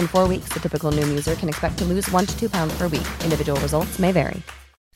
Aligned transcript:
In 0.00 0.08
four 0.08 0.26
weeks, 0.26 0.48
the 0.52 0.58
typical 0.58 0.90
Noom 0.90 1.08
user 1.08 1.36
can 1.36 1.48
expect 1.48 1.78
to 1.78 1.84
lose 1.84 2.10
one 2.10 2.26
to 2.26 2.36
two 2.36 2.50
pounds 2.50 2.76
per 2.76 2.88
week. 2.88 3.06
Individual 3.22 3.60
results 3.60 4.00
may 4.00 4.10
vary. 4.10 4.42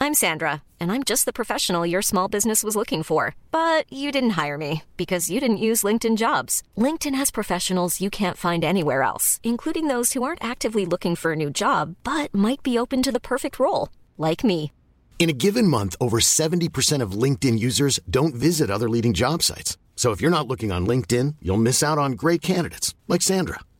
I'm 0.02 0.14
Sandra, 0.14 0.62
and 0.80 0.90
I'm 0.90 1.04
just 1.04 1.26
the 1.26 1.32
professional 1.32 1.84
your 1.84 2.00
small 2.00 2.26
business 2.26 2.64
was 2.64 2.74
looking 2.74 3.02
for. 3.02 3.34
But 3.50 3.84
you 3.92 4.10
didn't 4.10 4.30
hire 4.30 4.56
me 4.56 4.82
because 4.96 5.28
you 5.28 5.40
didn't 5.40 5.66
use 5.68 5.82
LinkedIn 5.82 6.16
jobs. 6.16 6.62
LinkedIn 6.74 7.14
has 7.14 7.30
professionals 7.30 8.00
you 8.00 8.08
can't 8.08 8.38
find 8.38 8.64
anywhere 8.64 9.02
else, 9.02 9.40
including 9.42 9.88
those 9.88 10.14
who 10.14 10.22
aren't 10.22 10.42
actively 10.42 10.86
looking 10.86 11.16
for 11.16 11.32
a 11.32 11.36
new 11.36 11.50
job 11.50 11.96
but 12.02 12.34
might 12.34 12.62
be 12.62 12.78
open 12.78 13.02
to 13.02 13.12
the 13.12 13.20
perfect 13.20 13.58
role, 13.58 13.90
like 14.16 14.42
me. 14.42 14.72
In 15.18 15.28
a 15.28 15.34
given 15.34 15.66
month, 15.66 15.96
over 16.00 16.18
70% 16.18 17.02
of 17.02 17.12
LinkedIn 17.12 17.58
users 17.58 18.00
don't 18.08 18.34
visit 18.34 18.70
other 18.70 18.88
leading 18.88 19.12
job 19.12 19.42
sites. 19.42 19.76
So 19.96 20.12
if 20.12 20.22
you're 20.22 20.30
not 20.38 20.48
looking 20.48 20.72
on 20.72 20.86
LinkedIn, 20.86 21.36
you'll 21.42 21.58
miss 21.68 21.82
out 21.82 21.98
on 21.98 22.12
great 22.12 22.40
candidates 22.40 22.94
like 23.06 23.20
Sandra. 23.20 23.60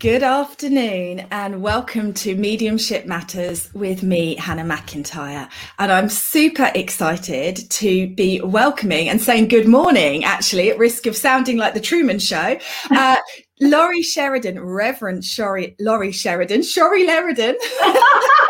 Good 0.00 0.22
afternoon 0.22 1.26
and 1.32 1.60
welcome 1.60 2.14
to 2.14 2.36
Mediumship 2.36 3.04
Matters 3.06 3.68
with 3.74 4.04
me, 4.04 4.36
Hannah 4.36 4.62
McIntyre. 4.62 5.50
And 5.80 5.90
I'm 5.90 6.08
super 6.08 6.70
excited 6.72 7.68
to 7.68 8.06
be 8.14 8.40
welcoming 8.40 9.08
and 9.08 9.20
saying 9.20 9.48
good 9.48 9.66
morning, 9.66 10.22
actually, 10.22 10.70
at 10.70 10.78
risk 10.78 11.06
of 11.06 11.16
sounding 11.16 11.56
like 11.56 11.74
the 11.74 11.80
Truman 11.80 12.20
Show. 12.20 12.58
Uh, 12.92 13.16
Lori 13.60 14.02
Sheridan, 14.02 14.60
Reverend 14.60 15.24
Shori, 15.24 15.74
Lori 15.80 16.12
Sheridan, 16.12 16.60
Shori 16.60 17.04
Leridan. 17.04 17.56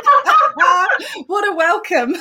what 1.26 1.48
a 1.48 1.54
welcome. 1.54 2.14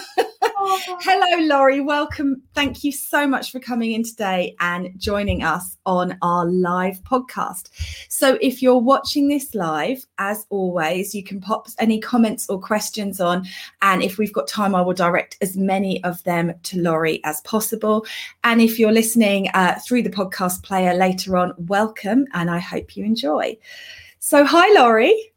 Hello, 1.02 1.46
Lori. 1.46 1.82
Welcome. 1.82 2.44
Thank 2.54 2.84
you 2.84 2.92
so 2.92 3.28
much 3.28 3.52
for 3.52 3.60
coming 3.60 3.92
in 3.92 4.04
today 4.04 4.56
and 4.60 4.90
joining 4.98 5.44
us 5.44 5.78
on 5.86 6.18
our 6.22 6.46
live 6.46 7.02
podcast. 7.04 7.70
So, 8.10 8.38
if 8.42 8.62
you're 8.62 8.80
watching 8.80 9.28
this 9.28 9.54
live, 9.54 10.06
as 10.18 10.46
always, 10.50 11.14
you 11.14 11.24
can 11.24 11.42
pop 11.42 11.68
any 11.80 12.00
comments 12.00 12.50
or 12.50 12.60
questions 12.60 13.20
on. 13.20 13.46
And 13.82 14.04
if 14.04 14.18
we've 14.18 14.34
got 14.34 14.48
time, 14.48 14.76
I 14.76 14.82
will 14.82 14.94
direct 14.94 15.38
as 15.42 15.58
many 15.58 16.04
of 16.04 16.24
them 16.24 16.54
to 16.64 16.82
Lori 16.82 17.22
as 17.24 17.42
possible. 17.42 18.06
And 18.44 18.62
if 18.62 18.80
you're 18.80 18.92
listening 18.92 19.50
uh, 19.54 19.80
through 19.86 20.04
the 20.04 20.10
podcast 20.10 20.64
player 20.64 20.94
later 20.94 21.38
on, 21.38 21.54
welcome. 21.58 22.26
And 22.34 22.50
I 22.50 22.60
hope 22.60 22.96
you 22.96 23.04
enjoy. 23.04 23.58
So, 24.20 24.46
hi, 24.46 24.74
Lori. 24.80 25.34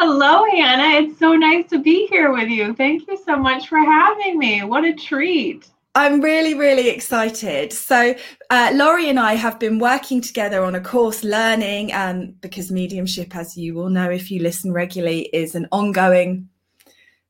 Hello, 0.00 0.44
Hannah. 0.50 1.06
It's 1.06 1.20
so 1.20 1.34
nice 1.34 1.68
to 1.70 1.78
be 1.78 2.06
here 2.08 2.32
with 2.32 2.48
you. 2.48 2.74
Thank 2.74 3.06
you 3.06 3.16
so 3.24 3.36
much 3.36 3.68
for 3.68 3.78
having 3.78 4.38
me. 4.38 4.64
What 4.64 4.84
a 4.84 4.92
treat. 4.92 5.70
I'm 5.94 6.20
really, 6.20 6.54
really 6.54 6.88
excited. 6.88 7.72
So, 7.72 8.16
uh, 8.50 8.72
Lori 8.74 9.08
and 9.08 9.20
I 9.20 9.34
have 9.34 9.60
been 9.60 9.78
working 9.78 10.20
together 10.20 10.64
on 10.64 10.74
a 10.74 10.80
course 10.80 11.22
learning, 11.22 11.94
um, 11.94 12.34
because 12.40 12.72
mediumship, 12.72 13.36
as 13.36 13.56
you 13.56 13.74
will 13.74 13.88
know 13.88 14.10
if 14.10 14.32
you 14.32 14.42
listen 14.42 14.72
regularly, 14.72 15.28
is 15.32 15.54
an 15.54 15.68
ongoing, 15.70 16.48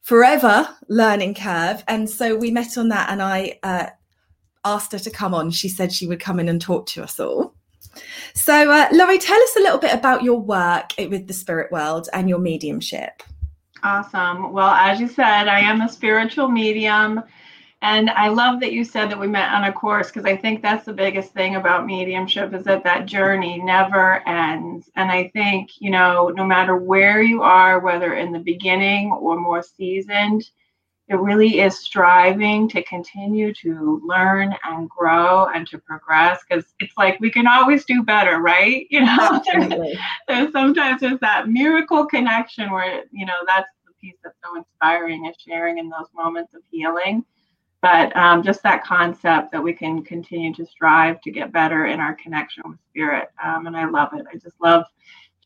forever 0.01 0.67
learning 0.89 1.35
curve. 1.35 1.85
And 1.87 2.09
so 2.09 2.35
we 2.35 2.51
met 2.51 2.79
on 2.79 2.89
that, 2.89 3.11
and 3.11 3.21
I 3.21 3.59
uh, 3.63 3.89
asked 4.65 4.93
her 4.93 4.99
to 5.01 5.11
come 5.11 5.35
on. 5.35 5.51
She 5.51 5.69
said 5.69 5.93
she 5.93 6.07
would 6.07 6.21
come 6.21 6.41
in 6.41 6.49
and 6.49 6.63
talk 6.63 6.87
to 6.87 7.03
us 7.03 7.21
all. 7.21 7.54
So, 8.35 8.71
uh, 8.71 8.89
Lori, 8.93 9.19
tell 9.19 9.41
us 9.41 9.57
a 9.57 9.61
little 9.61 9.79
bit 9.79 9.95
about 9.95 10.23
your 10.23 10.41
work 10.41 10.93
with 10.99 11.27
the 11.27 11.35
spirit 11.35 11.71
world 11.71 12.09
and 12.13 12.29
your 12.29 12.39
mediumship. 12.39 13.23
Awesome. 13.83 14.53
Well, 14.53 14.71
as 14.71 14.99
you 14.99 15.09
said, 15.09 15.47
I 15.49 15.61
am 15.61 15.81
a 15.83 15.89
spiritual 15.89 16.49
medium. 16.49 17.23
And 17.85 18.09
I 18.09 18.29
love 18.29 18.61
that 18.61 18.73
you 18.73 18.83
said 18.83 19.11
that 19.11 19.21
we 19.21 19.27
met 19.27 19.53
on 19.53 19.65
a 19.65 19.73
course 19.73 20.07
because 20.07 20.25
I 20.25 20.39
think 20.39 20.63
that's 20.63 20.87
the 20.87 20.93
biggest 20.95 21.35
thing 21.35 21.57
about 21.57 21.85
mediumship 21.85 22.55
is 22.55 22.65
that 22.65 22.83
that 22.85 23.05
journey 23.05 23.59
never 23.59 24.27
ends. 24.27 24.89
And 24.97 25.11
I 25.11 25.29
think, 25.35 25.69
you 25.81 25.91
know, 25.91 26.33
no 26.35 26.47
matter 26.47 26.77
where 26.79 27.21
you 27.21 27.43
are, 27.43 27.81
whether 27.81 28.15
in 28.15 28.33
the 28.33 28.39
beginning 28.39 29.13
or 29.13 29.39
more 29.39 29.63
seasoned, 29.63 30.49
it 31.09 31.17
really 31.17 31.61
is 31.61 31.79
striving 31.79 32.69
to 32.71 32.83
continue 32.85 33.53
to 33.53 34.01
learn 34.05 34.55
and 34.65 34.89
grow 34.89 35.47
and 35.55 35.67
to 35.69 35.79
progress 35.79 36.41
because 36.49 36.65
it's 36.81 36.97
like 36.97 37.21
we 37.21 37.31
can 37.31 37.47
always 37.47 37.85
do 37.85 38.03
better 38.03 38.39
right? 38.41 38.87
You 38.95 39.05
know 39.05 39.43
there's, 39.53 39.97
there's 40.29 40.53
sometimes 40.53 41.01
there's 41.01 41.21
that 41.21 41.49
miracle 41.49 42.07
connection 42.07 42.71
where 42.71 43.03
you 43.11 43.27
know 43.27 43.35
that's 43.47 43.69
the 43.87 43.93
piece 44.01 44.17
that's 44.23 44.37
so 44.45 44.57
inspiring 44.57 45.27
is 45.27 45.37
sharing 45.39 45.79
in 45.79 45.89
those 45.89 46.09
moments 46.15 46.55
of 46.55 46.63
healing. 46.71 47.25
But 47.83 48.17
um, 48.17 48.43
just 48.43 48.63
that 48.63 48.83
concept 48.83 49.53
that 49.53 49.63
we 49.63 49.75
can 49.75 50.03
continue 50.03 50.55
to 50.55 50.65
strive 50.65 51.21
to 51.21 51.31
get 51.31 51.53
better 51.53 51.87
in 51.87 52.01
our 52.01 52.15
connection 52.15 52.63
with 52.67 52.79
spirit 52.89 53.29
um, 53.45 53.67
and 53.67 53.77
i 53.77 53.85
love 53.85 54.11
it. 54.15 54.25
I 54.33 54.37
just 54.37 54.57
love 54.63 54.85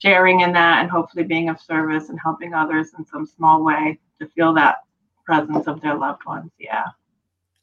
sharing 0.01 0.41
in 0.41 0.53
that 0.53 0.81
and 0.81 0.91
hopefully 0.91 1.25
being 1.25 1.49
of 1.49 1.61
service 1.61 2.11
and 2.11 2.21
helping 2.23 2.55
others 2.55 2.91
in 2.97 3.05
some 3.05 3.27
small 3.27 3.65
way 3.65 3.99
to 4.21 4.29
feel 4.29 4.53
that 4.55 4.77
presence 5.29 5.67
of 5.67 5.81
their 5.83 5.95
loved 5.95 6.25
ones. 6.25 6.51
Yeah. 6.59 6.85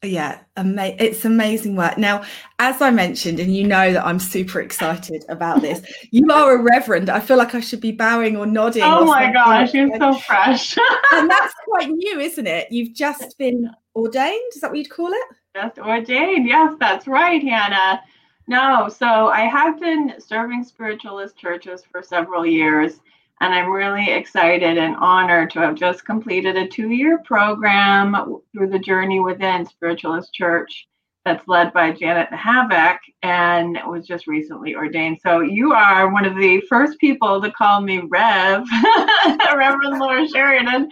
Yeah, 0.02 0.38
ama- 0.56 0.94
it's 1.00 1.24
amazing 1.24 1.74
work. 1.74 1.98
Now, 1.98 2.22
as 2.60 2.80
I 2.80 2.90
mentioned, 2.90 3.40
and 3.40 3.56
you 3.56 3.66
know 3.66 3.92
that 3.92 4.06
I'm 4.06 4.20
super 4.20 4.60
excited 4.60 5.24
about 5.28 5.62
this, 5.62 5.82
you 6.12 6.30
are 6.30 6.54
a 6.54 6.62
reverend. 6.62 7.10
I 7.10 7.18
feel 7.18 7.36
like 7.38 7.54
I 7.56 7.60
should 7.60 7.80
be 7.80 7.90
bowing 7.90 8.36
or 8.36 8.46
nodding. 8.46 8.84
Oh 8.84 9.00
or 9.00 9.06
my 9.06 9.32
gosh, 9.32 9.74
you're 9.74 9.96
so 9.98 10.14
fresh. 10.28 10.76
and 11.12 11.28
that's 11.30 11.54
quite 11.64 11.88
new, 11.88 12.20
isn't 12.20 12.46
it? 12.46 12.70
You've 12.70 12.94
just 12.94 13.36
been 13.36 13.68
ordained. 13.96 14.52
Is 14.54 14.60
that 14.60 14.70
what 14.70 14.78
you'd 14.78 14.90
call 14.90 15.10
it? 15.12 15.24
Just 15.56 15.78
ordained. 15.78 16.46
Yes, 16.46 16.74
that's 16.78 17.08
right, 17.08 17.42
Hannah. 17.42 18.00
No, 18.46 18.88
so 18.88 19.06
I 19.06 19.40
have 19.40 19.80
been 19.80 20.14
serving 20.18 20.62
spiritualist 20.62 21.36
churches 21.36 21.82
for 21.90 22.00
several 22.00 22.46
years, 22.46 23.00
and 23.40 23.54
I'm 23.54 23.70
really 23.70 24.10
excited 24.10 24.78
and 24.78 24.96
honored 24.96 25.50
to 25.50 25.60
have 25.60 25.74
just 25.74 26.04
completed 26.04 26.56
a 26.56 26.66
two 26.66 26.90
year 26.90 27.18
program 27.18 28.40
through 28.52 28.70
the 28.70 28.78
Journey 28.78 29.20
Within 29.20 29.66
Spiritualist 29.66 30.32
Church 30.32 30.88
that's 31.26 31.46
led 31.48 31.72
by 31.72 31.90
Janet 31.90 32.30
Nohavec 32.30 32.98
and 33.22 33.78
was 33.86 34.06
just 34.06 34.26
recently 34.26 34.76
ordained. 34.76 35.18
So 35.22 35.40
you 35.40 35.72
are 35.72 36.12
one 36.12 36.24
of 36.24 36.36
the 36.36 36.62
first 36.68 36.98
people 36.98 37.42
to 37.42 37.50
call 37.50 37.80
me 37.80 37.98
Rev, 37.98 38.64
Reverend 39.54 39.98
Lori 39.98 40.28
Sheridan. 40.28 40.88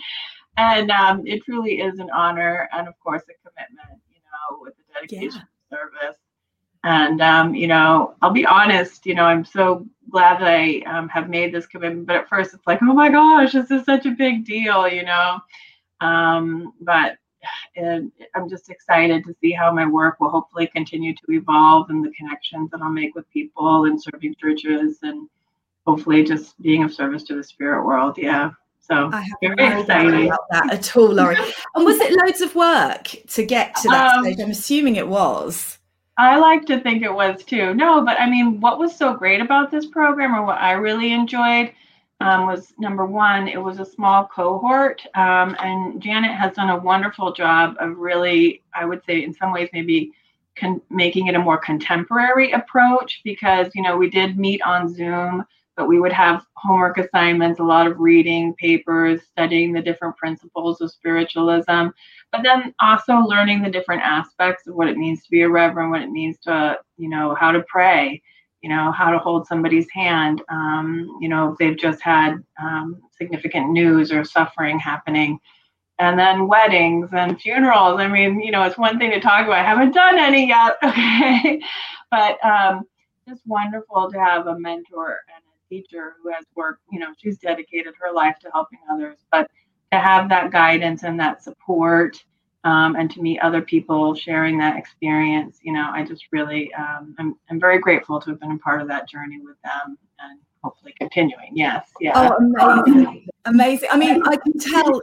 And 0.57 0.91
um, 0.91 1.23
it 1.25 1.45
truly 1.45 1.81
is 1.81 1.99
an 2.01 2.11
honor 2.11 2.69
and, 2.73 2.89
of 2.89 2.95
course, 3.01 3.23
a 3.23 3.49
commitment, 3.49 4.01
you 4.11 4.19
know, 4.19 4.59
with 4.61 4.75
the 4.77 4.83
dedication 4.93 5.43
yeah. 5.71 5.79
service. 5.79 6.19
And, 6.83 7.23
um, 7.23 7.55
you 7.55 7.69
know, 7.69 8.15
I'll 8.21 8.31
be 8.31 8.45
honest, 8.45 9.07
you 9.07 9.15
know, 9.15 9.25
I'm 9.25 9.45
so 9.45 9.87
glad 10.15 10.41
that 10.41 10.47
I 10.47 10.79
um, 10.87 11.09
have 11.09 11.29
made 11.29 11.53
this 11.53 11.67
commitment. 11.67 12.07
But 12.07 12.15
at 12.15 12.29
first, 12.29 12.55
it's 12.55 12.67
like, 12.69 12.79
oh 12.83 12.95
my 12.95 13.11
gosh, 13.11 13.53
this 13.53 13.69
is 13.73 13.85
such 13.85 14.07
a 14.07 14.13
big 14.13 14.45
deal, 14.45 14.87
you 14.87 15.05
know. 15.05 15.41
Um, 16.01 16.73
but 16.81 17.17
and 17.75 18.13
I'm 18.37 18.49
just 18.49 18.71
excited 18.71 19.25
to 19.25 19.35
see 19.41 19.51
how 19.51 19.73
my 19.73 19.87
work 19.87 20.21
will 20.21 20.31
hopefully 20.31 20.69
continue 20.69 21.15
to 21.15 21.33
evolve 21.33 21.91
and 21.91 22.05
the 22.05 22.13
connections 22.13 22.71
that 22.71 22.81
I'll 22.81 22.91
make 22.91 23.17
with 23.17 23.29
people 23.31 23.87
and 23.87 24.01
serving 24.01 24.37
churches 24.41 25.01
and 25.03 25.29
hopefully 25.85 26.23
just 26.23 26.63
being 26.63 26.85
of 26.85 26.95
service 26.95 27.25
to 27.25 27.35
the 27.35 27.43
spirit 27.43 27.85
world. 27.85 28.17
Yeah. 28.17 28.53
So 28.79 29.11
I 29.13 29.21
have 29.21 29.57
very 29.57 29.81
excited 29.81 30.27
about 30.27 30.47
that 30.53 30.73
at 30.73 30.97
all, 30.97 31.13
Lori. 31.13 31.37
and 31.75 31.85
was 31.85 31.99
it 32.01 32.13
loads 32.25 32.41
of 32.41 32.55
work 32.55 33.17
to 33.31 33.45
get 33.45 33.75
to 33.77 33.89
that 33.89 34.19
um, 34.19 34.25
stage? 34.25 34.41
I'm 34.41 34.51
assuming 34.51 34.95
it 34.95 35.09
was. 35.09 35.79
I 36.17 36.39
like 36.39 36.65
to 36.67 36.81
think 36.81 37.03
it 37.03 37.13
was 37.13 37.45
too. 37.45 37.75
No, 37.75 38.05
but 38.05 38.21
I 38.21 38.29
mean, 38.31 38.61
what 38.61 38.79
was 38.79 38.95
so 38.97 39.15
great 39.15 39.41
about 39.41 39.71
this 39.71 39.87
program, 39.87 40.35
or 40.35 40.45
what 40.45 40.59
I 40.61 40.73
really 40.73 41.13
enjoyed, 41.13 41.73
um, 42.21 42.47
was 42.47 42.73
number 42.79 43.05
one, 43.05 43.49
it 43.49 43.61
was 43.63 43.81
a 43.81 43.85
small 43.85 44.27
cohort, 44.27 45.03
um, 45.15 45.57
and 45.61 46.01
Janet 46.01 46.31
has 46.33 46.55
done 46.55 46.71
a 46.71 46.77
wonderful 46.79 47.33
job 47.33 47.77
of 47.81 47.99
really, 47.99 48.63
I 48.73 48.85
would 48.85 49.05
say, 49.05 49.25
in 49.25 49.35
some 49.35 49.53
ways, 49.53 49.69
maybe 49.73 50.13
con- 50.57 50.81
making 50.91 51.27
it 51.27 51.35
a 51.35 51.39
more 51.39 51.59
contemporary 51.59 52.53
approach 52.53 53.21
because 53.25 53.69
you 53.75 53.83
know 53.83 53.97
we 53.97 54.09
did 54.09 54.39
meet 54.39 54.63
on 54.63 54.93
Zoom 54.93 55.45
but 55.77 55.89
we 55.89 55.99
would 55.99 56.13
have 56.13 56.45
homework 56.57 56.99
assignments, 56.99 57.61
a 57.61 57.65
lot 57.65 57.87
of 57.87 57.99
reading 57.99 58.55
papers, 58.55 59.23
studying 59.31 59.73
the 59.73 59.83
different 59.83 60.17
principles 60.17 60.81
of 60.81 60.91
spiritualism, 60.91 61.89
but 62.33 62.43
then 62.43 62.75
also 62.81 63.17
learning 63.19 63.63
the 63.63 63.71
different 63.71 64.03
aspects 64.03 64.67
of 64.67 64.75
what 64.75 64.89
it 64.89 64.97
means 64.97 65.23
to 65.23 65.31
be 65.31 65.43
a 65.43 65.49
reverend, 65.49 65.91
what 65.91 66.03
it 66.03 66.11
means 66.11 66.39
to, 66.41 66.79
you 66.97 67.09
know, 67.09 67.35
how 67.35 67.51
to 67.51 67.65
pray, 67.69 68.23
you 68.63 68.71
know, 68.71 68.93
how 68.93 69.11
to 69.11 69.19
hold 69.19 69.47
somebody's 69.47 69.91
hand, 69.93 70.43
um, 70.49 71.19
you 71.21 71.29
know, 71.29 71.53
if 71.53 71.59
they've 71.59 71.77
just 71.77 72.01
had 72.01 72.43
um, 72.61 73.03
significant 73.17 73.71
news 73.71 74.11
or 74.11 74.25
suffering 74.25 74.79
happening. 74.79 75.39
And 75.99 76.19
then 76.19 76.49
weddings 76.49 77.11
and 77.13 77.41
funerals. 77.41 78.01
I 78.01 78.09
mean, 78.09 78.41
you 78.41 78.51
know, 78.51 78.65
it's 78.65 78.79
one 78.79 78.99
thing 78.99 79.11
to 79.13 79.21
talk 79.21 79.47
about. 79.47 79.59
I 79.59 79.69
haven't 79.69 79.93
done 79.93 80.19
any 80.19 80.49
yet, 80.49 80.77
okay, 80.83 81.61
but 82.11 82.45
um, 82.45 82.85
just 83.29 83.43
wonderful 83.47 84.11
to 84.11 84.19
have 84.19 84.47
a 84.47 84.59
mentor 84.59 85.19
and 85.35 85.44
teacher 85.69 86.15
who 86.23 86.31
has 86.31 86.45
worked, 86.55 86.83
you 86.91 86.99
know, 86.99 87.09
she's 87.19 87.39
dedicated 87.39 87.95
her 88.01 88.13
life 88.13 88.39
to 88.41 88.51
helping 88.53 88.79
others, 88.91 89.19
but 89.31 89.51
to 89.93 89.99
have 89.99 90.29
that 90.29 90.51
guidance 90.51 91.03
and 91.05 91.19
that 91.21 91.43
support 91.43 92.23
um, 92.65 92.97
and 92.97 93.11
to 93.11 93.21
meet 93.21 93.39
other 93.41 93.61
people 93.61 94.15
sharing 94.15 94.59
that 94.59 94.77
experience, 94.77 95.59
you 95.63 95.73
know, 95.73 95.91
I 95.93 96.05
just 96.05 96.27
really, 96.33 96.73
um, 96.75 97.15
I'm, 97.19 97.37
I'm 97.51 97.61
very 97.61 97.79
grateful 97.79 98.21
to 98.21 98.31
have 98.31 98.41
been 98.41 98.53
a 98.53 98.59
part 98.59 98.81
of 98.81 98.89
that 98.89 99.09
journey 99.09 99.39
with 99.41 99.57
them 99.63 99.99
and 100.19 100.41
hopefully 100.63 100.95
continuing. 100.99 101.51
Yes. 101.53 101.91
Yeah. 102.01 102.31
Oh, 102.61 102.83
amazing. 102.87 103.29
Amazing. 103.47 103.89
I 103.93 103.97
mean, 103.97 104.23
I 104.27 104.37
can 104.37 104.59
tell 104.59 105.01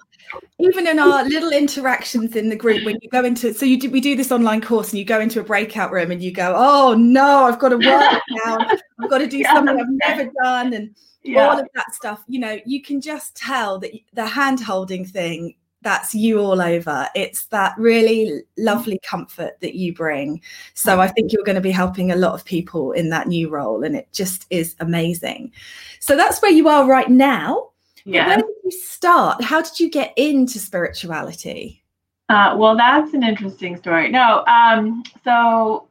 even 0.60 0.88
in 0.88 1.00
our 1.00 1.24
little 1.26 1.52
interactions 1.52 2.36
in 2.36 2.50
the 2.50 2.56
group 2.56 2.86
when 2.86 2.98
you 3.02 3.10
go 3.10 3.24
into, 3.24 3.54
so 3.54 3.66
you 3.66 3.80
do, 3.80 3.90
we 3.90 4.02
do 4.02 4.16
this 4.16 4.32
online 4.32 4.62
course 4.62 4.90
and 4.90 5.00
you 5.00 5.06
go 5.06 5.20
into 5.20 5.40
a 5.40 5.44
breakout 5.44 5.92
room 5.92 6.12
and 6.12 6.22
you 6.22 6.32
go, 6.32 6.54
oh 6.56 6.94
no, 6.94 7.46
I've 7.46 7.60
got 7.60 7.70
to 7.70 7.78
work 7.78 8.22
now. 8.46 8.58
I've 9.02 9.10
got 9.10 9.20
to 9.20 9.28
do 9.28 9.38
yeah. 9.40 9.54
something 9.54 9.78
I've 9.80 10.18
never 10.18 10.32
done. 10.44 10.74
And 10.74 10.96
yeah. 11.24 11.48
all 11.48 11.60
of 11.60 11.68
that 11.76 11.94
stuff, 11.94 12.24
you 12.28 12.40
know, 12.40 12.60
you 12.66 12.82
can 12.82 13.02
just 13.02 13.36
tell 13.36 13.80
that 13.80 13.92
the 14.14 14.26
hand 14.26 14.62
holding 14.62 15.06
thing 15.06 15.56
that's 15.84 16.14
you 16.14 16.40
all 16.40 16.62
over. 16.62 17.08
It's 17.16 17.46
that 17.46 17.74
really 17.78 18.44
lovely 18.58 19.00
comfort 19.04 19.60
that 19.62 19.76
you 19.76 19.94
bring. 19.94 20.42
So 20.74 21.02
I 21.02 21.08
think 21.08 21.32
you're 21.32 21.44
going 21.44 21.56
to 21.56 21.62
be 21.62 21.72
helping 21.72 22.12
a 22.12 22.16
lot 22.16 22.34
of 22.34 22.46
people 22.46 22.92
in 22.92 23.10
that 23.10 23.28
new 23.28 23.50
role, 23.50 23.84
and 23.84 23.96
it 23.96 24.12
just 24.14 24.46
is 24.50 24.76
amazing. 24.80 25.52
So 26.00 26.16
that's 26.16 26.42
where 26.42 26.52
you 26.52 26.68
are 26.68 26.88
right 26.88 27.10
now. 27.10 27.71
Yeah. 28.06 28.28
Where 28.28 28.38
did 28.38 28.46
you 28.64 28.72
start? 28.72 29.44
How 29.44 29.62
did 29.62 29.80
you 29.80 29.90
get 29.90 30.14
into 30.18 30.60
spirituality? 30.60 31.84
Uh, 32.30 32.56
well, 32.58 32.78
that's 32.78 33.14
an 33.14 33.24
interesting 33.24 33.76
story. 33.76 34.10
No, 34.10 34.46
um, 34.46 35.04
so 35.24 35.90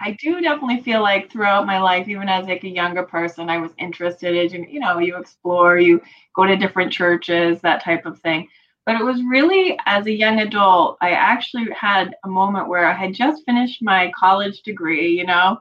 I 0.00 0.16
do 0.20 0.40
definitely 0.40 0.82
feel 0.82 1.02
like 1.02 1.30
throughout 1.30 1.66
my 1.66 1.80
life, 1.80 2.08
even 2.08 2.28
as 2.28 2.46
like 2.46 2.64
a 2.64 2.68
younger 2.68 3.04
person, 3.04 3.48
I 3.48 3.58
was 3.58 3.72
interested 3.78 4.52
in, 4.52 4.68
you 4.68 4.80
know, 4.80 4.98
you 4.98 5.16
explore, 5.16 5.78
you 5.78 6.02
go 6.34 6.44
to 6.44 6.56
different 6.56 6.92
churches, 6.92 7.60
that 7.60 7.82
type 7.82 8.06
of 8.06 8.18
thing. 8.20 8.48
But 8.84 9.00
it 9.00 9.04
was 9.04 9.22
really 9.22 9.78
as 9.86 10.06
a 10.06 10.12
young 10.12 10.40
adult, 10.40 10.98
I 11.00 11.12
actually 11.12 11.68
had 11.72 12.16
a 12.24 12.28
moment 12.28 12.68
where 12.68 12.84
I 12.84 12.92
had 12.92 13.14
just 13.14 13.44
finished 13.44 13.80
my 13.80 14.12
college 14.18 14.62
degree, 14.62 15.16
you 15.16 15.24
know, 15.24 15.58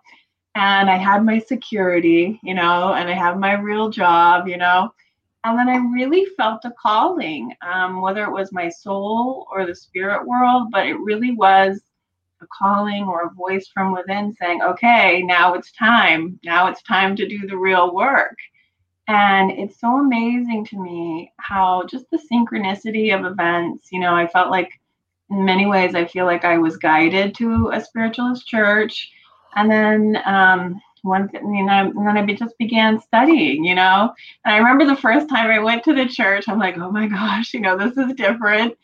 and 0.56 0.90
I 0.90 0.98
had 0.98 1.24
my 1.24 1.40
security, 1.40 2.40
you 2.44 2.56
know, 2.56 2.94
and 2.94 3.08
I 3.08 3.14
have 3.14 3.38
my 3.38 3.54
real 3.54 3.90
job, 3.90 4.48
you 4.48 4.58
know. 4.58 4.92
And 5.44 5.58
then 5.58 5.70
I 5.70 5.78
really 5.78 6.26
felt 6.38 6.66
a 6.66 6.74
calling, 6.80 7.54
um, 7.62 8.02
whether 8.02 8.24
it 8.24 8.32
was 8.32 8.52
my 8.52 8.70
soul 8.70 9.48
or 9.52 9.66
the 9.66 9.76
spirit 9.76 10.26
world, 10.26 10.70
but 10.72 10.86
it 10.86 11.00
really 11.00 11.32
was 11.32 11.82
a 12.42 12.48
calling 12.48 13.04
or 13.04 13.26
a 13.26 13.34
voice 13.34 13.68
from 13.68 13.92
within 13.92 14.34
saying, 14.34 14.62
okay, 14.62 15.22
now 15.24 15.54
it's 15.54 15.72
time. 15.72 16.40
Now 16.44 16.68
it's 16.68 16.84
time 16.84 17.16
to 17.16 17.28
do 17.28 17.48
the 17.48 17.58
real 17.58 17.94
work. 17.94 18.38
And 19.08 19.52
it's 19.52 19.80
so 19.80 19.98
amazing 19.98 20.66
to 20.68 20.82
me 20.82 21.34
how 21.38 21.84
just 21.88 22.06
the 22.12 22.20
synchronicity 22.32 23.14
of 23.18 23.26
events, 23.26 23.90
you 23.92 24.00
know, 24.00 24.16
I 24.16 24.28
felt 24.28 24.52
like 24.52 24.70
in 25.30 25.44
many 25.44 25.66
ways, 25.66 25.96
I 25.96 26.06
feel 26.06 26.26
like 26.26 26.46
I 26.46 26.58
was 26.58 26.78
guided 26.78 27.34
to 27.36 27.72
a 27.74 27.82
spiritualist 27.82 28.48
church. 28.48 29.12
And 29.56 29.72
then, 29.72 30.22
um, 30.26 30.80
one 31.04 31.30
you 31.34 31.66
know 31.66 31.92
and 31.96 32.08
then 32.08 32.18
i 32.18 32.34
just 32.34 32.58
began 32.58 33.02
studying 33.02 33.64
you 33.64 33.76
know 33.76 34.14
and 34.46 34.54
i 34.54 34.58
remember 34.58 34.86
the 34.86 34.96
first 34.96 35.28
time 35.30 35.50
i 35.50 35.60
went 35.60 35.84
to 35.84 35.94
the 35.94 36.06
church 36.06 36.46
i'm 36.48 36.60
like 36.60 36.78
oh 36.78 36.92
my 36.92 37.08
gosh 37.08 37.54
you 37.54 37.60
know 37.60 37.78
this 37.78 37.98
is 37.98 38.14
different 38.14 38.78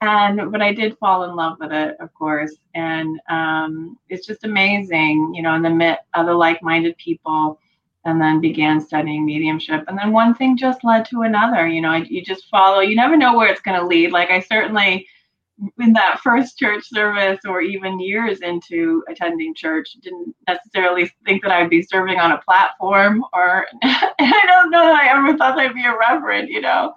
and 0.00 0.52
but 0.52 0.60
i 0.60 0.72
did 0.72 0.98
fall 0.98 1.24
in 1.24 1.34
love 1.34 1.56
with 1.60 1.72
it 1.72 1.96
of 2.00 2.12
course 2.14 2.54
and 2.74 3.20
um, 3.28 3.98
it's 4.08 4.26
just 4.26 4.44
amazing 4.44 5.32
you 5.34 5.42
know 5.42 5.54
in 5.54 5.62
the 5.62 5.70
midst 5.70 6.04
of 6.14 6.26
the 6.26 6.34
like-minded 6.34 6.96
people 6.98 7.58
and 8.04 8.20
then 8.20 8.40
began 8.40 8.80
studying 8.80 9.24
mediumship. 9.24 9.84
And 9.86 9.96
then 9.96 10.12
one 10.12 10.34
thing 10.34 10.56
just 10.56 10.82
led 10.84 11.04
to 11.06 11.22
another. 11.22 11.68
You 11.68 11.80
know, 11.80 11.94
you 11.94 12.22
just 12.22 12.48
follow, 12.48 12.80
you 12.80 12.96
never 12.96 13.16
know 13.16 13.36
where 13.36 13.48
it's 13.48 13.60
going 13.60 13.78
to 13.78 13.86
lead. 13.86 14.10
Like 14.10 14.30
I 14.30 14.40
certainly, 14.40 15.06
in 15.78 15.92
that 15.92 16.20
first 16.20 16.58
church 16.58 16.88
service 16.88 17.40
or 17.46 17.60
even 17.60 18.00
years 18.00 18.40
into 18.40 19.02
attending 19.08 19.54
church, 19.54 19.96
didn't 20.02 20.34
necessarily 20.48 21.10
think 21.24 21.42
that 21.42 21.52
I'd 21.52 21.70
be 21.70 21.82
serving 21.82 22.18
on 22.18 22.32
a 22.32 22.38
platform 22.38 23.24
or 23.32 23.66
I 23.82 24.42
don't 24.46 24.70
know 24.70 24.84
that 24.84 25.02
I 25.02 25.16
ever 25.16 25.36
thought 25.36 25.58
I'd 25.58 25.74
be 25.74 25.84
a 25.84 25.96
reverend, 25.96 26.48
you 26.48 26.60
know. 26.60 26.94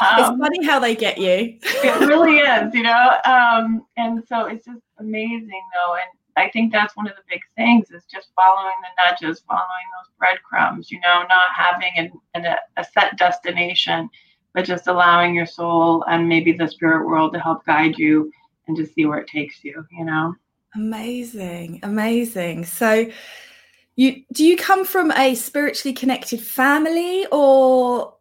Um, 0.00 0.18
it's 0.18 0.38
funny 0.38 0.64
how 0.64 0.78
they 0.78 0.94
get 0.94 1.18
you. 1.18 1.58
it 1.62 2.06
really 2.06 2.38
is, 2.38 2.74
you 2.74 2.82
know. 2.82 3.16
Um, 3.24 3.84
and 3.96 4.22
so 4.28 4.46
it's 4.46 4.64
just 4.64 4.82
amazing 4.98 5.62
though. 5.74 5.94
And 5.94 6.08
I 6.36 6.50
think 6.50 6.72
that's 6.72 6.96
one 6.96 7.08
of 7.08 7.16
the 7.16 7.22
big 7.28 7.40
things 7.56 7.90
is 7.90 8.04
just 8.04 8.28
following 8.36 8.74
the 8.82 9.10
nudges, 9.10 9.42
following 9.48 9.66
those 9.98 10.12
breadcrumbs, 10.18 10.90
you 10.90 11.00
know, 11.00 11.24
not 11.28 11.46
having 11.56 11.90
an, 11.96 12.12
an, 12.34 12.54
a 12.76 12.84
set 12.84 13.18
destination, 13.18 14.08
but 14.54 14.64
just 14.64 14.86
allowing 14.86 15.34
your 15.34 15.46
soul 15.46 16.04
and 16.08 16.28
maybe 16.28 16.52
the 16.52 16.68
spirit 16.68 17.06
world 17.06 17.32
to 17.32 17.40
help 17.40 17.64
guide 17.66 17.98
you 17.98 18.30
and 18.66 18.76
to 18.76 18.86
see 18.86 19.06
where 19.06 19.18
it 19.18 19.28
takes 19.28 19.64
you, 19.64 19.84
you 19.92 20.04
know. 20.04 20.34
Amazing, 20.74 21.80
amazing. 21.82 22.64
So 22.64 23.08
You 23.96 24.22
do 24.32 24.44
you 24.44 24.56
come 24.56 24.84
from 24.84 25.10
a 25.10 25.34
spiritually 25.34 25.92
connected 25.92 26.40
family 26.40 27.26
or 27.32 28.14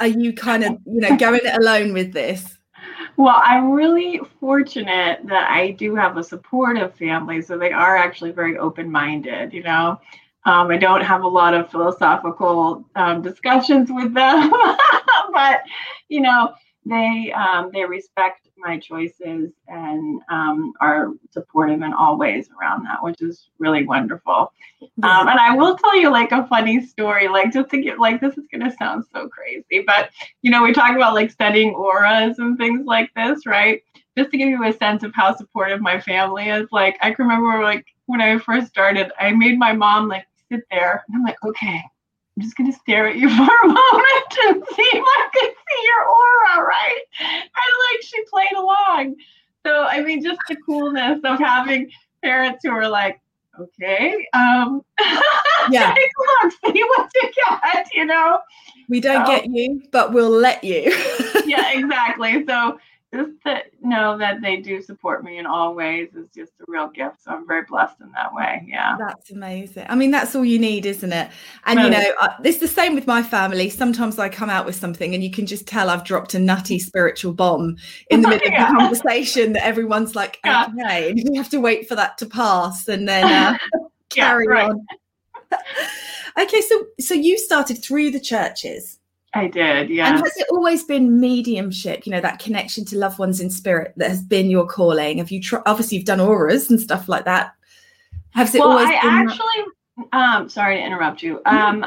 are 0.00 0.08
you 0.08 0.32
kind 0.32 0.64
of, 0.64 0.72
you 0.84 1.00
know, 1.00 1.16
going 1.16 1.40
it 1.44 1.56
alone 1.56 1.92
with 1.92 2.12
this? 2.12 2.58
Well, 3.16 3.40
I'm 3.44 3.70
really 3.70 4.20
fortunate 4.40 5.20
that 5.26 5.48
I 5.48 5.72
do 5.72 5.94
have 5.94 6.16
a 6.16 6.24
supportive 6.24 6.94
family. 6.96 7.40
So 7.40 7.56
they 7.56 7.70
are 7.70 7.96
actually 7.96 8.32
very 8.32 8.58
open 8.58 8.90
minded, 8.90 9.52
you 9.52 9.62
know. 9.62 10.00
Um, 10.44 10.70
I 10.72 10.76
don't 10.76 11.02
have 11.02 11.22
a 11.22 11.28
lot 11.28 11.54
of 11.54 11.70
philosophical 11.70 12.84
um, 12.96 13.22
discussions 13.22 13.90
with 13.92 14.12
them, 14.14 14.50
but, 15.32 15.62
you 16.08 16.20
know, 16.20 16.54
they 16.84 17.32
um, 17.32 17.70
they 17.72 17.84
respect 17.84 18.48
my 18.56 18.78
choices 18.78 19.50
and 19.68 20.20
um, 20.28 20.72
are 20.80 21.10
supportive 21.30 21.82
in 21.82 21.92
all 21.92 22.18
ways 22.18 22.48
around 22.60 22.84
that, 22.84 23.02
which 23.02 23.20
is 23.22 23.48
really 23.58 23.84
wonderful. 23.84 24.52
Um, 25.02 25.28
and 25.28 25.38
I 25.38 25.54
will 25.56 25.76
tell 25.76 25.96
you 25.96 26.10
like 26.10 26.32
a 26.32 26.46
funny 26.48 26.84
story, 26.84 27.28
like 27.28 27.52
just 27.52 27.70
to 27.70 27.80
get 27.80 28.00
like 28.00 28.20
this 28.20 28.36
is 28.36 28.46
gonna 28.52 28.74
sound 28.76 29.04
so 29.12 29.28
crazy, 29.28 29.84
but 29.86 30.10
you 30.42 30.50
know 30.50 30.62
we 30.62 30.72
talk 30.72 30.96
about 30.96 31.14
like 31.14 31.30
studying 31.30 31.74
auras 31.74 32.38
and 32.38 32.58
things 32.58 32.84
like 32.84 33.10
this, 33.14 33.46
right? 33.46 33.80
Just 34.16 34.30
to 34.32 34.36
give 34.36 34.48
you 34.48 34.64
a 34.64 34.72
sense 34.72 35.02
of 35.04 35.14
how 35.14 35.34
supportive 35.36 35.80
my 35.80 36.00
family 36.00 36.48
is. 36.48 36.66
Like 36.72 36.96
I 37.00 37.12
can 37.12 37.26
remember 37.26 37.62
like 37.62 37.86
when 38.06 38.20
I 38.20 38.38
first 38.38 38.68
started, 38.68 39.12
I 39.20 39.30
made 39.32 39.58
my 39.58 39.72
mom 39.72 40.08
like 40.08 40.26
sit 40.50 40.62
there, 40.70 41.04
and 41.06 41.16
I'm 41.16 41.22
like, 41.22 41.42
okay, 41.44 41.80
I'm 42.36 42.42
just 42.42 42.56
gonna 42.56 42.72
stare 42.72 43.08
at 43.08 43.16
you 43.16 43.28
for 43.36 43.42
a 43.42 43.66
moment 43.66 44.32
and 44.46 44.62
see 44.74 44.88
if 44.92 45.04
I 45.04 45.28
can 45.34 45.50
see 45.50 45.82
your 45.84 46.08
aura, 46.08 46.66
right? 46.66 47.00
And 47.20 47.40
like 47.50 48.02
she 48.02 48.24
played 48.24 48.56
along. 48.56 49.16
So 49.66 49.84
I 49.84 50.02
mean, 50.02 50.22
just 50.22 50.40
the 50.48 50.56
coolness 50.66 51.20
of 51.24 51.38
having 51.38 51.90
parents 52.22 52.60
who 52.64 52.70
are 52.70 52.88
like, 52.88 53.20
okay, 53.58 54.26
um, 54.32 54.82
yeah, 55.70 55.94
look, 56.42 56.52
see 56.64 56.82
what 56.82 57.10
you 57.14 57.30
get, 57.34 57.88
you 57.94 58.04
know. 58.06 58.40
We 58.88 59.00
don't 59.00 59.26
so, 59.26 59.32
get 59.32 59.46
you, 59.46 59.82
but 59.90 60.12
we'll 60.12 60.30
let 60.30 60.64
you. 60.64 60.92
yeah, 61.46 61.72
exactly. 61.72 62.44
So 62.46 62.78
just 63.14 63.32
to 63.44 63.62
know 63.82 64.16
that 64.16 64.40
they 64.40 64.56
do 64.56 64.80
support 64.80 65.22
me 65.22 65.38
in 65.38 65.44
all 65.44 65.74
ways 65.74 66.08
is 66.14 66.28
just 66.34 66.52
a 66.60 66.64
real 66.66 66.88
gift. 66.88 67.22
So 67.22 67.32
I'm 67.32 67.46
very 67.46 67.62
blessed 67.62 68.00
in 68.00 68.10
that 68.12 68.32
way. 68.32 68.64
Yeah. 68.66 68.96
That's 68.98 69.30
amazing. 69.30 69.86
I 69.88 69.94
mean, 69.94 70.10
that's 70.10 70.34
all 70.34 70.44
you 70.44 70.58
need, 70.58 70.86
isn't 70.86 71.12
it? 71.12 71.30
And, 71.66 71.78
really? 71.78 71.94
you 71.94 72.02
know, 72.02 72.14
uh, 72.20 72.36
it's 72.42 72.58
the 72.58 72.68
same 72.68 72.94
with 72.94 73.06
my 73.06 73.22
family. 73.22 73.68
Sometimes 73.68 74.18
I 74.18 74.30
come 74.30 74.48
out 74.48 74.64
with 74.64 74.76
something 74.76 75.14
and 75.14 75.22
you 75.22 75.30
can 75.30 75.44
just 75.44 75.66
tell 75.66 75.90
I've 75.90 76.04
dropped 76.04 76.32
a 76.32 76.38
nutty 76.38 76.78
spiritual 76.78 77.34
bomb 77.34 77.76
in 78.08 78.22
the 78.22 78.28
middle 78.30 78.50
yeah. 78.50 78.68
of 78.68 78.72
the 78.72 78.78
conversation 78.78 79.52
that 79.52 79.64
everyone's 79.66 80.16
like, 80.16 80.38
yeah. 80.44 80.68
okay. 80.70 81.10
And 81.10 81.18
you 81.18 81.34
have 81.34 81.50
to 81.50 81.60
wait 81.60 81.88
for 81.88 81.94
that 81.96 82.16
to 82.18 82.26
pass 82.26 82.88
and 82.88 83.06
then 83.06 83.24
uh, 83.24 83.58
carry 84.08 84.46
yeah, 84.48 84.68
on. 84.68 84.86
okay. 86.40 86.60
So, 86.62 86.86
so 86.98 87.12
you 87.12 87.36
started 87.36 87.82
through 87.82 88.12
the 88.12 88.20
churches. 88.20 88.98
I 89.34 89.48
did, 89.48 89.88
yeah. 89.88 90.08
And 90.08 90.18
has 90.18 90.36
it 90.36 90.46
always 90.50 90.84
been 90.84 91.18
mediumship, 91.18 92.04
you 92.06 92.12
know, 92.12 92.20
that 92.20 92.38
connection 92.38 92.84
to 92.86 92.98
loved 92.98 93.18
ones 93.18 93.40
in 93.40 93.48
spirit 93.48 93.94
that 93.96 94.10
has 94.10 94.22
been 94.22 94.50
your 94.50 94.66
calling? 94.66 95.18
Have 95.18 95.30
you 95.30 95.40
tr- 95.40 95.64
obviously 95.64 95.96
you've 95.96 96.06
done 96.06 96.20
auras 96.20 96.70
and 96.70 96.78
stuff 96.78 97.08
like 97.08 97.24
that? 97.24 97.54
Has 98.30 98.54
it 98.54 98.58
well, 98.60 98.72
always 98.72 98.88
I 98.88 99.00
been 99.00 99.28
actually 99.28 100.06
um 100.12 100.48
sorry 100.48 100.76
to 100.76 100.84
interrupt 100.84 101.22
you. 101.22 101.40
Um 101.46 101.84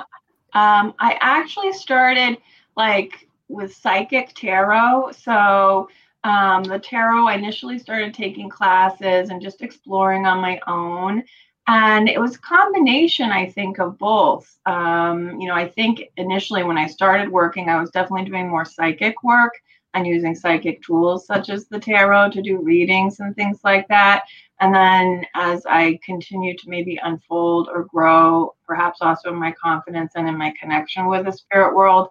um 0.53 0.93
I 0.99 1.17
actually 1.21 1.73
started 1.73 2.37
like 2.75 3.27
with 3.47 3.75
psychic 3.75 4.33
tarot. 4.33 5.11
So 5.11 5.87
um 6.23 6.63
the 6.63 6.79
tarot 6.79 7.27
I 7.27 7.35
initially 7.35 7.77
started 7.77 8.13
taking 8.13 8.49
classes 8.49 9.29
and 9.29 9.39
just 9.39 9.61
exploring 9.61 10.25
on 10.25 10.39
my 10.39 10.59
own 10.65 11.23
and 11.67 12.07
it 12.07 12.19
was 12.19 12.35
a 12.35 12.39
combination 12.39 13.31
i 13.31 13.49
think 13.49 13.79
of 13.79 13.97
both. 13.97 14.57
Um, 14.65 15.39
you 15.39 15.47
know 15.47 15.55
i 15.55 15.67
think 15.67 16.03
initially 16.17 16.63
when 16.63 16.77
i 16.77 16.87
started 16.87 17.29
working 17.29 17.69
i 17.69 17.79
was 17.79 17.91
definitely 17.91 18.29
doing 18.29 18.49
more 18.49 18.65
psychic 18.65 19.23
work 19.23 19.53
and 19.95 20.05
using 20.05 20.35
psychic 20.35 20.83
tools 20.83 21.25
such 21.25 21.49
as 21.49 21.67
the 21.67 21.79
tarot 21.79 22.29
to 22.31 22.41
do 22.41 22.61
readings 22.61 23.21
and 23.21 23.33
things 23.33 23.61
like 23.63 23.87
that. 23.87 24.23
And 24.59 24.75
then 24.75 25.25
as 25.35 25.65
i 25.65 25.99
continued 26.05 26.57
to 26.59 26.69
maybe 26.69 26.99
unfold 27.03 27.69
or 27.73 27.85
grow 27.85 28.53
perhaps 28.65 28.99
also 29.01 29.29
in 29.29 29.35
my 29.35 29.51
confidence 29.51 30.13
and 30.15 30.27
in 30.27 30.37
my 30.37 30.53
connection 30.59 31.07
with 31.07 31.25
the 31.25 31.31
spirit 31.31 31.75
world 31.75 32.09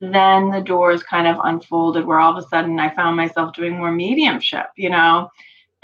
then 0.00 0.50
the 0.50 0.60
doors 0.60 1.02
kind 1.02 1.26
of 1.26 1.36
unfolded 1.44 2.04
where 2.04 2.18
all 2.20 2.36
of 2.36 2.42
a 2.42 2.48
sudden 2.48 2.78
i 2.80 2.94
found 2.94 3.16
myself 3.16 3.54
doing 3.54 3.76
more 3.76 3.92
mediumship 3.92 4.66
you 4.76 4.90
know 4.90 5.30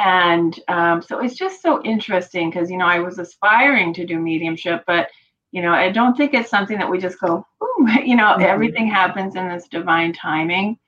and 0.01 0.59
um, 0.69 1.03
so 1.03 1.21
it's 1.21 1.37
just 1.37 1.61
so 1.61 1.83
interesting 1.85 2.51
because 2.51 2.71
you 2.71 2.79
know 2.79 2.87
i 2.87 2.99
was 2.99 3.19
aspiring 3.19 3.93
to 3.93 4.07
do 4.07 4.19
mediumship 4.19 4.83
but 4.87 5.09
you 5.53 5.61
know 5.61 5.73
i 5.73 5.91
don't 5.91 6.17
think 6.17 6.33
it's 6.33 6.51
something 6.51 6.79
that 6.79 6.91
we 6.91 6.99
just 6.99 7.21
go 7.21 7.47
Ooh, 7.63 7.87
you 8.05 8.17
know 8.17 8.33
mm-hmm. 8.33 8.43
everything 8.43 8.89
happens 8.89 9.37
in 9.37 9.49
this 9.49 9.69
divine 9.69 10.13
timing. 10.13 10.79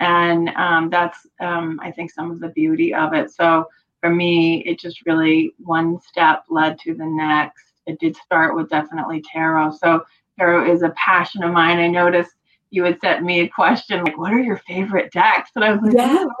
And 0.00 0.50
um, 0.50 0.90
that's 0.90 1.26
um, 1.40 1.80
i 1.82 1.90
think 1.90 2.12
some 2.12 2.30
of 2.30 2.38
the 2.38 2.48
beauty 2.48 2.94
of 2.94 3.14
it. 3.14 3.32
So 3.32 3.66
for 4.00 4.10
me 4.10 4.62
it 4.64 4.78
just 4.78 5.04
really 5.06 5.54
one 5.58 6.00
step 6.00 6.44
led 6.48 6.78
to 6.80 6.94
the 6.94 7.06
next. 7.06 7.64
It 7.86 7.98
did 7.98 8.16
start 8.16 8.54
with 8.54 8.68
definitely 8.68 9.24
tarot. 9.32 9.72
So 9.72 10.04
tarot 10.38 10.70
is 10.70 10.82
a 10.82 10.90
passion 10.90 11.42
of 11.42 11.52
mine. 11.52 11.78
I 11.78 11.88
noticed 11.88 12.32
you 12.70 12.84
had 12.84 13.00
sent 13.00 13.24
me 13.24 13.40
a 13.40 13.48
question 13.48 14.04
like, 14.04 14.18
"What 14.18 14.32
are 14.32 14.38
your 14.38 14.58
favorite 14.58 15.10
decks?" 15.10 15.50
And 15.54 15.64
I 15.64 15.72
was 15.72 15.80
like, 15.82 15.94
"Yeah, 15.94 16.24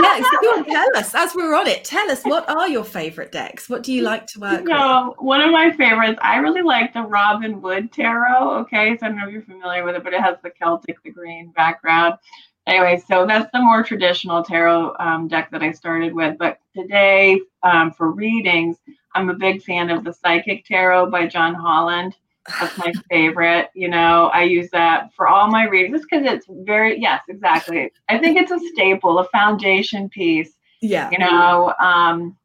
yeah." 0.00 0.20
So 0.22 0.40
go 0.42 0.48
on, 0.58 0.64
tell 0.64 0.96
us 0.96 1.14
as 1.14 1.34
we're 1.34 1.54
on 1.54 1.66
it. 1.66 1.84
Tell 1.84 2.10
us 2.10 2.22
what 2.24 2.48
are 2.48 2.68
your 2.68 2.84
favorite 2.84 3.32
decks? 3.32 3.68
What 3.68 3.82
do 3.82 3.92
you 3.92 4.02
like 4.02 4.26
to 4.28 4.40
work 4.40 4.66
so, 4.66 5.08
with? 5.08 5.18
one 5.18 5.40
of 5.40 5.50
my 5.50 5.72
favorites, 5.72 6.18
I 6.22 6.36
really 6.36 6.62
like 6.62 6.92
the 6.92 7.02
Robin 7.02 7.60
Wood 7.60 7.92
Tarot. 7.92 8.60
Okay, 8.60 8.96
so 8.96 9.06
I 9.06 9.08
don't 9.08 9.18
know 9.18 9.26
if 9.26 9.32
you're 9.32 9.42
familiar 9.42 9.84
with 9.84 9.96
it, 9.96 10.04
but 10.04 10.14
it 10.14 10.20
has 10.20 10.36
the 10.42 10.50
Celtic, 10.50 11.02
the 11.02 11.10
green 11.10 11.50
background. 11.52 12.14
Anyway, 12.66 13.02
so 13.06 13.26
that's 13.26 13.50
the 13.52 13.60
more 13.60 13.82
traditional 13.82 14.42
tarot 14.42 14.94
um, 14.98 15.28
deck 15.28 15.50
that 15.50 15.62
I 15.62 15.72
started 15.72 16.14
with. 16.14 16.38
But 16.38 16.58
today, 16.74 17.38
um, 17.62 17.92
for 17.92 18.10
readings, 18.10 18.78
I'm 19.14 19.28
a 19.28 19.34
big 19.34 19.62
fan 19.62 19.90
of 19.90 20.02
the 20.02 20.14
Psychic 20.14 20.64
Tarot 20.64 21.10
by 21.10 21.26
John 21.26 21.54
Holland. 21.54 22.16
That's 22.60 22.76
my 22.78 22.92
favorite. 23.10 23.70
You 23.74 23.88
know, 23.88 24.30
I 24.32 24.42
use 24.42 24.68
that 24.70 25.12
for 25.14 25.26
all 25.26 25.48
my 25.48 25.66
readings 25.66 26.02
because 26.02 26.26
it's 26.26 26.46
very, 26.50 27.00
yes, 27.00 27.22
exactly. 27.28 27.90
I 28.08 28.18
think 28.18 28.36
it's 28.36 28.50
a 28.50 28.58
staple, 28.72 29.18
a 29.18 29.24
foundation 29.28 30.08
piece. 30.08 30.52
Yeah. 30.80 31.10
You 31.10 31.18
know, 31.18 31.72
um, 31.80 32.36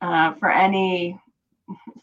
uh, 0.00 0.34
for 0.34 0.50
any 0.50 1.20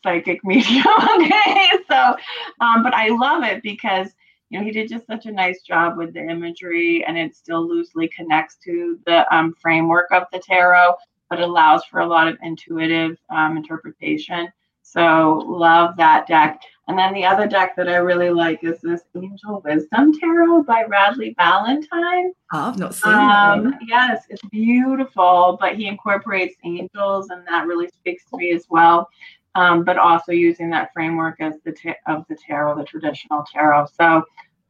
psychic 0.03 0.39
medium. 0.43 0.85
okay. 1.15 1.69
So, 1.89 2.15
um, 2.59 2.83
but 2.83 2.93
I 2.93 3.09
love 3.09 3.43
it 3.43 3.63
because, 3.63 4.09
you 4.49 4.59
know, 4.59 4.65
he 4.65 4.71
did 4.71 4.89
just 4.89 5.07
such 5.07 5.25
a 5.25 5.31
nice 5.31 5.61
job 5.61 5.97
with 5.97 6.13
the 6.13 6.21
imagery 6.21 7.03
and 7.05 7.17
it 7.17 7.35
still 7.35 7.67
loosely 7.67 8.09
connects 8.15 8.57
to 8.65 8.99
the 9.05 9.33
um, 9.33 9.53
framework 9.61 10.11
of 10.11 10.23
the 10.31 10.39
tarot, 10.39 10.95
but 11.29 11.39
allows 11.39 11.83
for 11.85 12.01
a 12.01 12.07
lot 12.07 12.27
of 12.27 12.37
intuitive 12.41 13.17
um, 13.29 13.57
interpretation. 13.57 14.51
So, 14.89 15.43
love 15.45 15.97
that 15.97 16.27
deck. 16.27 16.61
And 16.87 16.97
then 16.97 17.13
the 17.13 17.25
other 17.25 17.47
deck 17.47 17.75
that 17.75 17.89
I 17.89 17.97
really 17.97 18.29
like 18.29 18.63
is 18.63 18.79
this 18.81 19.01
Angel 19.13 19.61
Wisdom 19.65 20.17
Tarot 20.17 20.63
by 20.63 20.85
Radleigh 20.85 21.35
Valentine. 21.35 22.31
Oh, 22.53 22.69
I've 22.69 22.79
not 22.79 22.95
seen 22.95 23.11
um, 23.11 23.75
Yes, 23.85 24.23
it's 24.29 24.41
beautiful, 24.49 25.57
but 25.59 25.75
he 25.75 25.87
incorporates 25.87 26.55
angels, 26.63 27.29
and 27.29 27.45
that 27.45 27.67
really 27.67 27.89
speaks 27.89 28.23
to 28.29 28.37
me 28.37 28.53
as 28.53 28.65
well. 28.69 29.09
Um, 29.55 29.83
but 29.83 29.97
also 29.97 30.31
using 30.31 30.69
that 30.69 30.93
framework 30.93 31.41
as 31.41 31.55
the 31.65 31.73
ta- 31.73 31.95
of 32.07 32.23
the 32.29 32.37
tarot, 32.37 32.77
the 32.77 32.85
traditional 32.85 33.43
tarot. 33.51 33.87
So 33.99 34.23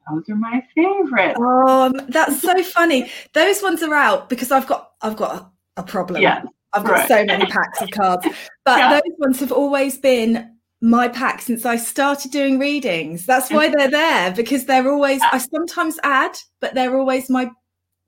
those 0.09 0.27
are 0.29 0.35
my 0.35 0.63
favorite. 0.73 1.37
Um, 1.37 1.93
that's 2.09 2.41
so 2.41 2.63
funny. 2.63 3.11
Those 3.33 3.61
ones 3.61 3.83
are 3.83 3.93
out 3.93 4.29
because 4.29 4.51
I've 4.51 4.65
got 4.65 4.93
I've 5.01 5.17
got 5.17 5.35
a, 5.75 5.81
a 5.81 5.83
problem. 5.83 6.23
Yeah. 6.23 6.43
I've 6.77 6.85
got 6.85 6.91
right. 6.91 7.07
so 7.07 7.25
many 7.25 7.45
packs 7.45 7.81
of 7.81 7.91
cards. 7.91 8.27
But 8.65 8.79
yeah. 8.79 8.93
those 8.95 9.17
ones 9.17 9.39
have 9.39 9.53
always 9.53 9.97
been 9.97 10.57
my 10.81 11.07
pack 11.07 11.41
since 11.41 11.65
I 11.65 11.77
started 11.77 12.31
doing 12.31 12.59
readings. 12.59 13.25
That's 13.25 13.49
why 13.49 13.69
they're 13.69 13.89
there 13.89 14.31
because 14.33 14.65
they're 14.65 14.91
always 14.91 15.21
I 15.31 15.37
sometimes 15.37 15.97
add, 16.03 16.37
but 16.59 16.73
they're 16.73 16.97
always 16.97 17.29
my 17.29 17.49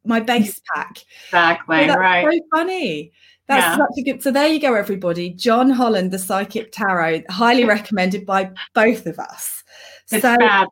my 0.03 0.19
base 0.19 0.59
pack. 0.73 0.97
Exactly. 1.27 1.87
So 1.87 1.95
right. 1.95 2.27
So 2.29 2.39
funny. 2.53 3.13
That's 3.49 3.65
yeah. 3.65 3.77
such 3.77 3.97
a 3.97 4.01
good. 4.03 4.21
So 4.21 4.31
there 4.31 4.47
you 4.47 4.59
go, 4.59 4.75
everybody. 4.75 5.31
John 5.31 5.71
Holland, 5.71 6.11
the 6.11 6.19
Psychic 6.19 6.71
Tarot, 6.71 7.23
highly 7.31 7.65
recommended 7.65 8.23
by 8.23 8.51
both 8.75 9.07
of 9.07 9.17
us. 9.17 9.63
It's 10.11 10.21
so, 10.21 10.35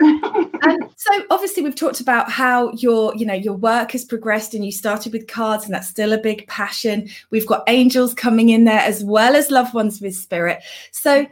and 0.00 0.90
so 0.96 1.24
obviously 1.30 1.62
we've 1.62 1.74
talked 1.74 2.00
about 2.00 2.30
how 2.30 2.72
your, 2.72 3.14
you 3.14 3.26
know, 3.26 3.34
your 3.34 3.52
work 3.52 3.92
has 3.92 4.06
progressed 4.06 4.54
and 4.54 4.64
you 4.64 4.72
started 4.72 5.12
with 5.12 5.26
cards 5.26 5.66
and 5.66 5.74
that's 5.74 5.88
still 5.88 6.14
a 6.14 6.18
big 6.18 6.46
passion. 6.48 7.10
We've 7.30 7.46
got 7.46 7.62
angels 7.66 8.14
coming 8.14 8.48
in 8.48 8.64
there 8.64 8.80
as 8.80 9.04
well 9.04 9.36
as 9.36 9.50
loved 9.50 9.74
ones 9.74 10.00
with 10.00 10.14
spirit. 10.14 10.62
So, 10.92 11.26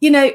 you 0.00 0.10
know, 0.10 0.32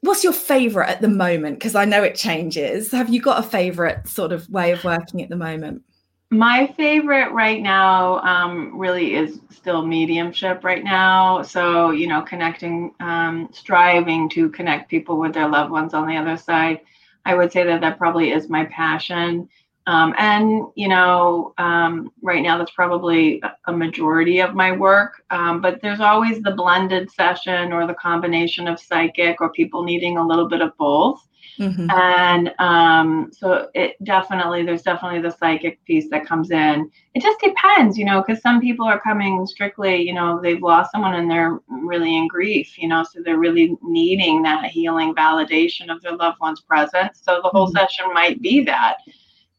what's 0.00 0.22
your 0.22 0.34
favorite 0.34 0.90
at 0.90 1.00
the 1.00 1.08
moment? 1.08 1.58
Because 1.58 1.74
I 1.74 1.86
know 1.86 2.02
it 2.02 2.14
changes. 2.14 2.90
Have 2.92 3.08
you 3.08 3.22
got 3.22 3.42
a 3.42 3.48
favorite 3.48 4.06
sort 4.06 4.32
of 4.32 4.48
way 4.50 4.72
of 4.72 4.84
working 4.84 5.22
at 5.22 5.30
the 5.30 5.36
moment? 5.36 5.82
My 6.30 6.66
favorite 6.76 7.32
right 7.32 7.62
now 7.62 8.18
um, 8.20 8.78
really 8.78 9.14
is 9.14 9.40
still 9.50 9.84
mediumship 9.84 10.62
right 10.62 10.84
now. 10.84 11.42
So, 11.42 11.90
you 11.90 12.06
know, 12.06 12.20
connecting, 12.22 12.94
um, 13.00 13.48
striving 13.52 14.28
to 14.30 14.50
connect 14.50 14.90
people 14.90 15.18
with 15.18 15.32
their 15.32 15.48
loved 15.48 15.70
ones 15.70 15.94
on 15.94 16.06
the 16.06 16.16
other 16.16 16.36
side. 16.36 16.80
I 17.24 17.34
would 17.34 17.50
say 17.50 17.64
that 17.64 17.80
that 17.80 17.98
probably 17.98 18.30
is 18.32 18.48
my 18.48 18.66
passion. 18.66 19.48
Um, 19.86 20.14
and, 20.18 20.66
you 20.74 20.88
know, 20.88 21.54
um, 21.56 22.12
right 22.22 22.42
now 22.42 22.58
that's 22.58 22.72
probably 22.72 23.42
a 23.66 23.72
majority 23.72 24.40
of 24.40 24.54
my 24.54 24.70
work. 24.72 25.22
Um, 25.30 25.62
but 25.62 25.80
there's 25.80 26.00
always 26.00 26.42
the 26.42 26.50
blended 26.50 27.10
session 27.10 27.72
or 27.72 27.86
the 27.86 27.94
combination 27.94 28.68
of 28.68 28.78
psychic 28.78 29.40
or 29.40 29.50
people 29.50 29.82
needing 29.82 30.18
a 30.18 30.26
little 30.26 30.46
bit 30.46 30.60
of 30.60 30.76
both. 30.76 31.26
Mm-hmm. 31.58 31.90
And 31.90 32.54
um, 32.58 33.30
so 33.32 33.68
it 33.74 33.96
definitely, 34.04 34.64
there's 34.64 34.82
definitely 34.82 35.20
the 35.20 35.30
psychic 35.30 35.84
piece 35.84 36.08
that 36.10 36.26
comes 36.26 36.50
in. 36.50 36.90
It 37.14 37.22
just 37.22 37.40
depends, 37.40 37.98
you 37.98 38.04
know, 38.04 38.22
because 38.22 38.40
some 38.42 38.60
people 38.60 38.86
are 38.86 39.00
coming 39.00 39.46
strictly, 39.46 40.02
you 40.02 40.14
know, 40.14 40.40
they've 40.40 40.62
lost 40.62 40.92
someone 40.92 41.14
and 41.14 41.30
they're 41.30 41.58
really 41.68 42.16
in 42.16 42.28
grief, 42.28 42.78
you 42.78 42.88
know, 42.88 43.02
so 43.02 43.20
they're 43.24 43.38
really 43.38 43.76
needing 43.82 44.42
that 44.42 44.66
healing 44.66 45.14
validation 45.14 45.90
of 45.90 46.00
their 46.02 46.16
loved 46.16 46.38
one's 46.40 46.60
presence. 46.60 47.20
So 47.22 47.40
the 47.42 47.48
whole 47.48 47.66
mm-hmm. 47.66 47.76
session 47.76 48.14
might 48.14 48.40
be 48.40 48.62
that. 48.64 48.98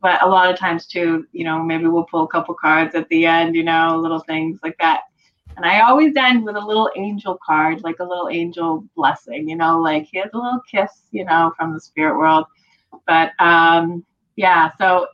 But 0.02 0.24
a 0.24 0.30
lot 0.30 0.50
of 0.50 0.58
times, 0.58 0.88
too, 0.88 1.28
you 1.34 1.44
know, 1.44 1.62
maybe 1.62 1.88
we'll 1.88 2.06
pull 2.06 2.24
a 2.24 2.28
couple 2.28 2.56
cards 2.56 2.96
at 2.96 3.10
the 3.10 3.26
end, 3.26 3.54
you 3.54 3.64
know, 3.64 4.00
little 4.00 4.22
things 4.22 4.60
like 4.64 4.78
that 4.80 5.02
and 5.58 5.66
I 5.66 5.82
always 5.82 6.16
end 6.16 6.46
with 6.46 6.56
a 6.56 6.66
little 6.66 6.90
angel 6.96 7.38
card, 7.46 7.84
like 7.84 8.00
a 8.00 8.04
little 8.04 8.30
angel 8.30 8.86
blessing, 8.96 9.50
you 9.50 9.56
know, 9.56 9.80
like 9.80 10.08
here's 10.12 10.30
a 10.34 10.38
little 10.38 10.62
kiss, 10.70 11.04
you 11.12 11.26
know, 11.26 11.54
from 11.58 11.74
the 11.74 11.82
spirit 11.82 12.18
world. 12.18 12.46
But 13.06 13.32
um, 13.40 14.06
yeah, 14.36 14.72
so 14.78 15.08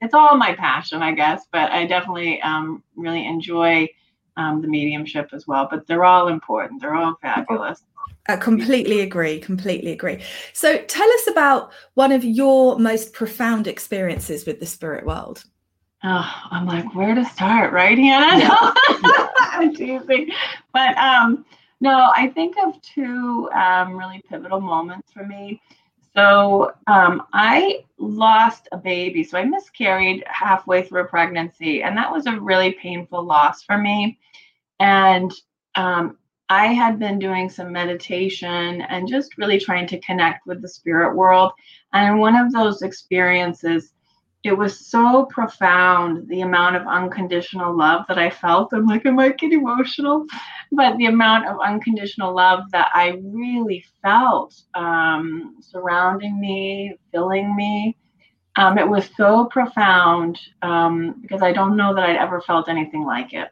it's 0.00 0.14
all 0.14 0.36
my 0.36 0.54
passion, 0.54 1.02
I 1.02 1.12
guess. 1.12 1.46
But 1.52 1.70
I 1.70 1.86
definitely 1.86 2.40
um, 2.42 2.82
really 2.96 3.26
enjoy 3.26 3.88
um, 4.36 4.62
the 4.62 4.68
mediumship 4.68 5.30
as 5.32 5.46
well. 5.46 5.68
But 5.70 5.86
they're 5.86 6.04
all 6.04 6.28
important. 6.28 6.80
They're 6.80 6.94
all 6.94 7.16
fabulous. 7.22 7.82
I 8.28 8.36
completely 8.36 9.00
agree. 9.00 9.38
Completely 9.38 9.92
agree. 9.92 10.22
So 10.52 10.78
tell 10.82 11.10
us 11.10 11.28
about 11.28 11.72
one 11.94 12.12
of 12.12 12.24
your 12.24 12.78
most 12.78 13.12
profound 13.12 13.66
experiences 13.66 14.44
with 14.44 14.60
the 14.60 14.66
spirit 14.66 15.06
world. 15.06 15.44
Oh, 16.04 16.32
I'm 16.50 16.66
like, 16.66 16.94
where 16.94 17.14
to 17.14 17.24
start, 17.24 17.72
right, 17.72 17.98
Hannah? 17.98 18.38
Yeah. 18.38 19.28
I'm 19.38 19.74
teasing. 19.74 20.30
But 20.72 20.96
um, 20.96 21.44
no, 21.80 22.10
I 22.14 22.28
think 22.28 22.54
of 22.64 22.80
two 22.82 23.50
um, 23.52 23.98
really 23.98 24.22
pivotal 24.28 24.60
moments 24.60 25.10
for 25.12 25.26
me. 25.26 25.60
So 26.14 26.72
um, 26.86 27.22
I 27.32 27.84
lost 27.98 28.68
a 28.72 28.76
baby. 28.76 29.24
So 29.24 29.38
I 29.38 29.44
miscarried 29.44 30.24
halfway 30.26 30.82
through 30.84 31.02
a 31.02 31.06
pregnancy, 31.06 31.82
and 31.82 31.96
that 31.96 32.10
was 32.10 32.26
a 32.26 32.40
really 32.40 32.72
painful 32.72 33.22
loss 33.24 33.62
for 33.64 33.76
me. 33.76 34.18
And 34.80 35.32
um, 35.74 36.16
I 36.48 36.66
had 36.68 36.98
been 36.98 37.18
doing 37.18 37.50
some 37.50 37.72
meditation 37.72 38.82
and 38.82 39.08
just 39.08 39.36
really 39.36 39.60
trying 39.60 39.86
to 39.88 40.00
connect 40.00 40.46
with 40.46 40.62
the 40.62 40.68
spirit 40.68 41.14
world. 41.14 41.52
And 41.92 42.18
one 42.18 42.36
of 42.36 42.52
those 42.52 42.82
experiences, 42.82 43.92
it 44.44 44.52
was 44.52 44.86
so 44.86 45.26
profound 45.30 46.28
the 46.28 46.42
amount 46.42 46.76
of 46.76 46.86
unconditional 46.86 47.76
love 47.76 48.04
that 48.08 48.18
I 48.18 48.30
felt. 48.30 48.72
I'm 48.72 48.86
like, 48.86 49.04
I 49.04 49.10
might 49.10 49.38
get 49.38 49.52
emotional, 49.52 50.26
but 50.72 50.96
the 50.96 51.06
amount 51.06 51.46
of 51.48 51.58
unconditional 51.60 52.34
love 52.34 52.64
that 52.72 52.88
I 52.94 53.20
really 53.22 53.84
felt 54.02 54.54
um, 54.74 55.56
surrounding 55.60 56.40
me, 56.40 56.96
filling 57.12 57.54
me. 57.56 57.96
Um, 58.56 58.78
it 58.78 58.88
was 58.88 59.10
so 59.16 59.46
profound 59.46 60.38
um, 60.62 61.16
because 61.22 61.42
I 61.42 61.52
don't 61.52 61.76
know 61.76 61.94
that 61.94 62.04
I'd 62.08 62.16
ever 62.16 62.40
felt 62.40 62.68
anything 62.68 63.04
like 63.04 63.32
it. 63.32 63.48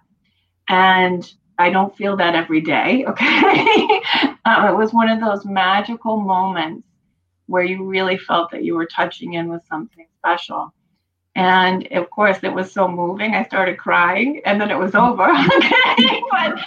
And 0.68 1.28
I 1.58 1.70
don't 1.70 1.96
feel 1.96 2.16
that 2.16 2.34
every 2.34 2.60
day. 2.60 3.04
Okay. 3.10 4.00
Um, 4.44 4.68
it 4.68 4.76
was 4.76 4.92
one 4.92 5.08
of 5.10 5.20
those 5.20 5.44
magical 5.44 6.20
moments 6.20 6.86
where 7.46 7.64
you 7.64 7.84
really 7.84 8.16
felt 8.18 8.50
that 8.52 8.64
you 8.64 8.74
were 8.76 8.86
touching 8.86 9.34
in 9.34 9.48
with 9.48 9.62
something 9.68 10.06
special. 10.18 10.72
And 11.36 11.86
of 11.92 12.08
course, 12.08 12.38
it 12.42 12.52
was 12.52 12.72
so 12.72 12.88
moving. 12.88 13.34
I 13.34 13.44
started 13.44 13.76
crying, 13.76 14.40
and 14.46 14.58
then 14.58 14.70
it 14.70 14.78
was 14.78 14.94
over. 14.94 15.24
okay, 15.30 16.22
but 16.30 16.58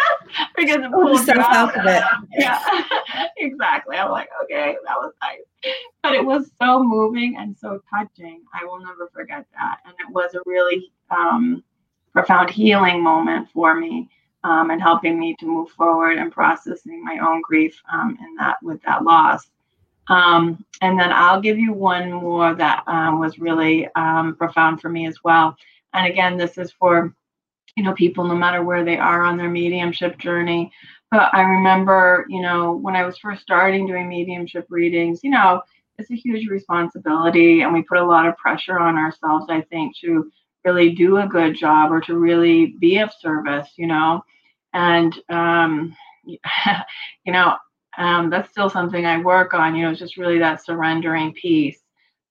because 0.56 0.84
it 0.84 0.92
pulled 0.92 1.24
so 1.24 1.32
out 1.40 1.74
of 1.74 1.86
it. 1.86 2.02
Yeah, 2.38 2.84
exactly. 3.38 3.96
I'm 3.96 4.10
like, 4.10 4.28
okay, 4.44 4.76
that 4.84 4.96
was 4.98 5.14
nice, 5.22 5.72
but 6.02 6.12
it 6.12 6.22
was 6.22 6.50
so 6.60 6.84
moving 6.84 7.36
and 7.38 7.56
so 7.56 7.80
touching. 7.88 8.42
I 8.52 8.66
will 8.66 8.78
never 8.78 9.08
forget 9.14 9.46
that, 9.54 9.78
and 9.86 9.94
it 9.98 10.12
was 10.12 10.34
a 10.34 10.40
really 10.44 10.92
um, 11.10 11.64
profound 12.12 12.50
healing 12.50 13.02
moment 13.02 13.48
for 13.50 13.80
me, 13.80 14.10
um, 14.44 14.70
and 14.70 14.82
helping 14.82 15.18
me 15.18 15.36
to 15.40 15.46
move 15.46 15.70
forward 15.70 16.18
and 16.18 16.30
processing 16.30 17.02
my 17.02 17.16
own 17.26 17.40
grief 17.40 17.80
um, 17.90 18.18
in 18.20 18.34
that 18.34 18.58
with 18.62 18.82
that 18.82 19.04
loss. 19.04 19.48
Um, 20.08 20.64
and 20.80 20.98
then 20.98 21.12
I'll 21.12 21.40
give 21.40 21.58
you 21.58 21.72
one 21.72 22.12
more 22.12 22.54
that 22.54 22.82
um, 22.86 23.18
was 23.20 23.38
really 23.38 23.88
um, 23.94 24.36
profound 24.36 24.80
for 24.80 24.88
me 24.88 25.06
as 25.06 25.18
well. 25.22 25.56
And 25.92 26.06
again, 26.06 26.36
this 26.36 26.58
is 26.58 26.72
for 26.72 27.14
you 27.76 27.84
know 27.84 27.94
people 27.94 28.24
no 28.24 28.34
matter 28.34 28.62
where 28.62 28.84
they 28.84 28.96
are 28.96 29.22
on 29.22 29.36
their 29.36 29.50
mediumship 29.50 30.18
journey. 30.18 30.72
But 31.10 31.32
I 31.32 31.42
remember, 31.42 32.26
you 32.28 32.42
know, 32.42 32.74
when 32.74 32.94
I 32.94 33.06
was 33.06 33.18
first 33.18 33.42
starting 33.42 33.86
doing 33.86 34.08
mediumship 34.08 34.66
readings, 34.68 35.20
you 35.22 35.30
know, 35.30 35.62
it's 35.98 36.10
a 36.10 36.14
huge 36.14 36.48
responsibility, 36.48 37.62
and 37.62 37.72
we 37.72 37.82
put 37.82 37.98
a 37.98 38.04
lot 38.04 38.26
of 38.26 38.36
pressure 38.36 38.78
on 38.78 38.96
ourselves. 38.96 39.46
I 39.48 39.62
think 39.62 39.96
to 40.00 40.30
really 40.64 40.90
do 40.90 41.18
a 41.18 41.26
good 41.26 41.56
job 41.56 41.90
or 41.90 42.00
to 42.02 42.18
really 42.18 42.74
be 42.78 42.98
of 42.98 43.10
service, 43.20 43.68
you 43.76 43.86
know, 43.86 44.22
and 44.74 45.14
um, 45.28 45.96
you 46.24 47.32
know 47.32 47.56
um, 47.98 48.30
that's 48.30 48.50
still 48.50 48.70
something 48.70 49.04
I 49.04 49.20
work 49.20 49.54
on. 49.54 49.74
You 49.74 49.84
know, 49.84 49.90
it's 49.90 50.00
just 50.00 50.16
really 50.16 50.38
that 50.38 50.64
surrendering 50.64 51.32
piece. 51.34 51.80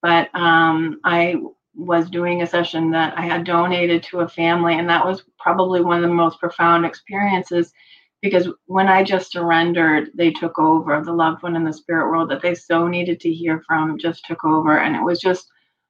But 0.02 0.34
um, 0.34 1.00
I 1.04 1.36
was 1.74 2.10
doing 2.10 2.42
a 2.42 2.46
session 2.46 2.90
that 2.90 3.16
I 3.16 3.22
had 3.22 3.44
donated 3.44 4.02
to 4.04 4.20
a 4.20 4.28
family, 4.28 4.74
and 4.78 4.88
that 4.88 5.04
was 5.04 5.22
probably 5.38 5.80
one 5.80 6.02
of 6.02 6.08
the 6.08 6.14
most 6.14 6.40
profound 6.40 6.86
experiences 6.86 7.72
because 8.20 8.48
when 8.66 8.88
I 8.88 9.04
just 9.04 9.30
surrendered, 9.30 10.10
they 10.14 10.32
took 10.32 10.58
over. 10.58 11.00
The 11.04 11.12
loved 11.12 11.42
one 11.42 11.54
in 11.54 11.64
the 11.64 11.72
spirit 11.72 12.10
world 12.10 12.30
that 12.30 12.42
they 12.42 12.54
so 12.54 12.88
needed 12.88 13.20
to 13.20 13.32
hear 13.32 13.62
from 13.66 13.98
just 13.98 14.24
took 14.24 14.44
over, 14.44 14.78
and 14.78 14.96
it 14.96 15.02
was 15.02 15.20
just 15.20 15.48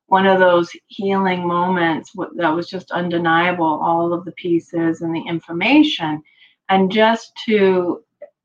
one 0.09 0.27
of 0.27 0.39
those 0.39 0.71
healing 0.89 1.47
moments 1.47 2.13
that 2.37 2.51
was 2.51 2.69
just 2.69 2.91
undeniable. 2.91 3.65
All 3.65 4.13
of 4.13 4.25
the 4.25 4.33
pieces 4.33 5.03
and 5.03 5.15
the 5.15 5.23
information, 5.27 6.23
and 6.69 6.91
just 6.91 7.33
to 7.47 8.03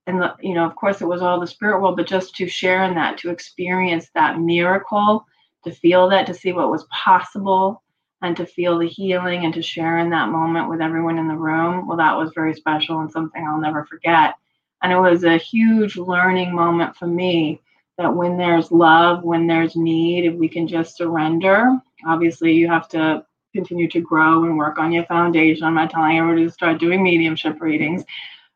and 0.07 0.21
the, 0.21 0.35
you 0.41 0.53
know, 0.53 0.65
of 0.65 0.75
course, 0.75 1.01
it 1.01 1.07
was 1.07 1.21
all 1.21 1.39
the 1.39 1.47
spirit 1.47 1.81
world, 1.81 1.97
but 1.97 2.07
just 2.07 2.35
to 2.35 2.47
share 2.47 2.83
in 2.83 2.95
that, 2.95 3.17
to 3.19 3.29
experience 3.29 4.09
that 4.13 4.39
miracle, 4.39 5.25
to 5.63 5.71
feel 5.71 6.09
that, 6.09 6.27
to 6.27 6.33
see 6.33 6.51
what 6.51 6.71
was 6.71 6.85
possible, 6.85 7.81
and 8.21 8.37
to 8.37 8.45
feel 8.45 8.79
the 8.79 8.87
healing 8.87 9.43
and 9.43 9.53
to 9.53 9.61
share 9.61 9.99
in 9.99 10.09
that 10.09 10.29
moment 10.29 10.69
with 10.69 10.81
everyone 10.81 11.19
in 11.19 11.27
the 11.27 11.35
room. 11.35 11.87
Well, 11.87 11.97
that 11.97 12.17
was 12.17 12.31
very 12.33 12.53
special 12.53 13.01
and 13.01 13.11
something 13.11 13.45
I'll 13.45 13.59
never 13.59 13.85
forget. 13.85 14.35
And 14.81 14.91
it 14.91 14.99
was 14.99 15.23
a 15.23 15.37
huge 15.37 15.97
learning 15.97 16.55
moment 16.55 16.95
for 16.95 17.05
me 17.05 17.61
that 17.97 18.13
when 18.13 18.37
there's 18.37 18.71
love, 18.71 19.23
when 19.23 19.45
there's 19.45 19.75
need, 19.75 20.25
if 20.25 20.35
we 20.35 20.47
can 20.47 20.67
just 20.67 20.97
surrender, 20.97 21.77
obviously 22.07 22.53
you 22.53 22.67
have 22.67 22.87
to 22.89 23.25
continue 23.53 23.87
to 23.89 24.01
grow 24.01 24.45
and 24.45 24.57
work 24.57 24.79
on 24.79 24.91
your 24.91 25.05
foundation. 25.05 25.65
I'm 25.65 25.75
not 25.75 25.91
telling 25.91 26.17
everybody 26.17 26.45
to 26.45 26.51
start 26.51 26.79
doing 26.79 27.03
mediumship 27.03 27.61
readings, 27.61 28.03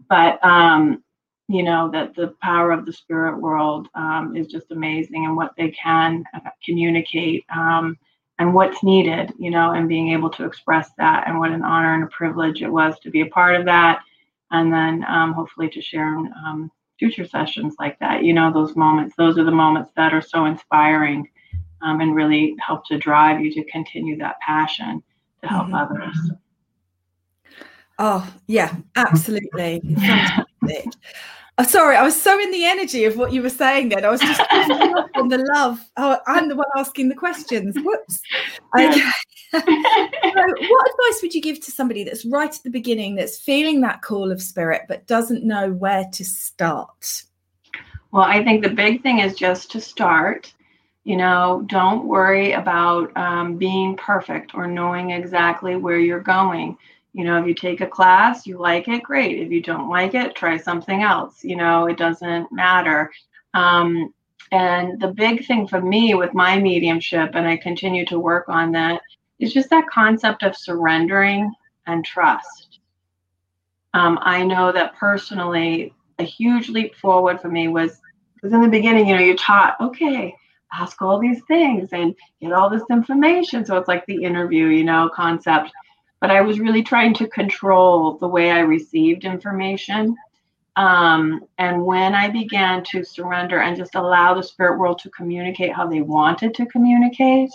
but 0.10 0.43
um, 0.43 1.03
you 1.47 1.63
know 1.63 1.89
that 1.91 2.13
the 2.15 2.33
power 2.41 2.71
of 2.71 2.86
the 2.86 2.93
spirit 2.93 3.39
world 3.39 3.88
um, 3.95 4.36
is 4.36 4.47
just 4.47 4.71
amazing 4.71 5.25
and 5.25 5.36
what 5.36 5.53
they 5.57 5.69
can 5.71 6.23
uh, 6.33 6.49
communicate 6.63 7.45
um, 7.55 7.97
and 8.39 8.53
what's 8.53 8.83
needed 8.83 9.33
you 9.39 9.49
know 9.49 9.71
and 9.71 9.88
being 9.88 10.12
able 10.12 10.29
to 10.29 10.45
express 10.45 10.89
that 10.97 11.27
and 11.27 11.39
what 11.39 11.51
an 11.51 11.63
honor 11.63 11.95
and 11.95 12.03
a 12.03 12.07
privilege 12.07 12.62
it 12.62 12.71
was 12.71 12.99
to 12.99 13.10
be 13.10 13.21
a 13.21 13.27
part 13.27 13.55
of 13.55 13.65
that 13.65 14.01
and 14.51 14.71
then 14.71 15.05
um, 15.07 15.33
hopefully 15.33 15.69
to 15.69 15.81
share 15.81 16.17
in 16.17 16.31
um, 16.45 16.71
future 16.99 17.25
sessions 17.25 17.75
like 17.79 17.97
that 17.99 18.23
you 18.23 18.33
know 18.33 18.51
those 18.51 18.75
moments 18.75 19.15
those 19.17 19.38
are 19.38 19.45
the 19.45 19.51
moments 19.51 19.91
that 19.95 20.13
are 20.13 20.21
so 20.21 20.45
inspiring 20.45 21.27
um, 21.81 22.01
and 22.01 22.15
really 22.15 22.55
help 22.65 22.86
to 22.86 22.97
drive 22.97 23.39
you 23.39 23.53
to 23.53 23.63
continue 23.65 24.17
that 24.17 24.39
passion 24.41 25.01
to 25.41 25.47
help 25.47 25.67
mm-hmm. 25.67 25.75
others 25.75 26.31
Oh, 27.99 28.31
yeah, 28.45 28.75
absolutely. 28.95 29.81
Fantastic. 30.67 31.01
Oh, 31.60 31.63
sorry, 31.63 31.95
I 31.95 32.03
was 32.03 32.19
so 32.21 32.39
in 32.39 32.51
the 32.51 32.65
energy 32.65 33.06
of 33.06 33.17
what 33.17 33.34
you 33.34 33.41
were 33.41 33.49
saying 33.49 33.89
then. 33.89 34.06
I 34.06 34.12
was 34.12 34.21
just 34.21 34.39
on 35.15 35.27
the 35.27 35.39
love. 35.56 35.84
Oh, 35.97 36.19
I'm 36.27 36.49
the 36.49 36.56
one 36.56 36.67
asking 36.77 37.10
the 37.10 37.15
questions. 37.15 37.75
Whoops. 37.80 38.21
Okay. 38.77 39.01
so 39.51 39.60
what 39.60 40.91
advice 40.91 41.21
would 41.23 41.34
you 41.34 41.41
give 41.41 41.60
to 41.62 41.71
somebody 41.71 42.03
that's 42.03 42.25
right 42.25 42.53
at 42.53 42.62
the 42.62 42.69
beginning, 42.69 43.15
that's 43.15 43.39
feeling 43.39 43.82
that 43.82 44.03
call 44.03 44.32
of 44.32 44.39
spirit, 44.39 44.84
but 44.88 45.08
doesn't 45.08 45.43
know 45.43 45.71
where 45.71 46.06
to 46.12 46.23
start? 46.23 47.23
Well, 48.12 48.23
I 48.23 48.43
think 48.43 48.62
the 48.62 48.69
big 48.69 49.01
thing 49.01 49.19
is 49.19 49.34
just 49.36 49.71
to 49.71 49.82
start 49.82 50.53
You 51.06 51.15
know, 51.15 51.63
don't 51.67 52.06
worry 52.06 52.51
about 52.51 53.15
um, 53.15 53.56
being 53.58 53.95
perfect 53.95 54.53
or 54.53 54.67
knowing 54.67 55.12
exactly 55.12 55.77
where 55.77 55.99
you're 55.99 56.19
going. 56.19 56.77
You 57.17 57.23
know, 57.23 57.41
if 57.41 57.47
you 57.47 57.56
take 57.56 57.82
a 57.82 57.88
class, 57.88 58.45
you 58.45 58.60
like 58.60 58.88
it, 58.88 59.01
great. 59.01 59.39
If 59.39 59.51
you 59.51 59.60
don't 59.60 59.89
like 59.89 60.13
it, 60.13 60.36
try 60.36 60.56
something 60.56 61.01
else. 61.01 61.43
You 61.43 61.56
know, 61.56 61.88
it 61.88 61.97
doesn't 61.97 62.51
matter. 62.51 63.12
Um, 63.56 64.13
and 64.51 65.01
the 65.01 65.08
big 65.08 65.43
thing 65.47 65.67
for 65.67 65.82
me 65.82 66.13
with 66.13 66.36
my 66.36 66.60
mediumship, 66.60 67.32
and 67.34 67.47
I 67.47 67.58
continue 67.58 68.06
to 68.06 68.19
work 68.19 68.47
on 68.49 68.71
that, 68.73 69.01
is 69.39 69.51
just 69.51 69.71
that 69.71 69.89
concept 69.91 70.43
of 70.43 70.56
surrendering 70.56 71.51
and 71.88 72.06
trust. 72.06 72.82
Um, 73.95 74.19
I 74.21 74.43
know 74.43 74.71
that 74.71 74.95
personally, 74.95 75.95
a 76.19 76.23
huge 76.23 76.69
leap 76.69 76.95
forward 76.97 77.41
for 77.41 77.49
me 77.49 77.67
was 77.67 77.99
because 78.36 78.53
in 78.53 78.62
the 78.62 78.67
beginning, 78.67 79.08
you 79.08 79.15
know, 79.15 79.21
you're 79.21 79.36
taught, 79.36 79.75
okay, 79.82 80.36
ask 80.71 81.01
all 81.01 81.17
these 81.17 81.41
things 81.47 81.89
and 81.93 82.13
get 82.41 82.53
all 82.53 82.69
this 82.69 82.84
information. 82.91 83.65
So 83.65 83.75
it's 83.77 83.88
like 83.88 84.06
the 84.06 84.23
interview, 84.23 84.67
you 84.67 84.84
know, 84.84 85.10
concept. 85.12 85.71
But 86.19 86.32
I 86.32 86.41
was 86.41 86.60
really 86.60 86.84
trying 86.84 87.13
to 87.15 87.27
control 87.27 88.17
the 88.17 88.27
way 88.27 88.51
I 88.51 88.60
received 88.60 89.23
information. 89.23 90.15
Um, 90.75 91.45
and 91.58 91.84
when 91.84 92.13
I 92.15 92.30
began 92.30 92.84
to 92.86 93.03
surrender 93.03 93.62
and 93.62 93.77
just 93.77 93.95
allow 93.95 94.34
the 94.34 94.43
spirit 94.43 94.80
world 94.80 94.99
to 94.99 95.10
communicate 95.10 95.73
how 95.73 95.88
they 95.88 96.01
wanted 96.01 96.53
to 96.56 96.65
communicate, 96.67 97.51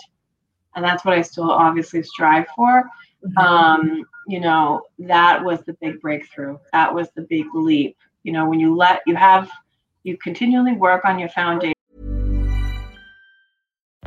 and 0.75 0.83
that's 0.83 1.05
what 1.05 1.17
I 1.17 1.21
still 1.21 1.51
obviously 1.51 2.03
strive 2.03 2.47
for. 2.55 2.83
Mm-hmm. 3.25 3.37
Um, 3.37 4.05
you 4.27 4.39
know, 4.39 4.81
that 4.99 5.43
was 5.43 5.61
the 5.61 5.73
big 5.81 6.01
breakthrough. 6.01 6.57
That 6.71 6.93
was 6.93 7.09
the 7.15 7.23
big 7.23 7.45
leap. 7.53 7.97
You 8.23 8.31
know, 8.31 8.47
when 8.47 8.59
you 8.59 8.75
let 8.75 9.01
you 9.05 9.15
have 9.15 9.49
you 10.03 10.17
continually 10.17 10.73
work 10.73 11.05
on 11.05 11.19
your 11.19 11.29
foundation 11.29 11.72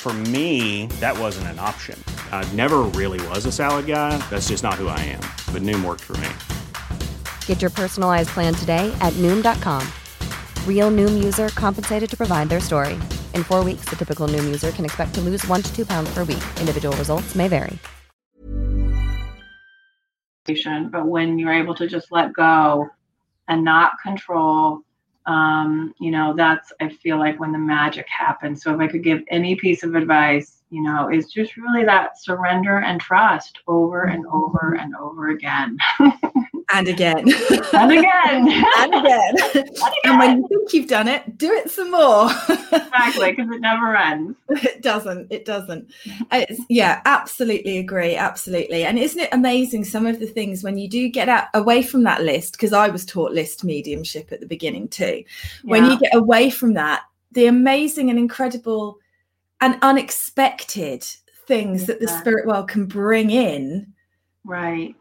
For 0.00 0.14
me, 0.32 0.86
that 0.98 1.18
wasn't 1.18 1.48
an 1.48 1.58
option. 1.58 2.02
I 2.32 2.50
never 2.54 2.78
really 2.98 3.20
was 3.28 3.44
a 3.44 3.52
salad 3.52 3.86
guy. 3.86 4.16
That's 4.30 4.48
just 4.48 4.62
not 4.62 4.76
who 4.76 4.88
I 4.88 4.98
am. 5.00 5.20
But 5.52 5.60
Noom 5.60 5.84
worked 5.84 6.00
for 6.00 6.16
me. 6.16 6.30
Get 7.44 7.60
your 7.60 7.70
personalized 7.70 8.30
plan 8.30 8.54
today 8.54 8.90
at 9.02 9.12
Noom.com. 9.18 9.86
Real 10.66 10.90
Noom 10.90 11.22
user 11.22 11.50
compensated 11.50 12.08
to 12.08 12.16
provide 12.16 12.48
their 12.48 12.60
story. 12.60 12.94
In 13.34 13.44
four 13.44 13.62
weeks, 13.62 13.84
the 13.90 13.96
typical 13.96 14.26
Noom 14.26 14.44
user 14.44 14.70
can 14.70 14.86
expect 14.86 15.12
to 15.16 15.20
lose 15.20 15.46
one 15.46 15.60
to 15.60 15.76
two 15.76 15.84
pounds 15.84 16.08
per 16.14 16.24
week. 16.24 16.44
Individual 16.58 16.96
results 16.96 17.34
may 17.34 17.48
vary. 17.48 17.78
But 20.90 21.04
when 21.04 21.38
you're 21.38 21.52
able 21.52 21.74
to 21.74 21.86
just 21.86 22.10
let 22.10 22.32
go 22.32 22.88
and 23.48 23.62
not 23.62 23.92
control 24.02 24.80
um, 25.30 25.94
you 26.00 26.10
know, 26.10 26.34
that's 26.36 26.72
I 26.80 26.88
feel 26.88 27.18
like 27.18 27.38
when 27.38 27.52
the 27.52 27.58
magic 27.58 28.06
happens. 28.08 28.62
So 28.64 28.74
if 28.74 28.80
I 28.80 28.88
could 28.88 29.04
give 29.04 29.22
any 29.28 29.54
piece 29.54 29.84
of 29.84 29.94
advice, 29.94 30.59
you 30.70 30.82
know, 30.82 31.10
is 31.10 31.26
just 31.26 31.56
really 31.56 31.84
that 31.84 32.20
surrender 32.22 32.78
and 32.78 33.00
trust 33.00 33.58
over 33.66 34.04
and 34.04 34.24
mm-hmm. 34.24 34.34
over 34.34 34.76
and 34.80 34.94
over 34.96 35.30
again. 35.30 35.76
and 36.72 36.86
again. 36.86 37.18
and 37.72 37.92
again. 37.92 38.64
and 38.78 38.94
again. 38.94 39.34
and 39.36 39.56
again. 39.56 39.66
And 40.04 40.18
when 40.18 40.38
you 40.38 40.48
think 40.48 40.72
you've 40.72 40.88
done 40.88 41.08
it, 41.08 41.36
do 41.36 41.50
it 41.50 41.70
some 41.70 41.90
more. 41.90 42.30
exactly, 42.72 43.32
because 43.32 43.50
it 43.50 43.60
never 43.60 43.96
ends. 43.96 44.38
It 44.48 44.80
doesn't. 44.80 45.26
It 45.30 45.44
doesn't. 45.44 45.90
It's, 46.30 46.60
yeah, 46.68 47.02
absolutely 47.04 47.78
agree. 47.78 48.14
Absolutely. 48.14 48.84
And 48.84 48.96
isn't 48.96 49.20
it 49.20 49.30
amazing 49.32 49.84
some 49.84 50.06
of 50.06 50.20
the 50.20 50.26
things 50.26 50.62
when 50.62 50.78
you 50.78 50.88
do 50.88 51.08
get 51.08 51.28
out 51.28 51.48
away 51.54 51.82
from 51.82 52.04
that 52.04 52.22
list? 52.22 52.52
Because 52.52 52.72
I 52.72 52.88
was 52.88 53.04
taught 53.04 53.32
list 53.32 53.64
mediumship 53.64 54.30
at 54.30 54.38
the 54.38 54.46
beginning 54.46 54.86
too. 54.88 55.24
Yeah. 55.64 55.70
When 55.70 55.86
you 55.86 55.98
get 55.98 56.14
away 56.14 56.48
from 56.50 56.74
that, 56.74 57.02
the 57.32 57.46
amazing 57.46 58.10
and 58.10 58.18
incredible 58.18 58.99
and 59.60 59.78
unexpected 59.82 61.04
things 61.46 61.82
yeah. 61.82 61.86
that 61.86 62.00
the 62.00 62.08
spirit 62.08 62.46
world 62.46 62.68
can 62.68 62.86
bring 62.86 63.30
in. 63.30 63.92
Right 64.44 64.94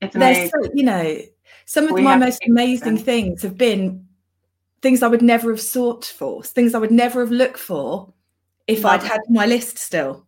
it's 0.00 0.14
amazing. 0.14 0.50
So, 0.50 0.70
you 0.74 0.84
know, 0.84 1.18
some 1.64 1.84
of 1.86 1.92
we 1.92 2.02
my 2.02 2.16
most 2.16 2.42
amazing 2.46 2.96
them. 2.96 3.04
things 3.04 3.42
have 3.42 3.56
been 3.56 4.06
things 4.82 5.02
I 5.02 5.08
would 5.08 5.22
never 5.22 5.50
have 5.50 5.60
sought 5.60 6.04
for, 6.04 6.42
things 6.42 6.74
I 6.74 6.78
would 6.78 6.90
never 6.90 7.20
have 7.20 7.30
looked 7.30 7.58
for 7.58 8.12
if 8.66 8.84
Love 8.84 9.00
I'd 9.00 9.04
it. 9.04 9.10
had 9.10 9.20
my 9.28 9.46
list 9.46 9.78
still. 9.78 10.26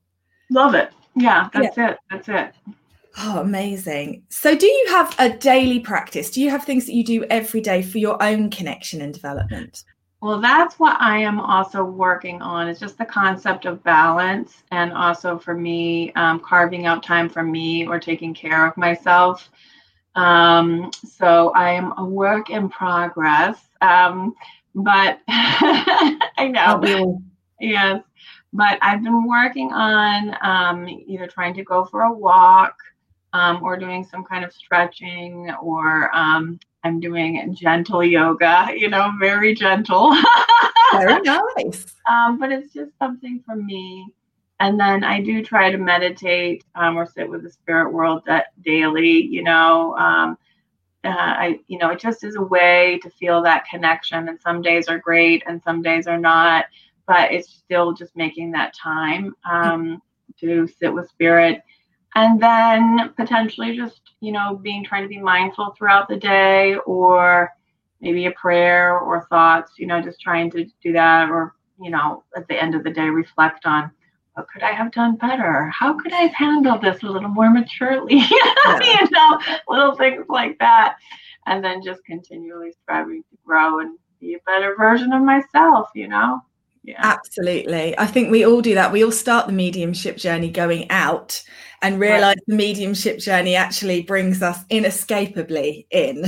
Love 0.51 0.75
it. 0.75 0.91
Yeah, 1.15 1.49
that's 1.53 1.77
yeah. 1.77 1.91
it. 1.91 1.99
That's 2.11 2.29
it. 2.29 2.75
Oh, 3.19 3.41
amazing. 3.41 4.23
So, 4.29 4.57
do 4.57 4.67
you 4.67 4.87
have 4.91 5.15
a 5.19 5.31
daily 5.31 5.81
practice? 5.81 6.31
Do 6.31 6.41
you 6.41 6.51
have 6.51 6.65
things 6.65 6.87
that 6.87 6.95
you 6.95 7.05
do 7.05 7.25
every 7.25 7.61
day 7.61 7.83
for 7.83 7.99
your 7.99 8.23
own 8.23 8.49
connection 8.51 9.01
and 9.01 9.13
development? 9.13 9.83
Well, 10.21 10.41
that's 10.41 10.79
what 10.81 11.01
I 11.01 11.19
am 11.19 11.41
also 11.41 11.85
working 11.85 12.43
on. 12.43 12.69
Is 12.69 12.81
just 12.81 12.99
the 12.99 13.05
concept 13.05 13.67
of 13.67 13.83
balance, 13.85 14.65
and 14.73 14.93
also 14.93 15.39
for 15.39 15.55
me, 15.55 16.13
um, 16.15 16.41
carving 16.41 16.87
out 16.87 17.03
time 17.05 17.29
for 17.29 17.43
me 17.43 17.87
or 17.87 18.01
taking 18.01 18.35
care 18.35 18.67
of 18.67 18.77
myself. 18.77 19.49
Um, 20.17 20.91
so 21.07 21.51
I 21.55 21.71
am 21.73 21.93
a 21.99 22.05
work 22.05 22.51
in 22.51 22.69
progress, 22.69 23.59
um, 23.81 24.35
but 24.75 25.21
I 25.29 26.49
know. 26.51 27.23
Yes, 27.61 28.03
but 28.53 28.79
I've 28.83 29.03
been 29.05 29.27
working 29.29 29.73
on 29.73 30.37
um, 30.43 30.89
either 30.89 31.27
trying 31.29 31.55
to 31.55 31.65
go 31.65 31.85
for 31.85 32.03
a 32.03 32.13
walk 32.13 32.77
um, 33.33 33.63
or 33.63 33.77
doing 33.77 34.05
some 34.05 34.25
kind 34.25 34.45
of 34.45 34.53
stretching 34.53 35.51
or 35.63 36.15
um, 36.17 36.59
I'm 36.89 37.01
doing 37.01 37.55
gentle 37.55 38.03
yoga, 38.03 38.71
you 38.75 38.89
know, 38.89 39.13
very 39.21 39.55
gentle. 39.55 40.17
very 40.93 41.21
nice. 41.57 41.95
Um, 42.11 42.39
but 42.39 42.51
it's 42.51 42.73
just 42.73 42.93
something 42.99 43.43
for 43.45 43.55
me. 43.55 44.07
And 44.59 44.81
then 44.81 45.05
I 45.05 45.21
do 45.21 45.45
try 45.45 45.71
to 45.71 45.77
meditate 45.77 46.65
um, 46.75 46.97
or 46.97 47.07
sit 47.07 47.29
with 47.29 47.43
the 47.43 47.51
spirit 47.51 47.93
world 47.93 48.23
that 48.27 48.47
daily, 48.65 49.23
you 49.23 49.43
know. 49.43 49.95
Um, 49.97 50.39
uh, 51.05 51.11
I, 51.11 51.61
you 51.69 51.79
know, 51.79 51.91
it 51.91 52.01
just 52.01 52.25
is 52.25 52.37
a 52.37 52.43
way 52.43 52.99
to 53.03 53.11
feel 53.11 53.43
that 53.43 53.67
connection. 53.71 54.29
And 54.29 54.41
some 54.41 54.63
days 54.63 54.89
are 54.89 54.99
great 54.99 55.43
and 55.47 55.63
some 55.63 55.83
days 55.83 56.07
are 56.07 56.19
not, 56.19 56.65
but 57.07 57.33
it's 57.33 57.51
still 57.51 57.93
just 57.93 58.17
making 58.17 58.51
that 58.53 58.75
time 58.75 59.35
um, 59.49 60.03
to 60.41 60.67
sit 60.81 60.93
with 60.93 61.09
spirit 61.09 61.63
and 62.15 62.43
then 62.43 63.13
potentially 63.17 63.77
just 63.77 64.08
you 64.21 64.33
know 64.33 64.57
being 64.63 64.85
trying 64.85 65.03
to 65.03 65.09
be 65.09 65.19
mindful 65.19 65.75
throughout 65.77 66.09
the 66.09 66.17
day 66.17 66.77
or 66.87 67.53
maybe 68.01 68.27
a 68.27 68.33
prayer 68.33 68.99
or 68.99 69.27
thoughts 69.29 69.73
you 69.79 69.87
know 69.87 70.01
just 70.01 70.21
trying 70.21 70.51
to 70.51 70.67
do 70.83 70.93
that 70.93 71.29
or 71.31 71.55
you 71.81 71.91
know 71.91 72.25
at 72.37 72.47
the 72.49 72.63
end 72.63 72.75
of 72.75 72.85
the 72.85 72.91
day 72.91 73.09
reflect 73.09 73.67
on 73.67 73.91
what 74.35 74.47
could 74.49 74.63
i 74.63 74.71
have 74.73 74.93
done 74.93 75.17
better? 75.17 75.67
How 75.67 75.99
could 75.99 76.13
i 76.13 76.23
have 76.23 76.35
handled 76.35 76.83
this 76.83 77.03
a 77.03 77.07
little 77.07 77.29
more 77.29 77.51
maturely? 77.51 78.15
You 78.81 79.11
know 79.11 79.39
little 79.69 79.95
things 79.97 80.27
like 80.29 80.59
that. 80.59 80.97
And 81.47 81.65
then 81.65 81.83
just 81.83 82.05
continually 82.05 82.73
striving 82.83 83.23
to 83.31 83.39
grow 83.45 83.81
and 83.81 83.99
be 84.21 84.35
a 84.35 84.39
better 84.47 84.75
version 84.77 85.13
of 85.13 85.23
myself 85.23 85.89
you 85.95 86.09
know 86.09 86.41
yeah. 86.89 86.97
Absolutely. 87.01 87.97
I 87.99 88.07
think 88.07 88.31
we 88.31 88.47
all 88.47 88.63
do 88.63 88.75
that. 88.75 88.93
We 88.93 89.05
all 89.05 89.13
start 89.13 89.47
the 89.47 89.53
mediumship 89.53 90.17
journey 90.17 90.51
going 90.51 90.91
out 90.91 91.43
and 91.83 92.01
realize 92.01 92.37
right. 92.37 92.47
the 92.47 92.57
mediumship 92.57 93.19
journey 93.19 93.55
actually 93.55 94.03
brings 94.03 94.43
us 94.43 94.59
inescapably 94.71 95.87
in. 95.91 96.25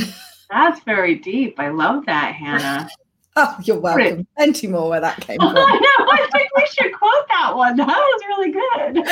That's 0.51 0.83
very 0.85 1.15
deep. 1.15 1.59
I 1.59 1.71
love 1.71 2.05
that, 2.05 2.35
Hannah. 2.35 2.91
oh, 3.37 3.57
you're 3.65 3.81
welcome. 3.81 4.27
Plenty 4.37 4.67
more 4.67 4.91
where 4.91 5.01
that 5.01 5.19
came 5.23 5.39
from. 5.41 5.49
I 5.49 5.55
know. 5.55 6.07
I 6.11 6.29
think 6.31 6.51
we 6.55 6.67
should 6.67 6.93
quote 6.93 7.29
that 7.31 7.57
one. 7.57 7.77
That 7.77 7.89
was 7.89 8.23
really 8.29 8.53
good. 8.53 9.05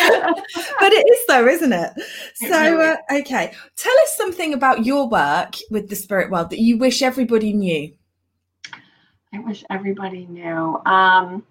but 0.81 0.93
it 0.93 1.07
is, 1.09 1.27
though, 1.29 1.49
isn't 1.49 1.73
it? 1.73 1.93
it 1.97 2.51
so, 2.53 2.77
really 2.77 2.91
uh, 2.91 3.21
okay. 3.21 3.55
Tell 3.77 3.99
us 4.03 4.17
something 4.19 4.53
about 4.53 4.85
your 4.85 5.09
work 5.09 5.55
with 5.71 5.89
the 5.89 5.97
spirit 5.97 6.31
world 6.31 6.51
that 6.51 6.61
you 6.61 6.77
wish 6.77 7.01
everybody 7.01 7.55
knew. 7.55 7.91
I 9.33 9.39
wish 9.41 9.65
everybody 9.69 10.27
knew. 10.27 10.81
Um, 10.87 11.45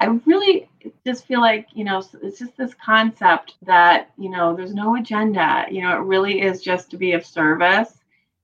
I 0.00 0.06
really 0.26 0.68
just 1.04 1.26
feel 1.26 1.40
like, 1.40 1.66
you 1.74 1.84
know, 1.84 2.02
it's 2.22 2.38
just 2.38 2.56
this 2.56 2.74
concept 2.74 3.56
that, 3.62 4.10
you 4.16 4.30
know, 4.30 4.54
there's 4.54 4.74
no 4.74 4.96
agenda. 4.96 5.66
You 5.70 5.82
know, 5.82 5.96
it 5.96 6.04
really 6.04 6.40
is 6.40 6.62
just 6.62 6.90
to 6.90 6.96
be 6.96 7.12
of 7.12 7.26
service. 7.26 7.92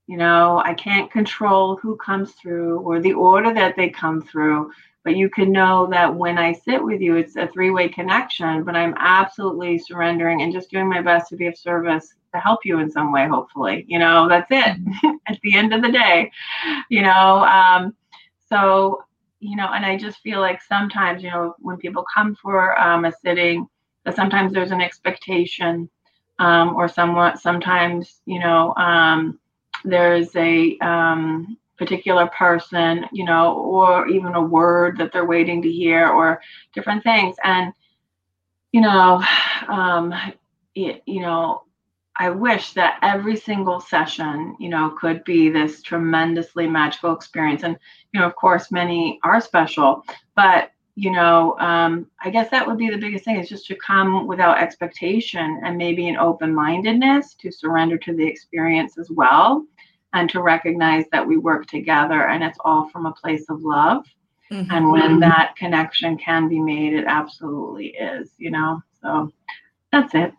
You 0.07 0.17
know, 0.17 0.61
I 0.63 0.73
can't 0.73 1.09
control 1.09 1.77
who 1.77 1.95
comes 1.95 2.33
through 2.33 2.79
or 2.81 2.99
the 2.99 3.13
order 3.13 3.53
that 3.53 3.75
they 3.75 3.89
come 3.89 4.21
through, 4.21 4.71
but 5.03 5.15
you 5.15 5.29
can 5.29 5.51
know 5.51 5.87
that 5.87 6.13
when 6.13 6.37
I 6.37 6.53
sit 6.53 6.83
with 6.83 7.01
you, 7.01 7.15
it's 7.15 7.37
a 7.37 7.47
three 7.47 7.71
way 7.71 7.89
connection, 7.89 8.63
but 8.63 8.75
I'm 8.75 8.93
absolutely 8.97 9.79
surrendering 9.79 10.41
and 10.41 10.53
just 10.53 10.69
doing 10.69 10.87
my 10.87 11.01
best 11.01 11.29
to 11.29 11.37
be 11.37 11.47
of 11.47 11.57
service 11.57 12.13
to 12.35 12.39
help 12.39 12.59
you 12.65 12.79
in 12.79 12.91
some 12.91 13.11
way, 13.11 13.27
hopefully. 13.27 13.85
You 13.87 13.97
know, 13.97 14.27
that's 14.27 14.51
it 14.51 14.83
mm-hmm. 14.83 15.15
at 15.27 15.39
the 15.41 15.55
end 15.55 15.73
of 15.73 15.81
the 15.81 15.91
day, 15.91 16.31
you 16.89 17.01
know. 17.01 17.45
Um, 17.45 17.95
so, 18.47 19.03
you 19.39 19.55
know, 19.55 19.67
and 19.73 19.85
I 19.85 19.97
just 19.97 20.19
feel 20.19 20.39
like 20.39 20.61
sometimes, 20.61 21.23
you 21.23 21.29
know, 21.29 21.55
when 21.59 21.77
people 21.77 22.05
come 22.13 22.35
for 22.35 22.79
um, 22.79 23.05
a 23.05 23.11
sitting, 23.11 23.67
that 24.03 24.15
sometimes 24.15 24.53
there's 24.53 24.71
an 24.71 24.81
expectation 24.81 25.89
um, 26.39 26.75
or 26.75 26.87
somewhat, 26.87 27.39
sometimes, 27.39 28.21
you 28.25 28.39
know, 28.39 28.73
um, 28.75 29.39
there's 29.83 30.35
a, 30.35 30.77
um, 30.79 31.57
particular 31.77 32.27
person, 32.27 33.05
you 33.11 33.25
know, 33.25 33.53
or 33.55 34.07
even 34.07 34.33
a 34.35 34.41
word 34.41 34.97
that 34.97 35.11
they're 35.11 35.25
waiting 35.25 35.61
to 35.61 35.71
hear 35.71 36.07
or 36.07 36.41
different 36.73 37.03
things. 37.03 37.35
And, 37.43 37.73
you 38.71 38.81
know, 38.81 39.21
um, 39.67 40.13
it, 40.75 41.03
you 41.05 41.21
know, 41.21 41.63
I 42.17 42.29
wish 42.29 42.73
that 42.73 42.99
every 43.01 43.35
single 43.35 43.79
session, 43.79 44.55
you 44.59 44.69
know, 44.69 44.95
could 44.99 45.23
be 45.25 45.49
this 45.49 45.81
tremendously 45.81 46.67
magical 46.67 47.13
experience. 47.13 47.63
And, 47.63 47.77
you 48.13 48.19
know, 48.19 48.25
of 48.25 48.35
course, 48.35 48.71
many 48.71 49.19
are 49.23 49.41
special, 49.41 50.03
but, 50.35 50.71
you 50.95 51.11
know, 51.11 51.57
um, 51.59 52.07
I 52.23 52.29
guess 52.29 52.49
that 52.51 52.65
would 52.65 52.77
be 52.77 52.89
the 52.89 52.97
biggest 52.97 53.25
thing 53.25 53.37
is 53.37 53.49
just 53.49 53.67
to 53.67 53.75
come 53.75 54.27
without 54.27 54.59
expectation 54.59 55.61
and 55.65 55.77
maybe 55.77 56.07
an 56.07 56.15
open 56.15 56.55
mindedness 56.55 57.35
to 57.35 57.51
surrender 57.51 57.97
to 57.97 58.15
the 58.15 58.25
experience 58.25 58.97
as 58.97 59.09
well 59.11 59.65
and 60.13 60.29
to 60.29 60.41
recognize 60.41 61.03
that 61.11 61.27
we 61.27 61.35
work 61.35 61.67
together 61.67 62.29
and 62.29 62.43
it's 62.43 62.59
all 62.63 62.87
from 62.89 63.05
a 63.05 63.13
place 63.13 63.45
of 63.49 63.61
love. 63.61 64.05
Mm-hmm. 64.51 64.71
And 64.71 64.91
when 64.91 65.19
that 65.19 65.55
connection 65.57 66.17
can 66.17 66.47
be 66.47 66.61
made, 66.61 66.93
it 66.93 67.05
absolutely 67.07 67.87
is, 67.87 68.31
you 68.37 68.51
know. 68.51 68.81
So 69.01 69.33
that's 69.91 70.15
it. 70.15 70.33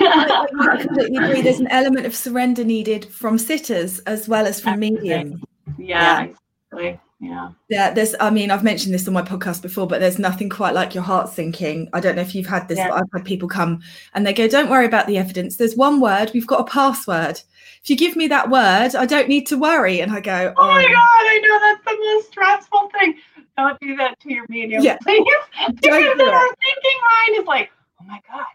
I 0.00 0.78
completely 0.80 1.16
agree. 1.16 1.42
There's 1.42 1.60
an 1.60 1.68
element 1.68 2.06
of 2.06 2.14
surrender 2.14 2.64
needed 2.64 3.06
from 3.06 3.38
sitters 3.38 3.98
as 4.00 4.28
well 4.28 4.46
as 4.46 4.60
from 4.60 4.80
medium. 4.80 5.42
Yeah, 5.78 6.22
yeah. 6.22 6.22
exactly. 6.24 7.00
Yeah. 7.20 7.50
Yeah, 7.68 7.92
there's 7.92 8.14
I 8.20 8.30
mean, 8.30 8.50
I've 8.50 8.62
mentioned 8.62 8.94
this 8.94 9.08
on 9.08 9.14
my 9.14 9.22
podcast 9.22 9.60
before, 9.60 9.88
but 9.88 9.98
there's 9.98 10.20
nothing 10.20 10.48
quite 10.48 10.74
like 10.74 10.94
your 10.94 11.02
heart 11.02 11.28
sinking. 11.28 11.88
I 11.92 11.98
don't 11.98 12.14
know 12.14 12.22
if 12.22 12.34
you've 12.34 12.46
had 12.46 12.68
this, 12.68 12.78
yeah. 12.78 12.90
but 12.90 12.98
I've 12.98 13.12
had 13.12 13.24
people 13.24 13.48
come 13.48 13.80
and 14.14 14.24
they 14.24 14.32
go, 14.32 14.46
Don't 14.46 14.70
worry 14.70 14.86
about 14.86 15.08
the 15.08 15.18
evidence. 15.18 15.56
There's 15.56 15.74
one 15.74 16.00
word, 16.00 16.30
we've 16.32 16.46
got 16.46 16.60
a 16.60 16.64
password. 16.64 17.40
If 17.82 17.90
you 17.90 17.96
give 17.96 18.14
me 18.14 18.28
that 18.28 18.50
word, 18.50 18.94
I 18.94 19.04
don't 19.04 19.28
need 19.28 19.46
to 19.48 19.58
worry. 19.58 20.00
And 20.00 20.12
I 20.12 20.20
go, 20.20 20.54
Oh, 20.56 20.62
oh 20.62 20.66
my 20.68 20.82
god, 20.82 20.92
I 20.94 21.40
know 21.42 21.60
that's 21.60 21.84
the 21.84 22.14
most 22.14 22.28
stressful 22.28 22.90
thing. 22.98 23.14
Don't 23.56 23.80
do 23.80 23.96
that 23.96 24.20
to 24.20 24.32
your 24.32 24.46
medium, 24.48 24.84
yeah. 24.84 24.98
please. 25.02 25.26
because 25.74 25.90
our 25.90 26.08
thinking 26.08 26.20
mind 26.20 27.40
is 27.40 27.46
like, 27.46 27.70
Oh 28.00 28.04
my 28.06 28.20
God, 28.30 28.44
do 28.44 28.47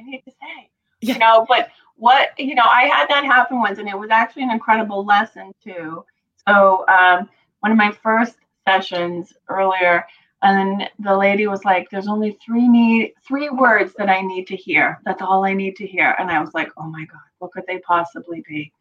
I 0.00 0.10
need 0.10 0.22
to 0.22 0.30
say? 0.30 0.70
Yeah. 1.00 1.14
You 1.14 1.18
know, 1.18 1.46
but 1.48 1.68
what 1.96 2.38
you 2.38 2.54
know, 2.54 2.64
I 2.64 2.82
had 2.82 3.08
that 3.08 3.24
happen 3.24 3.60
once 3.60 3.78
and 3.78 3.88
it 3.88 3.98
was 3.98 4.10
actually 4.10 4.42
an 4.44 4.50
incredible 4.50 5.04
lesson 5.04 5.52
too. 5.62 6.04
So 6.46 6.84
um 6.88 7.28
one 7.60 7.72
of 7.72 7.78
my 7.78 7.92
first 8.02 8.36
sessions 8.66 9.32
earlier 9.48 10.04
and 10.42 10.88
the 10.98 11.16
lady 11.16 11.46
was 11.46 11.64
like 11.64 11.88
there's 11.90 12.08
only 12.08 12.38
three 12.44 12.68
need 12.68 13.12
three 13.26 13.50
words 13.50 13.92
that 13.98 14.08
i 14.08 14.20
need 14.20 14.46
to 14.46 14.56
hear 14.56 15.00
that's 15.04 15.22
all 15.22 15.44
i 15.44 15.52
need 15.52 15.76
to 15.76 15.86
hear 15.86 16.14
and 16.18 16.30
i 16.30 16.40
was 16.40 16.52
like 16.54 16.70
oh 16.78 16.86
my 16.86 17.04
god 17.04 17.20
what 17.38 17.52
could 17.52 17.64
they 17.66 17.78
possibly 17.80 18.42
be 18.48 18.72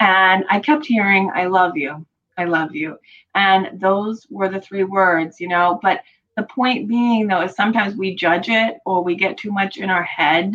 and 0.00 0.44
i 0.50 0.58
kept 0.58 0.86
hearing 0.86 1.30
i 1.34 1.46
love 1.46 1.76
you 1.76 2.04
i 2.38 2.44
love 2.44 2.74
you 2.74 2.96
and 3.34 3.80
those 3.80 4.26
were 4.30 4.48
the 4.48 4.60
three 4.60 4.84
words 4.84 5.40
you 5.40 5.48
know 5.48 5.78
but 5.82 6.00
the 6.36 6.42
point 6.44 6.88
being 6.88 7.26
though 7.26 7.42
is 7.42 7.54
sometimes 7.54 7.96
we 7.96 8.14
judge 8.14 8.48
it 8.48 8.78
or 8.84 9.02
we 9.02 9.14
get 9.14 9.36
too 9.36 9.52
much 9.52 9.76
in 9.76 9.90
our 9.90 10.02
head 10.02 10.54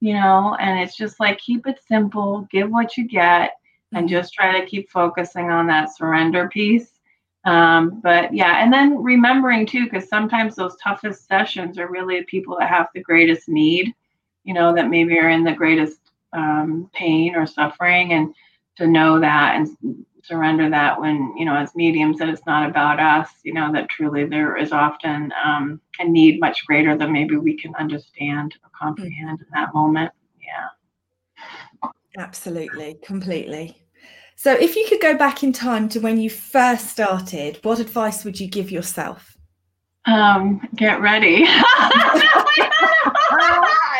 you 0.00 0.12
know 0.12 0.56
and 0.60 0.80
it's 0.80 0.96
just 0.96 1.20
like 1.20 1.38
keep 1.38 1.66
it 1.66 1.78
simple 1.86 2.46
give 2.50 2.70
what 2.70 2.96
you 2.96 3.06
get 3.06 3.52
and 3.92 4.06
mm-hmm. 4.06 4.14
just 4.14 4.34
try 4.34 4.58
to 4.58 4.66
keep 4.66 4.90
focusing 4.90 5.50
on 5.50 5.66
that 5.66 5.94
surrender 5.94 6.48
piece 6.48 6.94
um, 7.44 8.00
but 8.00 8.32
yeah, 8.32 8.62
and 8.62 8.72
then 8.72 9.02
remembering 9.02 9.66
too, 9.66 9.84
because 9.84 10.08
sometimes 10.08 10.56
those 10.56 10.76
toughest 10.76 11.26
sessions 11.26 11.78
are 11.78 11.90
really 11.90 12.20
the 12.20 12.24
people 12.24 12.56
that 12.58 12.70
have 12.70 12.88
the 12.94 13.02
greatest 13.02 13.48
need, 13.48 13.94
you 14.44 14.54
know, 14.54 14.74
that 14.74 14.88
maybe 14.88 15.18
are 15.18 15.28
in 15.28 15.44
the 15.44 15.52
greatest 15.52 16.00
um, 16.32 16.90
pain 16.94 17.36
or 17.36 17.46
suffering, 17.46 18.12
and 18.12 18.34
to 18.76 18.86
know 18.86 19.20
that 19.20 19.56
and 19.56 20.06
surrender 20.24 20.70
that 20.70 21.00
when, 21.00 21.34
you 21.36 21.44
know, 21.44 21.54
as 21.54 21.74
mediums, 21.74 22.18
that 22.18 22.28
it's 22.28 22.46
not 22.46 22.68
about 22.68 22.98
us, 22.98 23.30
you 23.42 23.52
know, 23.52 23.70
that 23.72 23.88
truly 23.90 24.24
there 24.24 24.56
is 24.56 24.72
often 24.72 25.32
um, 25.44 25.80
a 25.98 26.04
need 26.04 26.40
much 26.40 26.66
greater 26.66 26.96
than 26.96 27.12
maybe 27.12 27.36
we 27.36 27.56
can 27.56 27.74
understand 27.76 28.54
or 28.62 28.70
comprehend 28.78 29.40
in 29.40 29.46
that 29.52 29.74
moment. 29.74 30.10
Yeah. 30.40 31.90
Absolutely, 32.16 32.96
completely. 33.02 33.76
So, 34.36 34.52
if 34.52 34.76
you 34.76 34.86
could 34.88 35.00
go 35.00 35.16
back 35.16 35.42
in 35.42 35.52
time 35.52 35.88
to 35.90 36.00
when 36.00 36.18
you 36.18 36.30
first 36.30 36.88
started, 36.88 37.58
what 37.62 37.78
advice 37.78 38.24
would 38.24 38.40
you 38.40 38.48
give 38.48 38.70
yourself? 38.70 39.36
Um, 40.06 40.66
get 40.74 41.00
ready. 41.00 41.44
I 41.46 41.64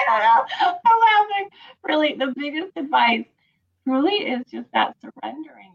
don't 0.07 0.21
know. 0.21 0.79
I'm 0.85 1.01
laughing. 1.01 1.51
Really, 1.83 2.15
the 2.15 2.33
biggest 2.37 2.77
advice 2.77 3.27
really 3.87 4.15
is 4.15 4.45
just 4.51 4.69
that 4.73 4.97
surrendering 5.01 5.74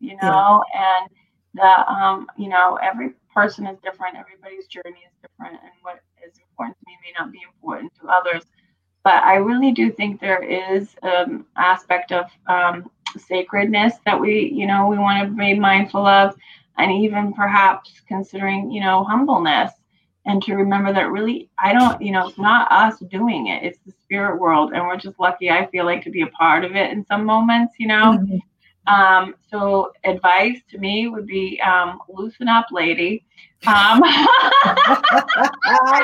you 0.00 0.16
know, 0.22 0.64
yeah. 0.74 1.00
and 1.00 1.10
the 1.54 1.92
um, 1.92 2.26
you 2.36 2.48
know, 2.48 2.78
every 2.82 3.10
person 3.34 3.66
is 3.66 3.78
different, 3.82 4.16
everybody's 4.16 4.66
journey 4.66 5.04
is 5.06 5.12
different, 5.22 5.60
and 5.62 5.72
what 5.82 6.00
is 6.26 6.34
important 6.38 6.76
to 6.78 6.84
me 6.86 6.96
may 7.02 7.12
not 7.18 7.32
be 7.32 7.40
important 7.42 7.92
to 8.00 8.08
others. 8.08 8.44
But 9.04 9.22
I 9.24 9.36
really 9.36 9.72
do 9.72 9.90
think 9.90 10.20
there 10.20 10.42
is 10.42 10.94
an 11.02 11.24
um, 11.24 11.46
aspect 11.56 12.12
of 12.12 12.26
um, 12.48 12.90
sacredness 13.16 13.94
that 14.04 14.20
we, 14.20 14.52
you 14.52 14.66
know, 14.66 14.86
we 14.88 14.98
want 14.98 15.26
to 15.26 15.34
be 15.34 15.54
mindful 15.54 16.06
of, 16.06 16.34
and 16.76 16.92
even 16.92 17.32
perhaps 17.32 18.02
considering, 18.06 18.70
you 18.70 18.80
know, 18.80 19.04
humbleness 19.04 19.72
and 20.28 20.42
to 20.42 20.54
remember 20.54 20.92
that 20.92 21.10
really 21.10 21.50
i 21.58 21.72
don't 21.72 22.00
you 22.00 22.12
know 22.12 22.28
it's 22.28 22.38
not 22.38 22.70
us 22.70 22.98
doing 23.10 23.48
it 23.48 23.64
it's 23.64 23.78
the 23.86 23.92
spirit 23.92 24.38
world 24.38 24.72
and 24.72 24.86
we're 24.86 24.96
just 24.96 25.18
lucky 25.18 25.50
i 25.50 25.66
feel 25.66 25.84
like 25.84 26.02
to 26.04 26.10
be 26.10 26.22
a 26.22 26.26
part 26.28 26.64
of 26.64 26.76
it 26.76 26.92
in 26.92 27.04
some 27.06 27.24
moments 27.24 27.74
you 27.78 27.88
know 27.88 28.18
mm-hmm. 28.18 28.36
Um, 28.88 29.34
so 29.50 29.92
advice 30.04 30.58
to 30.70 30.78
me 30.78 31.08
would 31.08 31.26
be 31.26 31.60
um, 31.60 31.98
loosen 32.08 32.48
up 32.48 32.66
lady 32.70 33.24
um, 33.66 34.00
i 34.04 34.84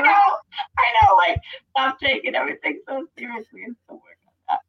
know 0.02 0.38
i 0.78 0.86
know 1.02 1.16
like 1.16 1.38
stop 1.70 1.98
taking 2.00 2.34
everything 2.34 2.80
so 2.86 3.06
seriously 3.18 3.64
and 3.64 3.76
so 3.88 3.94
work 3.94 4.18
on 4.26 4.32
that 4.48 4.60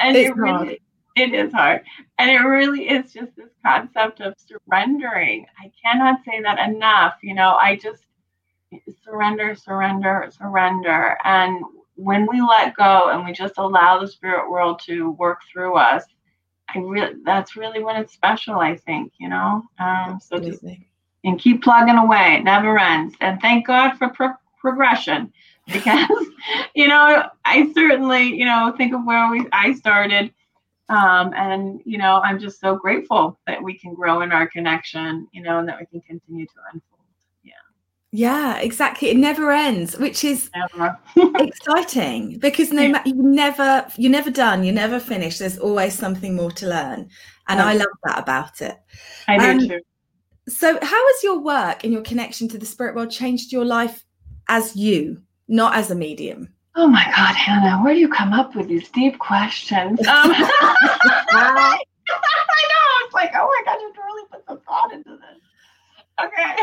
and 0.00 0.16
it's 0.16 0.30
it 0.30 0.36
really 0.36 0.80
it 1.16 1.34
is 1.34 1.52
hard. 1.52 1.82
And 2.18 2.30
it 2.30 2.38
really 2.38 2.88
is 2.88 3.12
just 3.12 3.34
this 3.36 3.50
concept 3.64 4.20
of 4.20 4.34
surrendering. 4.38 5.46
I 5.60 5.70
cannot 5.82 6.20
say 6.24 6.40
that 6.42 6.70
enough. 6.70 7.14
You 7.22 7.34
know, 7.34 7.56
I 7.60 7.76
just 7.76 8.04
surrender, 9.04 9.54
surrender, 9.54 10.30
surrender. 10.36 11.18
And 11.24 11.62
when 11.96 12.26
we 12.30 12.40
let 12.40 12.74
go 12.74 13.10
and 13.10 13.24
we 13.24 13.32
just 13.32 13.58
allow 13.58 14.00
the 14.00 14.08
spirit 14.08 14.50
world 14.50 14.80
to 14.86 15.10
work 15.12 15.40
through 15.52 15.76
us, 15.76 16.04
I 16.74 16.78
really 16.78 17.14
that's 17.24 17.56
really 17.56 17.82
when 17.82 17.96
it's 17.96 18.12
special, 18.12 18.58
I 18.58 18.76
think, 18.76 19.12
you 19.18 19.28
know. 19.28 19.62
Um, 19.78 20.18
so 20.20 20.38
just 20.38 20.64
and 21.24 21.38
keep 21.38 21.62
plugging 21.62 21.96
away. 21.96 22.36
It 22.38 22.44
never 22.44 22.78
ends. 22.78 23.14
And 23.20 23.40
thank 23.40 23.66
God 23.66 23.96
for 23.96 24.08
pro- 24.08 24.34
progression 24.60 25.32
because 25.72 26.26
you 26.74 26.88
know, 26.88 27.24
I 27.44 27.72
certainly, 27.72 28.34
you 28.34 28.44
know, 28.44 28.74
think 28.76 28.94
of 28.94 29.04
where 29.04 29.30
we 29.30 29.46
I 29.52 29.74
started 29.74 30.32
um, 30.92 31.32
and, 31.34 31.80
you 31.86 31.96
know, 31.96 32.20
I'm 32.22 32.38
just 32.38 32.60
so 32.60 32.76
grateful 32.76 33.38
that 33.46 33.62
we 33.62 33.78
can 33.78 33.94
grow 33.94 34.20
in 34.20 34.30
our 34.30 34.46
connection, 34.46 35.26
you 35.32 35.42
know, 35.42 35.58
and 35.58 35.68
that 35.68 35.78
we 35.80 35.86
can 35.86 36.00
continue 36.02 36.44
to 36.44 36.52
unfold. 36.72 37.01
Yeah. 38.12 38.58
Exactly. 38.58 39.08
It 39.08 39.16
never 39.16 39.50
ends, 39.50 39.96
which 39.96 40.22
is 40.22 40.50
exciting 41.16 42.38
because 42.38 42.70
no 42.70 42.88
matter 42.88 43.08
you 43.08 43.22
never 43.22 43.86
you're 43.96 44.12
never 44.12 44.30
done, 44.30 44.64
you're 44.64 44.74
never 44.74 45.00
finished. 45.00 45.38
There's 45.38 45.58
always 45.58 45.94
something 45.94 46.36
more 46.36 46.52
to 46.52 46.68
learn. 46.68 47.08
And 47.48 47.60
I 47.60 47.74
love 47.74 47.88
that 48.04 48.18
about 48.18 48.60
it. 48.62 48.78
I 49.28 49.38
do 49.38 49.44
um, 49.44 49.68
too. 49.68 49.80
So 50.48 50.78
how 50.80 51.06
has 51.06 51.22
your 51.22 51.38
work 51.40 51.84
and 51.84 51.92
your 51.92 52.02
connection 52.02 52.48
to 52.48 52.58
the 52.58 52.66
spirit 52.66 52.94
world 52.94 53.10
changed 53.10 53.52
your 53.52 53.64
life 53.64 54.04
as 54.48 54.76
you, 54.76 55.22
not 55.48 55.74
as 55.74 55.90
a 55.90 55.94
medium? 55.94 56.52
Oh 56.74 56.88
my 56.88 57.04
God, 57.04 57.34
Hannah, 57.34 57.82
where 57.82 57.94
do 57.94 58.00
you 58.00 58.08
come 58.08 58.32
up 58.32 58.56
with 58.56 58.68
these 58.68 58.88
deep 58.90 59.18
questions? 59.18 60.00
Um, 60.08 60.32
I 61.34 62.64
know. 62.68 63.06
It's 63.06 63.14
like, 63.14 63.30
oh 63.34 63.46
my 63.46 63.62
God, 63.64 63.80
you 63.80 63.86
have 63.86 63.94
to 63.94 64.00
really 64.02 64.28
put 64.30 64.44
some 64.46 64.60
thought 64.60 64.92
into 64.92 65.10
this. 65.10 65.40
Okay. 66.22 66.56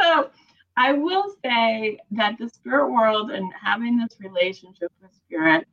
so 0.00 0.30
I 0.76 0.92
will 0.92 1.34
say 1.44 1.98
that 2.12 2.38
the 2.38 2.48
spirit 2.48 2.90
world 2.92 3.30
and 3.30 3.52
having 3.54 3.98
this 3.98 4.16
relationship 4.20 4.92
with 5.02 5.12
spirit 5.14 5.66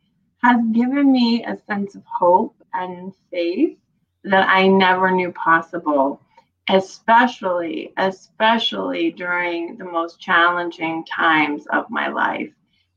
has 0.43 0.59
given 0.71 1.11
me 1.11 1.43
a 1.45 1.57
sense 1.67 1.95
of 1.95 2.03
hope 2.05 2.55
and 2.73 3.13
faith 3.31 3.77
that 4.23 4.47
I 4.49 4.67
never 4.67 5.11
knew 5.11 5.31
possible. 5.33 6.21
especially, 6.69 7.93
especially 7.97 9.11
during 9.11 9.77
the 9.77 9.85
most 9.85 10.19
challenging 10.19 11.05
times 11.05 11.65
of 11.73 11.89
my 11.89 12.07
life. 12.07 12.51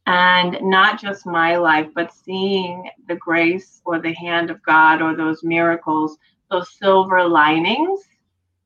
And 0.06 0.58
not 0.62 1.00
just 1.00 1.26
my 1.26 1.56
life, 1.56 1.88
but 1.94 2.12
seeing 2.12 2.90
the 3.08 3.16
grace 3.16 3.80
or 3.84 3.98
the 4.00 4.14
hand 4.14 4.50
of 4.50 4.62
God 4.62 5.02
or 5.02 5.16
those 5.16 5.42
miracles, 5.44 6.18
those 6.50 6.70
silver 6.78 7.24
linings 7.24 8.00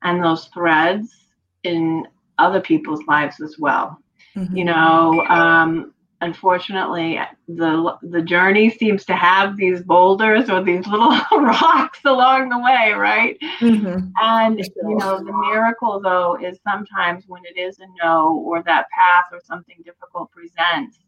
and 0.03 0.23
those 0.23 0.45
threads 0.47 1.27
in 1.63 2.07
other 2.39 2.61
people's 2.61 3.03
lives 3.07 3.41
as 3.41 3.57
well. 3.59 3.99
Mm-hmm. 4.35 4.55
You 4.55 4.65
know, 4.65 5.25
um, 5.27 5.93
unfortunately 6.21 7.19
the 7.47 7.97
the 8.03 8.21
journey 8.21 8.69
seems 8.69 9.05
to 9.05 9.15
have 9.15 9.55
these 9.55 9.81
boulders 9.81 10.49
or 10.49 10.61
these 10.63 10.85
little 10.85 11.09
rocks 11.31 11.99
along 12.05 12.49
the 12.49 12.59
way 12.59 12.91
right 12.91 13.37
mm-hmm. 13.59 14.09
and 14.21 14.59
you 14.59 14.97
know 14.97 15.17
the 15.23 15.31
miracle 15.49 15.99
though 16.01 16.37
is 16.41 16.59
sometimes 16.63 17.23
when 17.27 17.41
it 17.45 17.57
is 17.57 17.79
a 17.79 17.85
no 18.03 18.43
or 18.45 18.61
that 18.63 18.85
path 18.89 19.25
or 19.31 19.39
something 19.45 19.77
difficult 19.85 20.29
presents 20.31 20.99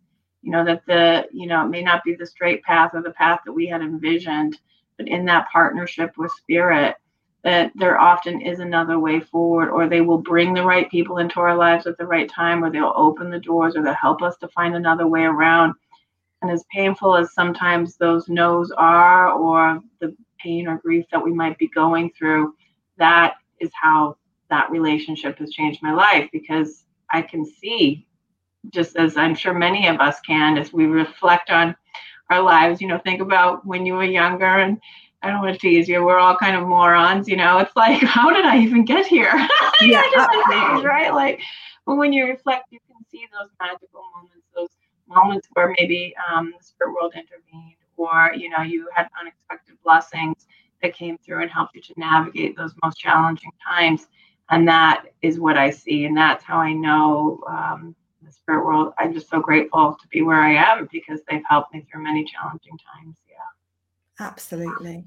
you 0.41 0.52
know 0.52 0.63
that 0.63 0.86
the 0.88 1.28
you 1.32 1.46
know 1.46 1.65
it 1.65 1.70
may 1.70 1.82
not 1.82 2.04
be 2.04 2.15
the 2.15 2.26
straight 2.26 2.63
path 2.63 2.91
or 2.94 3.02
the 3.02 3.12
path 3.12 3.39
that 3.46 3.54
we 3.54 3.67
had 3.67 3.82
envisioned 3.82 4.58
but 4.98 5.08
in 5.08 5.26
that 5.26 5.48
partnership 5.52 6.12
with 6.17 6.32
spirit 6.32 6.96
that 7.43 7.71
there 7.75 7.99
often 7.99 8.41
is 8.41 8.60
another 8.60 8.99
way 8.99 9.19
forward, 9.19 9.69
or 9.69 9.88
they 9.88 10.01
will 10.01 10.19
bring 10.19 10.54
the 10.54 10.63
right 10.63 10.89
people 10.91 11.17
into 11.17 11.39
our 11.39 11.56
lives 11.56 11.88
at 11.88 11.97
the 11.97 12.06
right 12.06 12.30
time, 12.30 12.63
or 12.63 12.71
they'll 12.71 12.93
open 12.95 13.30
the 13.30 13.39
doors, 13.39 13.75
or 13.75 13.84
they'll 13.84 13.93
help 13.95 14.21
us 14.21 14.38
to 14.38 14.47
find 14.49 14.75
another 14.75 15.08
way 15.08 15.23
around. 15.23 15.73
And 16.41 16.51
as 16.51 16.63
painful 16.71 17.15
as 17.15 17.34
sometimes 17.34 17.97
those 17.97 18.30
no's 18.30 18.71
are, 18.71 19.32
or 19.32 19.82
the 19.99 20.15
pain 20.39 20.67
or 20.67 20.77
grief 20.77 21.06
that 21.12 21.23
we 21.23 21.34
might 21.34 21.58
be 21.58 21.67
going 21.69 22.12
through, 22.17 22.56
that 22.97 23.36
is 23.60 23.71
how 23.80 24.17
that 24.49 24.69
relationship 24.69 25.39
has 25.39 25.51
changed 25.51 25.82
my 25.82 25.93
life 25.93 26.30
because 26.32 26.84
I 27.12 27.21
can 27.21 27.45
see, 27.45 28.06
just 28.69 28.95
as 28.97 29.17
I'm 29.17 29.36
sure 29.36 29.54
many 29.54 29.88
of 29.88 29.99
us 29.99 30.19
can, 30.21 30.58
as 30.58 30.73
we 30.73 30.86
reflect 30.86 31.49
on 31.49 31.75
our 32.30 32.41
lives, 32.41 32.82
you 32.82 32.88
know, 32.88 32.99
think 32.99 33.21
about 33.21 33.65
when 33.65 33.86
you 33.86 33.93
were 33.93 34.04
younger 34.04 34.45
and 34.45 34.80
I 35.24 35.30
don't 35.30 35.42
want 35.42 35.54
to 35.54 35.60
tease 35.60 35.88
you. 35.88 36.04
We're 36.04 36.18
all 36.18 36.36
kind 36.36 36.56
of 36.56 36.68
morons, 36.68 37.28
you 37.28 37.36
know. 37.36 37.60
It's 37.60 37.76
like, 37.76 38.02
how 38.02 38.32
did 38.32 38.46
I 38.46 38.58
even 38.60 38.86
get 38.86 39.06
here? 39.06 39.32
yeah, 39.82 40.02
things, 40.50 40.84
right? 40.84 41.14
Like, 41.14 41.42
but 41.86 41.96
when 41.96 42.14
you 42.14 42.26
reflect, 42.26 42.72
you 42.72 42.80
can 42.88 42.98
see 43.12 43.28
those 43.32 43.50
magical 43.60 44.04
moments, 44.16 44.48
those 44.56 44.70
moments 45.08 45.48
where 45.54 45.74
maybe 45.78 46.14
um, 46.32 46.54
the 46.58 46.64
spirit 46.64 46.94
world 46.94 47.14
intervened, 47.16 47.76
or 47.98 48.34
you 48.36 48.50
know, 48.50 48.62
you 48.62 48.90
had 48.96 49.08
unexpected 49.20 49.76
blessings 49.84 50.48
that 50.82 50.96
came 50.96 51.18
through 51.20 51.42
and 51.42 51.52
helped 51.52 51.76
you 51.76 51.82
to 51.82 51.94
navigate 51.98 52.58
those 52.58 52.74
most 52.84 52.98
challenging 52.98 53.52
times. 53.68 54.08
And 54.50 54.68
that 54.68 55.06
is 55.22 55.40
what 55.40 55.58
I 55.58 55.70
see, 55.70 56.06
and 56.06 56.18
that's 56.18 56.44
how 56.44 56.58
I 56.58 56.74
know 56.74 57.40
um, 57.48 57.96
the 58.22 58.32
spirit 58.32 58.66
world. 58.66 58.94
I'm 58.98 59.14
just 59.14 59.30
so 59.30 59.40
grateful 59.40 59.98
to 60.02 60.08
be 60.10 60.24
where 60.24 60.42
I 60.42 60.54
am 60.54 60.90
because 60.92 61.22
they've 61.30 61.44
helped 61.48 61.74
me 61.74 61.86
through 61.90 62.04
many 62.04 62.26
challenging 62.26 62.78
times. 62.94 63.18
Absolutely. 64.22 65.04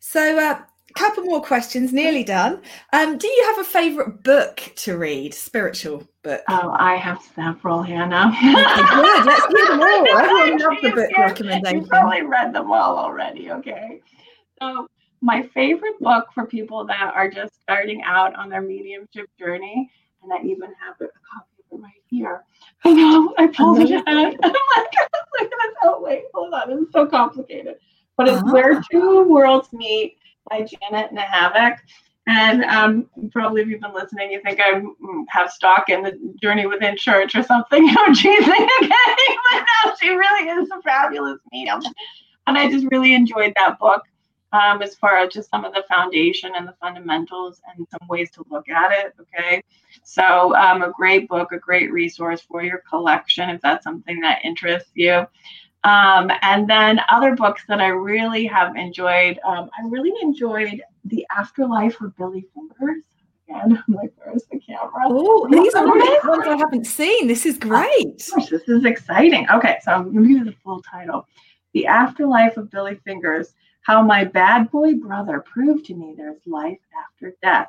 So, 0.00 0.36
a 0.36 0.42
uh, 0.42 0.62
couple 0.94 1.22
more 1.22 1.40
questions, 1.40 1.92
nearly 1.92 2.24
done. 2.24 2.60
Um, 2.92 3.16
do 3.16 3.28
you 3.28 3.44
have 3.46 3.58
a 3.60 3.64
favorite 3.64 4.24
book 4.24 4.60
to 4.76 4.98
read, 4.98 5.34
spiritual 5.34 6.02
book? 6.24 6.42
Oh, 6.48 6.74
I 6.76 6.96
have 6.96 7.20
several, 7.34 7.82
Hannah. 7.82 8.32
okay, 8.36 8.52
good. 8.52 9.24
Let's 9.24 9.46
hear 9.46 9.66
them 9.68 9.80
all. 9.80 10.08
Everyone 10.18 10.58
loves 10.58 10.82
the 10.82 10.90
book 10.90 11.10
recommendation. 11.16 11.78
You've 11.78 11.88
probably 11.88 12.22
read 12.22 12.52
them 12.52 12.72
all 12.72 12.98
already. 12.98 13.52
Okay. 13.52 14.00
So, 14.60 14.88
my 15.20 15.48
favorite 15.54 15.98
book 16.00 16.26
for 16.34 16.46
people 16.46 16.84
that 16.86 17.12
are 17.14 17.30
just 17.30 17.60
starting 17.60 18.02
out 18.02 18.34
on 18.34 18.48
their 18.48 18.62
mediumship 18.62 19.28
journey, 19.38 19.88
and 20.24 20.32
I 20.32 20.38
even 20.42 20.72
have 20.84 20.96
a 21.00 21.06
copy 21.06 21.62
of 21.72 21.78
it 21.78 21.82
right 21.82 22.02
here. 22.10 22.42
I 22.84 22.92
know 22.92 23.34
I 23.38 23.46
pulled 23.46 23.78
it 23.78 23.92
out. 23.92 24.04
I'm 24.06 24.16
like, 24.16 24.40
look 24.42 24.52
at 24.52 25.10
this. 25.12 25.74
Oh 25.84 26.00
wait, 26.02 26.24
hold 26.34 26.54
on. 26.54 26.70
It's 26.72 26.92
so 26.92 27.06
complicated 27.06 27.76
but 28.18 28.28
it's 28.28 28.42
uh-huh. 28.42 28.52
Where 28.52 28.82
Two 28.92 29.22
Worlds 29.26 29.72
Meet 29.72 30.18
by 30.50 30.58
Janet 30.58 31.12
Nohavec. 31.12 31.78
And 32.26 32.62
um, 32.64 33.08
probably 33.30 33.62
if 33.62 33.68
you've 33.68 33.80
been 33.80 33.94
listening, 33.94 34.30
you 34.30 34.42
think 34.42 34.60
I 34.60 34.82
have 35.30 35.50
stock 35.50 35.88
in 35.88 36.02
the 36.02 36.18
Journey 36.42 36.66
Within 36.66 36.94
Church 36.94 37.34
or 37.34 37.42
something. 37.42 37.88
Cheesing 38.08 38.42
again, 38.42 38.68
but 39.50 39.64
no, 39.86 39.94
she 39.98 40.10
really 40.10 40.50
is 40.50 40.68
a 40.70 40.82
fabulous 40.82 41.38
medium. 41.50 41.80
And 42.46 42.58
I 42.58 42.70
just 42.70 42.86
really 42.90 43.14
enjoyed 43.14 43.54
that 43.56 43.78
book 43.78 44.02
um, 44.52 44.82
as 44.82 44.94
far 44.94 45.16
as 45.16 45.32
just 45.32 45.50
some 45.50 45.64
of 45.64 45.72
the 45.72 45.84
foundation 45.88 46.52
and 46.54 46.68
the 46.68 46.74
fundamentals 46.80 47.62
and 47.74 47.86
some 47.90 48.06
ways 48.08 48.30
to 48.32 48.44
look 48.50 48.68
at 48.68 48.92
it. 48.92 49.14
Okay. 49.20 49.62
So, 50.04 50.54
um, 50.56 50.82
a 50.82 50.90
great 50.90 51.28
book, 51.28 51.52
a 51.52 51.58
great 51.58 51.92
resource 51.92 52.42
for 52.42 52.62
your 52.62 52.82
collection 52.88 53.48
if 53.50 53.60
that's 53.62 53.84
something 53.84 54.20
that 54.20 54.44
interests 54.44 54.90
you. 54.94 55.26
Um, 55.84 56.30
and 56.42 56.68
then 56.68 57.00
other 57.08 57.36
books 57.36 57.62
that 57.68 57.80
I 57.80 57.88
really 57.88 58.46
have 58.46 58.76
enjoyed. 58.76 59.38
Um, 59.46 59.70
I 59.78 59.86
really 59.86 60.12
enjoyed 60.22 60.82
The 61.04 61.26
Afterlife 61.36 62.00
of 62.00 62.16
Billy 62.16 62.46
Fingers. 62.54 63.02
Again, 63.48 63.82
I'm 63.88 63.94
like, 63.94 64.12
where's 64.16 64.44
the 64.50 64.58
camera? 64.58 64.90
Oh, 65.06 65.48
these 65.50 65.74
are 65.74 65.84
the 65.84 66.28
ones 66.28 66.46
I 66.46 66.56
haven't 66.56 66.86
seen. 66.86 67.28
This 67.28 67.46
is 67.46 67.58
great. 67.58 68.28
Gosh, 68.34 68.48
this 68.48 68.68
is 68.68 68.84
exciting. 68.84 69.46
Okay, 69.50 69.78
so 69.82 69.92
I'm 69.92 70.12
going 70.12 70.22
to 70.24 70.28
give 70.28 70.38
you 70.38 70.44
the 70.44 70.56
full 70.64 70.82
title 70.82 71.26
The 71.72 71.86
Afterlife 71.86 72.56
of 72.56 72.70
Billy 72.70 72.96
Fingers 73.04 73.54
How 73.82 74.02
My 74.02 74.24
Bad 74.24 74.70
Boy 74.70 74.94
Brother 74.94 75.40
Proved 75.40 75.86
to 75.86 75.94
Me 75.94 76.14
There's 76.16 76.40
Life 76.44 76.80
After 77.06 77.34
Death. 77.40 77.68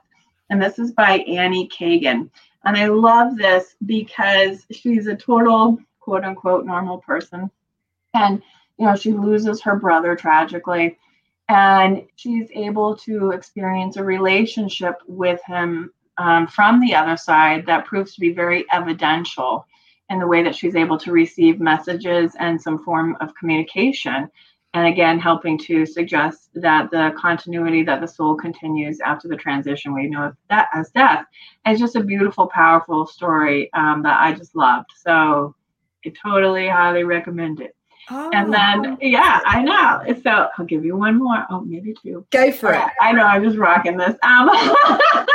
And 0.50 0.62
this 0.62 0.80
is 0.80 0.92
by 0.92 1.20
Annie 1.20 1.70
Kagan. 1.70 2.30
And 2.66 2.76
I 2.76 2.88
love 2.88 3.38
this 3.38 3.76
because 3.86 4.66
she's 4.72 5.06
a 5.06 5.16
total 5.16 5.78
quote 6.00 6.24
unquote 6.24 6.66
normal 6.66 6.98
person 6.98 7.52
and 8.14 8.42
you 8.78 8.86
know 8.86 8.96
she 8.96 9.12
loses 9.12 9.62
her 9.62 9.76
brother 9.76 10.16
tragically 10.16 10.98
and 11.50 12.06
she's 12.16 12.50
able 12.54 12.96
to 12.96 13.32
experience 13.32 13.98
a 13.98 14.04
relationship 14.04 14.96
with 15.08 15.42
him 15.46 15.92
um, 16.20 16.46
from 16.48 16.80
the 16.80 16.94
other 16.94 17.18
side 17.18 17.66
that 17.66 17.86
proves 17.86 18.14
to 18.14 18.20
be 18.20 18.32
very 18.32 18.66
evidential 18.72 19.66
in 20.10 20.20
the 20.20 20.28
way 20.28 20.44
that 20.44 20.56
she's 20.56 20.76
able 20.76 20.98
to 20.98 21.12
receive 21.12 21.60
messages 21.60 22.34
and 22.40 22.62
some 22.62 22.84
form 22.84 23.16
of 23.20 23.34
communication 23.36 24.30
and 24.76 24.88
again 24.88 25.20
helping 25.20 25.58
to 25.58 25.86
suggest 25.86 26.50
that 26.54 26.92
the 26.92 27.12
continuity 27.18 27.84
that 27.84 28.02
the 28.02 28.08
soul 28.08 28.36
continues 28.36 29.00
after 29.00 29.28
the 29.28 29.36
transition 29.36 29.94
we 29.94 30.08
know 30.08 30.32
that 30.50 30.68
as 30.74 30.92
death 30.92 31.26
is 31.68 31.80
just 31.80 31.96
a 31.96 32.04
beautiful 32.04 32.48
powerful 32.48 33.06
story 33.08 33.72
um, 33.74 34.04
that 34.04 34.20
i 34.22 34.32
just 34.32 34.56
loved. 34.56 34.90
So 34.96 35.56
i 36.06 36.14
totally 36.24 36.68
highly 36.68 37.04
recommend 37.04 37.62
it 37.62 37.76
Oh. 38.12 38.30
And 38.34 38.54
then, 38.54 38.98
yeah, 39.02 39.40
I 39.46 39.62
know. 39.62 40.22
So 40.24 40.50
I'll 40.58 40.66
give 40.66 40.84
you 40.84 40.98
one 40.98 41.18
more. 41.18 41.46
Oh, 41.50 41.62
maybe 41.62 41.94
two. 41.94 42.26
Go 42.32 42.52
for 42.52 42.74
it. 42.74 42.90
I 43.02 43.12
know. 43.12 43.24
I'm 43.24 43.44
just 43.44 43.58
rocking 43.58 43.98
this. 43.98 44.16
Um, 44.24 44.48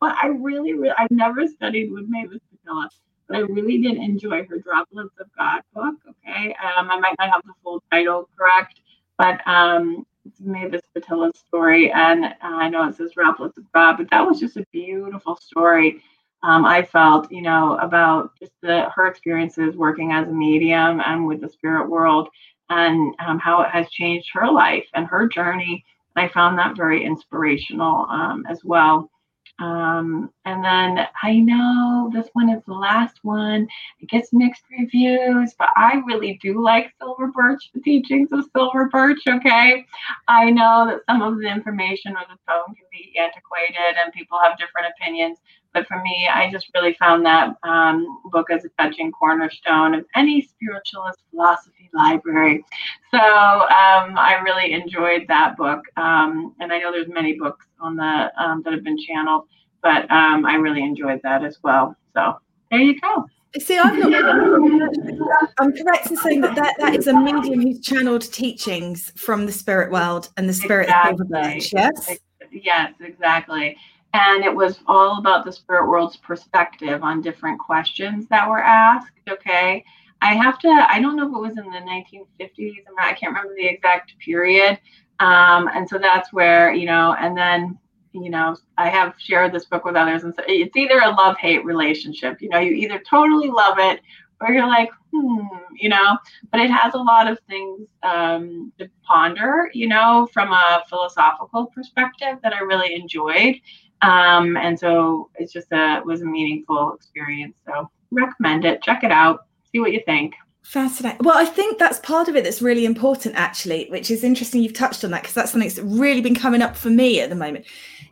but 0.00 0.16
I 0.20 0.28
really, 0.38 0.74
really, 0.74 0.94
I've 0.98 1.10
never 1.10 1.46
studied 1.46 1.92
with 1.92 2.06
Mavis 2.08 2.40
Pattilla, 2.52 2.88
but 3.28 3.36
I 3.36 3.40
really 3.40 3.78
did 3.78 3.96
enjoy 3.96 4.44
her 4.46 4.58
Droplets 4.58 5.14
of 5.20 5.28
God 5.38 5.62
book. 5.74 5.94
Okay. 6.08 6.54
Um, 6.54 6.90
I 6.90 6.98
might 6.98 7.14
not 7.18 7.30
have 7.30 7.42
the 7.44 7.52
full 7.62 7.82
title 7.92 8.28
correct, 8.36 8.80
but 9.16 9.46
um, 9.46 10.04
it's 10.26 10.40
Mavis 10.40 10.82
Pattilla's 10.96 11.38
story. 11.38 11.92
And 11.92 12.24
uh, 12.24 12.34
I 12.42 12.68
know 12.68 12.88
it 12.88 12.96
says 12.96 13.12
Droplets 13.12 13.58
of 13.58 13.70
God, 13.72 13.98
but 13.98 14.10
that 14.10 14.26
was 14.26 14.40
just 14.40 14.56
a 14.56 14.66
beautiful 14.72 15.36
story 15.36 16.02
um, 16.42 16.64
I 16.64 16.82
felt, 16.82 17.30
you 17.30 17.42
know, 17.42 17.78
about 17.78 18.32
just 18.38 18.52
the 18.62 18.88
her 18.94 19.06
experiences 19.06 19.76
working 19.76 20.12
as 20.12 20.28
a 20.28 20.32
medium 20.32 21.00
and 21.00 21.26
with 21.26 21.40
the 21.40 21.48
spirit 21.48 21.88
world, 21.88 22.28
and 22.68 23.14
um, 23.20 23.38
how 23.38 23.62
it 23.62 23.70
has 23.70 23.88
changed 23.90 24.28
her 24.32 24.50
life 24.50 24.86
and 24.94 25.06
her 25.06 25.28
journey. 25.28 25.84
I 26.16 26.28
found 26.28 26.58
that 26.58 26.76
very 26.76 27.04
inspirational 27.04 28.06
um, 28.10 28.44
as 28.48 28.64
well. 28.64 29.10
Um, 29.58 30.30
and 30.44 30.64
then 30.64 31.06
I 31.22 31.36
know 31.36 32.10
this 32.12 32.28
one 32.32 32.50
is 32.50 32.62
the 32.66 32.74
last 32.74 33.18
one. 33.22 33.68
It 34.00 34.08
gets 34.08 34.32
mixed 34.32 34.64
reviews, 34.76 35.54
but 35.58 35.68
I 35.76 36.02
really 36.06 36.38
do 36.42 36.62
like 36.62 36.92
Silver 36.98 37.28
Birch, 37.28 37.70
the 37.72 37.80
teachings 37.80 38.30
of 38.32 38.46
Silver 38.56 38.88
Birch. 38.88 39.20
Okay. 39.28 39.84
I 40.26 40.50
know 40.50 40.86
that 40.86 41.02
some 41.08 41.22
of 41.22 41.38
the 41.38 41.46
information 41.46 42.12
or 42.12 42.24
the 42.28 42.38
tone 42.50 42.74
can 42.74 42.86
be 42.90 43.16
antiquated 43.18 43.96
and 44.02 44.12
people 44.12 44.38
have 44.42 44.58
different 44.58 44.88
opinions, 44.98 45.38
but 45.74 45.86
for 45.86 46.00
me, 46.02 46.28
I 46.32 46.50
just 46.50 46.68
really 46.74 46.94
found 46.94 47.24
that 47.24 47.56
um, 47.62 48.20
book 48.30 48.50
as 48.50 48.64
a 48.64 48.68
touching 48.80 49.10
cornerstone 49.12 49.94
of 49.94 50.04
any 50.14 50.42
spiritualist 50.42 51.20
philosophy 51.30 51.90
library. 51.94 52.64
So 53.10 53.18
um, 53.18 54.16
I 54.18 54.40
really 54.42 54.72
enjoyed 54.72 55.26
that 55.28 55.56
book, 55.56 55.82
um, 55.96 56.54
and 56.60 56.72
I 56.72 56.78
know 56.78 56.92
there's 56.92 57.08
many 57.08 57.38
books 57.38 57.66
on 57.80 57.96
the 57.96 58.32
um, 58.36 58.62
that 58.62 58.72
have 58.72 58.84
been 58.84 58.98
channeled, 58.98 59.46
but 59.82 60.10
um, 60.10 60.44
I 60.44 60.54
really 60.54 60.82
enjoyed 60.82 61.20
that 61.22 61.44
as 61.44 61.58
well. 61.62 61.96
So 62.14 62.36
there 62.70 62.80
you 62.80 63.00
go. 63.00 63.26
See, 63.58 63.78
I'm 63.78 63.98
not. 63.98 64.34
I'm 65.58 65.72
correct 65.72 66.10
in 66.10 66.16
saying 66.16 66.40
that, 66.40 66.54
that 66.56 66.74
that 66.78 66.94
is 66.94 67.06
a 67.06 67.12
medium 67.12 67.60
who's 67.60 67.80
channeled 67.80 68.32
teachings 68.32 69.12
from 69.16 69.44
the 69.44 69.52
spirit 69.52 69.92
world 69.92 70.30
and 70.38 70.48
the 70.48 70.54
spirit 70.54 70.84
exactly. 70.84 71.20
of 71.20 71.28
the 71.28 71.68
Yes 71.72 72.18
Yes, 72.52 72.92
exactly. 73.00 73.76
And 74.14 74.44
it 74.44 74.54
was 74.54 74.80
all 74.86 75.18
about 75.18 75.44
the 75.44 75.52
spirit 75.52 75.88
world's 75.88 76.16
perspective 76.18 77.02
on 77.02 77.22
different 77.22 77.58
questions 77.58 78.26
that 78.28 78.48
were 78.48 78.62
asked. 78.62 79.12
Okay. 79.28 79.84
I 80.20 80.34
have 80.34 80.58
to, 80.60 80.68
I 80.68 81.00
don't 81.00 81.16
know 81.16 81.26
if 81.26 81.34
it 81.34 81.40
was 81.40 81.58
in 81.58 81.64
the 81.64 81.78
1950s. 81.78 82.84
I'm 82.88 82.94
not, 82.94 83.06
I 83.06 83.12
can't 83.12 83.34
remember 83.34 83.54
the 83.56 83.66
exact 83.66 84.12
period. 84.18 84.78
Um, 85.18 85.68
and 85.74 85.88
so 85.88 85.98
that's 85.98 86.32
where, 86.32 86.72
you 86.72 86.86
know, 86.86 87.16
and 87.18 87.36
then, 87.36 87.78
you 88.12 88.30
know, 88.30 88.56
I 88.78 88.88
have 88.88 89.14
shared 89.18 89.52
this 89.52 89.64
book 89.64 89.84
with 89.84 89.96
others. 89.96 90.24
And 90.24 90.34
so 90.34 90.42
it's 90.46 90.76
either 90.76 91.00
a 91.00 91.10
love 91.10 91.38
hate 91.38 91.64
relationship. 91.64 92.40
You 92.42 92.50
know, 92.50 92.58
you 92.58 92.72
either 92.72 93.02
totally 93.08 93.48
love 93.48 93.78
it 93.78 94.00
or 94.40 94.52
you're 94.52 94.66
like, 94.66 94.90
hmm, 95.12 95.40
you 95.74 95.88
know, 95.88 96.18
but 96.50 96.60
it 96.60 96.70
has 96.70 96.94
a 96.94 96.98
lot 96.98 97.30
of 97.30 97.38
things 97.48 97.88
um, 98.02 98.72
to 98.78 98.88
ponder, 99.02 99.70
you 99.72 99.88
know, 99.88 100.28
from 100.32 100.52
a 100.52 100.82
philosophical 100.88 101.66
perspective 101.66 102.38
that 102.42 102.52
I 102.52 102.60
really 102.60 102.94
enjoyed. 102.94 103.56
Um, 104.02 104.56
and 104.56 104.78
so 104.78 105.30
it's 105.36 105.52
just 105.52 105.68
a 105.72 105.98
it 105.98 106.06
was 106.06 106.22
a 106.22 106.26
meaningful 106.26 106.94
experience. 106.94 107.54
So 107.66 107.90
recommend 108.10 108.64
it. 108.64 108.82
Check 108.82 109.04
it 109.04 109.12
out. 109.12 109.46
See 109.70 109.78
what 109.78 109.92
you 109.92 110.02
think. 110.04 110.34
Fascinating. 110.62 111.20
Well, 111.24 111.36
I 111.36 111.44
think 111.44 111.78
that's 111.78 111.98
part 112.00 112.28
of 112.28 112.36
it 112.36 112.44
that's 112.44 112.62
really 112.62 112.84
important, 112.84 113.34
actually, 113.34 113.86
which 113.90 114.10
is 114.10 114.22
interesting. 114.22 114.62
You've 114.62 114.74
touched 114.74 115.04
on 115.04 115.10
that 115.10 115.22
because 115.22 115.34
that's 115.34 115.50
something 115.50 115.68
that's 115.68 115.80
really 115.80 116.20
been 116.20 116.36
coming 116.36 116.62
up 116.62 116.76
for 116.76 116.88
me 116.90 117.20
at 117.20 117.30
the 117.30 117.36
moment. 117.36 117.66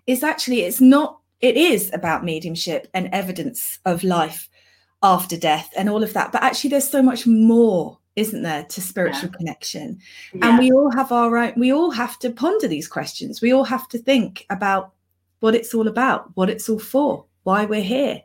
Is 0.07 0.22
actually 0.22 0.62
it's 0.62 0.80
not. 0.80 1.18
It 1.41 1.57
is 1.57 1.91
about 1.95 2.24
mediumship 2.24 2.88
and 2.93 3.09
evidence 3.12 3.78
of 3.84 4.05
life 4.05 4.49
after 5.03 5.36
death 5.36 5.70
and 5.76 5.88
all 5.88 6.03
of 6.03 6.12
that. 6.12 6.32
But 6.32 6.43
actually, 6.43 6.70
there's 6.70 6.88
so 6.88 7.03
much 7.03 7.26
more, 7.26 7.99
isn't 8.16 8.43
there, 8.43 8.64
to 8.64 8.80
spiritual 8.80 9.30
yeah. 9.30 9.36
connection? 9.38 9.99
Yeah. 10.34 10.49
And 10.49 10.59
we 10.59 10.72
all 10.72 10.91
have 10.91 11.12
our 11.12 11.36
own, 11.36 11.55
we 11.57 11.72
all 11.72 11.91
have 11.91 12.18
to 12.18 12.30
ponder 12.30 12.68
these 12.68 12.88
questions. 12.88 13.41
We 13.41 13.53
all 13.53 13.64
have 13.64 13.88
to 13.88 13.99
think 13.99 14.45
about 14.51 14.93
what 15.41 15.55
it's 15.55 15.74
all 15.74 15.88
about, 15.88 16.30
what 16.34 16.51
it's 16.51 16.68
all 16.68 16.78
for, 16.78 17.26
why 17.43 17.64
we're 17.64 17.82
here. 17.82 18.22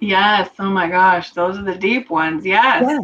Yes. 0.00 0.50
Oh 0.58 0.70
my 0.70 0.88
gosh. 0.88 1.32
Those 1.32 1.58
are 1.58 1.62
the 1.62 1.74
deep 1.74 2.10
ones. 2.10 2.44
Yes. 2.44 2.84
Yeah. 2.86 3.00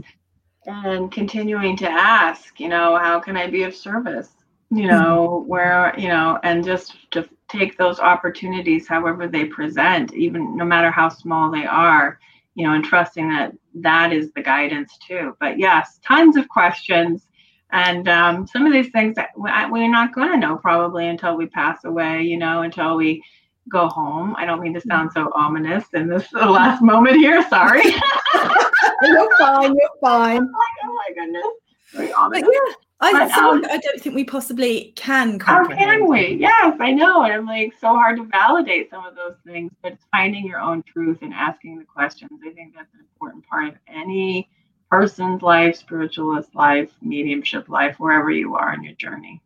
And 0.66 1.10
continuing 1.10 1.76
to 1.78 1.90
ask, 1.90 2.58
you 2.58 2.68
know, 2.68 2.96
how 2.96 3.20
can 3.20 3.36
I 3.36 3.48
be 3.48 3.64
of 3.64 3.74
service? 3.74 4.30
You 4.70 4.86
know, 4.86 5.40
mm-hmm. 5.40 5.48
where, 5.48 5.94
you 5.98 6.08
know, 6.08 6.38
and 6.42 6.64
just 6.64 7.10
to 7.12 7.28
take 7.48 7.76
those 7.78 8.00
opportunities 8.00 8.88
however 8.88 9.28
they 9.28 9.44
present, 9.44 10.12
even 10.14 10.56
no 10.56 10.64
matter 10.64 10.90
how 10.90 11.08
small 11.08 11.50
they 11.50 11.66
are 11.66 12.18
you 12.54 12.64
know, 12.64 12.72
and 12.72 12.84
trusting 12.84 13.28
that 13.28 13.52
that 13.74 14.12
is 14.12 14.30
the 14.32 14.42
guidance 14.42 14.96
too. 14.98 15.36
But 15.40 15.58
yes, 15.58 15.98
tons 16.06 16.36
of 16.36 16.48
questions. 16.48 17.26
And 17.72 18.08
um, 18.08 18.46
some 18.46 18.66
of 18.66 18.72
these 18.72 18.90
things 18.90 19.16
that 19.16 19.30
we're 19.36 19.90
not 19.90 20.14
going 20.14 20.30
to 20.30 20.38
know 20.38 20.56
probably 20.56 21.08
until 21.08 21.36
we 21.36 21.46
pass 21.46 21.84
away, 21.84 22.22
you 22.22 22.38
know, 22.38 22.62
until 22.62 22.96
we 22.96 23.22
go 23.70 23.88
home. 23.88 24.34
I 24.36 24.44
don't 24.44 24.60
mean 24.60 24.74
to 24.74 24.80
sound 24.80 25.12
so 25.12 25.30
ominous 25.34 25.84
in 25.94 26.08
this 26.08 26.32
last 26.32 26.82
moment 26.82 27.16
here. 27.16 27.46
Sorry. 27.48 27.82
you're 29.02 29.36
fine. 29.38 29.74
You're 29.74 29.88
fine. 30.00 30.50
oh 30.84 30.94
my 30.94 31.14
goodness. 31.14 31.46
Very 31.92 32.12
ominous. 32.12 32.42
But 32.42 32.52
yeah, 32.52 32.74
I, 33.00 33.24
um, 33.30 33.64
I 33.70 33.78
don't 33.78 34.00
think 34.00 34.14
we 34.14 34.24
possibly 34.24 34.92
can. 34.96 35.38
How 35.38 35.66
can 35.66 36.08
we? 36.08 36.36
Yes, 36.40 36.76
I 36.80 36.90
know. 36.90 37.22
And 37.22 37.32
I'm 37.32 37.46
like 37.46 37.74
so 37.80 37.88
hard 37.88 38.16
to 38.16 38.24
validate 38.24 38.90
some 38.90 39.04
of 39.04 39.14
those 39.14 39.36
things, 39.46 39.72
but 39.82 39.92
it's 39.92 40.04
finding 40.10 40.46
your 40.46 40.60
own 40.60 40.82
truth 40.82 41.18
and 41.22 41.32
asking 41.34 41.78
the 41.78 41.84
questions. 41.84 42.30
I 42.44 42.50
think 42.50 42.74
that's 42.74 42.92
an 42.94 43.00
important 43.00 43.46
part 43.46 43.68
of 43.68 43.74
any 43.88 44.48
person's 44.90 45.42
life, 45.42 45.76
spiritualist 45.76 46.54
life, 46.54 46.90
mediumship 47.02 47.68
life, 47.68 47.96
wherever 47.98 48.30
you 48.30 48.54
are 48.54 48.72
in 48.74 48.82
your 48.82 48.94
journey. 48.94 49.42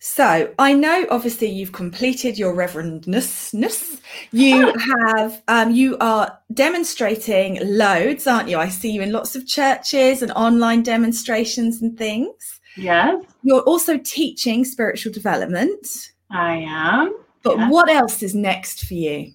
So 0.00 0.54
I 0.58 0.72
know 0.74 1.06
obviously 1.10 1.48
you've 1.48 1.72
completed 1.72 2.38
your 2.38 2.54
reverendness. 2.54 4.00
You 4.30 4.72
have 4.78 5.42
um, 5.48 5.72
you 5.72 5.96
are 5.98 6.38
demonstrating 6.54 7.58
loads, 7.62 8.26
aren't 8.26 8.48
you? 8.48 8.58
I 8.58 8.68
see 8.68 8.90
you 8.90 9.02
in 9.02 9.12
lots 9.12 9.34
of 9.34 9.46
churches 9.46 10.22
and 10.22 10.30
online 10.32 10.82
demonstrations 10.82 11.82
and 11.82 11.96
things. 11.98 12.60
Yes. 12.76 13.24
You're 13.42 13.62
also 13.62 13.98
teaching 13.98 14.64
spiritual 14.64 15.12
development. 15.12 16.12
I 16.30 16.64
am. 16.68 17.16
But 17.42 17.58
yes. 17.58 17.72
what 17.72 17.90
else 17.90 18.22
is 18.22 18.34
next 18.34 18.86
for 18.86 18.94
you? 18.94 19.32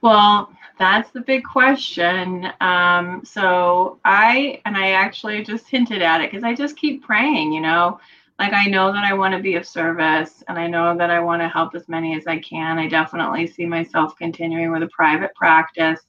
Well, 0.00 0.50
that's 0.78 1.10
the 1.10 1.20
big 1.20 1.44
question. 1.44 2.48
Um, 2.60 3.22
so 3.24 3.98
I 4.04 4.60
and 4.64 4.76
I 4.76 4.92
actually 4.92 5.44
just 5.44 5.68
hinted 5.68 6.02
at 6.02 6.22
it 6.22 6.30
because 6.30 6.44
I 6.44 6.54
just 6.54 6.76
keep 6.76 7.04
praying, 7.04 7.52
you 7.52 7.60
know 7.60 8.00
like 8.38 8.52
I 8.52 8.66
know 8.66 8.92
that 8.92 9.04
I 9.04 9.14
want 9.14 9.34
to 9.34 9.40
be 9.40 9.54
of 9.56 9.66
service 9.66 10.42
and 10.48 10.58
I 10.58 10.66
know 10.66 10.96
that 10.96 11.10
I 11.10 11.20
want 11.20 11.42
to 11.42 11.48
help 11.48 11.74
as 11.74 11.88
many 11.88 12.16
as 12.16 12.26
I 12.26 12.38
can. 12.38 12.78
I 12.78 12.88
definitely 12.88 13.46
see 13.46 13.66
myself 13.66 14.14
continuing 14.16 14.72
with 14.72 14.82
a 14.82 14.88
private 14.88 15.34
practice 15.34 16.00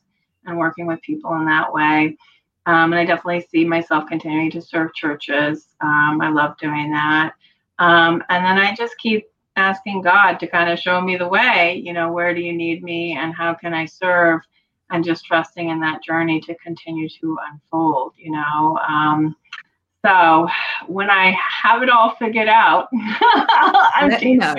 and 0.46 0.58
working 0.58 0.88
with 0.88 1.02
people 1.02 1.34
in 1.36 1.46
that 1.46 1.72
way. 1.72 2.18
Um, 2.66 2.94
and 2.94 2.96
I 2.96 3.06
definitely 3.06 3.46
see 3.52 3.66
myself 3.66 4.06
continuing 4.08 4.50
to 4.52 4.62
serve 4.62 4.94
churches. 4.94 5.68
Um, 5.82 6.22
I 6.22 6.30
love 6.30 6.58
doing 6.58 6.92
that. 6.92 7.34
Um, 7.80 8.24
and 8.30 8.46
then 8.46 8.58
I 8.58 8.74
just 8.74 8.98
keep 8.98 9.28
asking 9.56 10.02
God 10.02 10.40
to 10.40 10.48
kind 10.48 10.70
of 10.70 10.80
show 10.80 11.02
me 11.02 11.18
the 11.18 11.28
way, 11.28 11.82
you 11.84 11.94
know, 11.94 12.12
where 12.12 12.34
do 12.34 12.42
you 12.42 12.54
need 12.54 12.84
me 12.84 13.18
and 13.18 13.34
how 13.34 13.54
can 13.54 13.74
I 13.74 13.86
serve? 13.86 14.42
And 14.90 15.04
just 15.04 15.26
trusting 15.26 15.70
in 15.70 15.80
that 15.82 16.04
journey 16.04 16.40
to 16.42 16.56
continue 16.56 17.10
to 17.10 17.38
unfold, 17.52 18.14
you 18.18 18.32
know. 18.32 18.80
Um, 18.88 19.36
so 20.06 20.48
when 20.88 21.10
I 21.10 21.36
have 21.64 21.82
it 21.82 21.90
all 21.90 22.16
figured 22.16 22.50
out, 22.50 22.90
I'm 22.94 24.10
Let 24.10 24.22
know. 24.24 24.56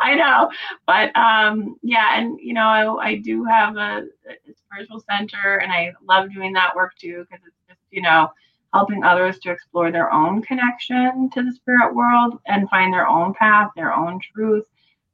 I 0.00 0.14
know, 0.14 0.50
but 0.86 1.16
um, 1.16 1.76
yeah, 1.82 2.18
and 2.18 2.38
you 2.40 2.52
know, 2.52 2.98
I, 2.98 3.08
I 3.08 3.14
do 3.16 3.44
have 3.44 3.76
a, 3.76 4.06
a 4.28 4.54
spiritual 4.54 5.02
center, 5.08 5.58
and 5.58 5.72
I 5.72 5.92
love 6.06 6.32
doing 6.32 6.52
that 6.54 6.74
work 6.74 6.94
too 7.00 7.24
because 7.28 7.44
it's 7.46 7.56
just 7.68 7.80
you 7.90 8.02
know 8.02 8.30
helping 8.74 9.02
others 9.02 9.38
to 9.40 9.50
explore 9.50 9.90
their 9.90 10.12
own 10.12 10.42
connection 10.42 11.30
to 11.30 11.42
the 11.42 11.52
spirit 11.52 11.94
world 11.94 12.38
and 12.46 12.68
find 12.68 12.92
their 12.92 13.06
own 13.08 13.32
path, 13.34 13.70
their 13.76 13.94
own 13.94 14.20
truth, 14.34 14.66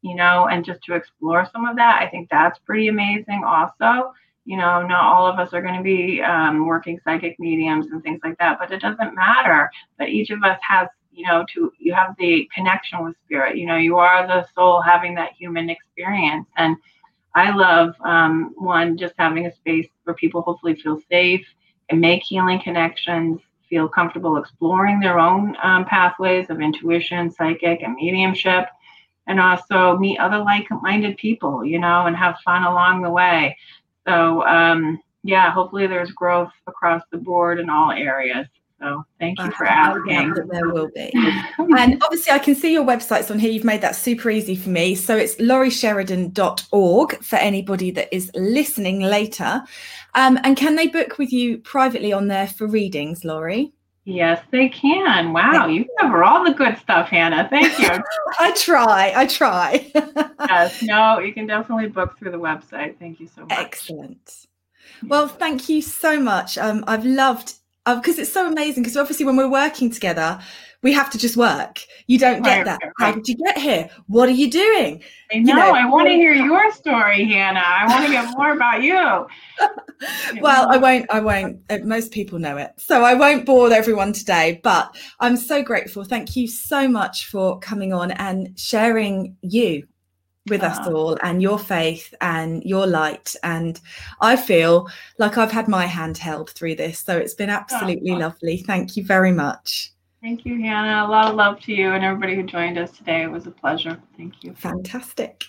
you 0.02 0.14
know, 0.14 0.48
and 0.48 0.64
just 0.64 0.82
to 0.82 0.94
explore 0.94 1.48
some 1.52 1.66
of 1.66 1.76
that. 1.76 2.02
I 2.02 2.08
think 2.08 2.28
that's 2.30 2.58
pretty 2.60 2.88
amazing, 2.88 3.44
also 3.46 4.12
you 4.44 4.56
know, 4.56 4.82
not 4.82 5.04
all 5.04 5.26
of 5.26 5.38
us 5.38 5.52
are 5.54 5.62
going 5.62 5.76
to 5.76 5.82
be 5.82 6.20
um, 6.20 6.66
working 6.66 7.00
psychic 7.02 7.38
mediums 7.38 7.86
and 7.86 8.02
things 8.02 8.20
like 8.22 8.38
that, 8.38 8.58
but 8.58 8.70
it 8.70 8.80
doesn't 8.80 9.14
matter. 9.14 9.70
But 9.98 10.10
each 10.10 10.30
of 10.30 10.42
us 10.42 10.58
has, 10.68 10.88
you 11.12 11.26
know, 11.26 11.44
to 11.54 11.72
you 11.78 11.94
have 11.94 12.14
the 12.18 12.48
connection 12.54 13.04
with 13.04 13.16
spirit. 13.24 13.56
You 13.56 13.66
know, 13.66 13.76
you 13.76 13.96
are 13.96 14.26
the 14.26 14.46
soul 14.54 14.82
having 14.82 15.14
that 15.14 15.32
human 15.32 15.70
experience. 15.70 16.46
And 16.56 16.76
I 17.34 17.54
love 17.54 17.94
um, 18.04 18.52
one 18.56 18.98
just 18.98 19.14
having 19.18 19.46
a 19.46 19.54
space 19.54 19.88
where 20.04 20.14
people 20.14 20.42
hopefully 20.42 20.74
feel 20.74 21.00
safe 21.10 21.46
and 21.88 22.00
make 22.00 22.22
healing 22.22 22.60
connections, 22.60 23.40
feel 23.68 23.88
comfortable 23.88 24.36
exploring 24.36 25.00
their 25.00 25.18
own 25.18 25.56
um, 25.62 25.84
pathways 25.86 26.50
of 26.50 26.60
intuition, 26.60 27.30
psychic, 27.30 27.82
and 27.82 27.94
mediumship. 27.94 28.66
And 29.26 29.40
also 29.40 29.96
meet 29.96 30.18
other 30.18 30.36
like-minded 30.36 31.16
people, 31.16 31.64
you 31.64 31.78
know, 31.78 32.04
and 32.04 32.14
have 32.14 32.36
fun 32.44 32.64
along 32.64 33.00
the 33.00 33.08
way. 33.08 33.56
So 34.06 34.44
um, 34.46 35.00
yeah, 35.22 35.50
hopefully 35.50 35.86
there's 35.86 36.10
growth 36.12 36.52
across 36.66 37.02
the 37.10 37.18
board 37.18 37.58
in 37.58 37.70
all 37.70 37.90
areas. 37.90 38.46
So 38.80 39.04
thank 39.18 39.40
you 39.40 39.50
for 39.52 39.66
asking. 39.66 40.34
there 40.34 40.68
will 40.68 40.90
be. 40.94 41.10
and 41.78 42.02
obviously 42.02 42.32
I 42.32 42.38
can 42.38 42.54
see 42.54 42.72
your 42.72 42.84
websites 42.84 43.30
on 43.30 43.38
here. 43.38 43.50
You've 43.50 43.64
made 43.64 43.80
that 43.80 43.96
super 43.96 44.28
easy 44.28 44.56
for 44.56 44.68
me. 44.68 44.94
So 44.94 45.16
it's 45.16 45.36
lorisheridan.org 45.36 47.22
for 47.22 47.36
anybody 47.36 47.90
that 47.92 48.14
is 48.14 48.30
listening 48.34 49.00
later. 49.00 49.62
Um, 50.14 50.38
and 50.44 50.56
can 50.56 50.76
they 50.76 50.88
book 50.88 51.16
with 51.18 51.32
you 51.32 51.58
privately 51.58 52.12
on 52.12 52.28
there 52.28 52.46
for 52.46 52.66
readings, 52.66 53.24
Lori? 53.24 53.72
Yes, 54.06 54.44
they 54.50 54.68
can. 54.68 55.32
Wow, 55.32 55.66
you 55.66 55.86
cover 55.98 56.24
all 56.24 56.44
the 56.44 56.52
good 56.52 56.76
stuff, 56.76 57.08
Hannah. 57.08 57.48
Thank 57.48 57.78
you. 57.78 57.88
I 58.38 58.52
try. 58.52 59.12
I 59.16 59.26
try. 59.26 59.90
yes, 60.40 60.82
no, 60.82 61.20
you 61.20 61.32
can 61.32 61.46
definitely 61.46 61.88
book 61.88 62.18
through 62.18 62.32
the 62.32 62.38
website. 62.38 62.98
Thank 62.98 63.18
you 63.18 63.28
so 63.34 63.42
much. 63.42 63.58
Excellent. 63.58 64.46
Well, 65.02 65.26
thank 65.26 65.70
you 65.70 65.80
so 65.80 66.20
much. 66.20 66.58
Um, 66.58 66.84
I've 66.86 67.06
loved 67.06 67.54
because 67.86 68.18
uh, 68.18 68.22
it's 68.22 68.32
so 68.32 68.46
amazing. 68.46 68.82
Because 68.82 68.98
obviously, 68.98 69.24
when 69.24 69.36
we're 69.36 69.50
working 69.50 69.90
together, 69.90 70.38
we 70.84 70.92
have 70.92 71.10
to 71.10 71.18
just 71.18 71.36
work. 71.36 71.80
You 72.06 72.18
don't 72.18 72.42
get 72.42 72.58
right, 72.58 72.64
that. 72.66 72.80
Right. 72.82 72.92
How 72.98 73.12
did 73.12 73.26
you 73.26 73.36
get 73.36 73.56
here? 73.56 73.88
What 74.06 74.28
are 74.28 74.32
you 74.32 74.50
doing? 74.50 75.02
I 75.32 75.38
know. 75.38 75.54
You 75.54 75.58
know 75.58 75.74
I 75.74 75.86
want 75.86 76.08
to 76.08 76.14
hear 76.14 76.34
your 76.34 76.70
story, 76.72 77.24
Hannah. 77.24 77.58
I 77.58 77.86
want 77.88 78.04
to 78.04 78.12
get 78.12 78.36
more 78.36 78.52
about 78.56 78.82
you. 78.82 79.26
well, 80.42 80.70
I 80.70 80.76
won't. 80.76 81.06
I 81.10 81.20
won't. 81.20 81.62
Uh, 81.70 81.78
most 81.82 82.12
people 82.12 82.38
know 82.38 82.58
it, 82.58 82.72
so 82.76 83.02
I 83.02 83.14
won't 83.14 83.46
bore 83.46 83.72
everyone 83.72 84.12
today. 84.12 84.60
But 84.62 84.94
I'm 85.20 85.38
so 85.38 85.62
grateful. 85.62 86.04
Thank 86.04 86.36
you 86.36 86.46
so 86.46 86.86
much 86.86 87.26
for 87.26 87.58
coming 87.60 87.94
on 87.94 88.10
and 88.12 88.56
sharing 88.60 89.36
you 89.40 89.88
with 90.50 90.62
us 90.62 90.76
ah. 90.80 90.92
all 90.92 91.18
and 91.22 91.40
your 91.40 91.58
faith 91.58 92.12
and 92.20 92.62
your 92.62 92.86
light. 92.86 93.34
And 93.42 93.80
I 94.20 94.36
feel 94.36 94.90
like 95.18 95.38
I've 95.38 95.50
had 95.50 95.66
my 95.66 95.86
hand 95.86 96.18
held 96.18 96.50
through 96.50 96.74
this. 96.74 97.00
So 97.00 97.16
it's 97.16 97.32
been 97.32 97.48
absolutely 97.48 98.10
oh, 98.10 98.16
lovely. 98.16 98.58
Thank 98.58 98.98
you 98.98 99.06
very 99.06 99.32
much. 99.32 99.93
Thank 100.24 100.46
you, 100.46 100.58
Hannah. 100.58 101.06
A 101.06 101.10
lot 101.10 101.28
of 101.28 101.34
love 101.34 101.60
to 101.64 101.72
you 101.74 101.92
and 101.92 102.02
everybody 102.02 102.34
who 102.34 102.44
joined 102.44 102.78
us 102.78 102.90
today. 102.96 103.24
It 103.24 103.30
was 103.30 103.46
a 103.46 103.50
pleasure. 103.50 104.00
Thank 104.16 104.42
you. 104.42 104.54
Fantastic. 104.54 105.44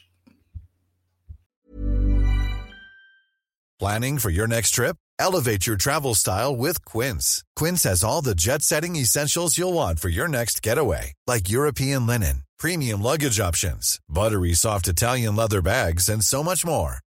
Planning 3.80 4.20
for 4.20 4.30
your 4.30 4.48
next 4.48 4.72
trip? 4.72 4.98
Elevate 5.18 5.66
your 5.66 5.78
travel 5.78 6.14
style 6.14 6.54
with 6.54 6.84
Quince. 6.84 7.42
Quince 7.56 7.84
has 7.84 8.04
all 8.04 8.22
the 8.22 8.36
jet 8.36 8.62
setting 8.64 8.98
essentials 8.98 9.58
you'll 9.58 9.72
want 9.72 10.00
for 10.00 10.10
your 10.10 10.28
next 10.28 10.62
getaway, 10.62 11.14
like 11.26 11.50
European 11.50 12.06
linen, 12.06 12.44
premium 12.60 13.02
luggage 13.02 13.40
options, 13.40 14.02
buttery 14.10 14.54
soft 14.54 14.90
Italian 14.90 15.38
leather 15.38 15.62
bags, 15.62 16.10
and 16.10 16.22
so 16.22 16.44
much 16.44 16.66
more. 16.66 16.98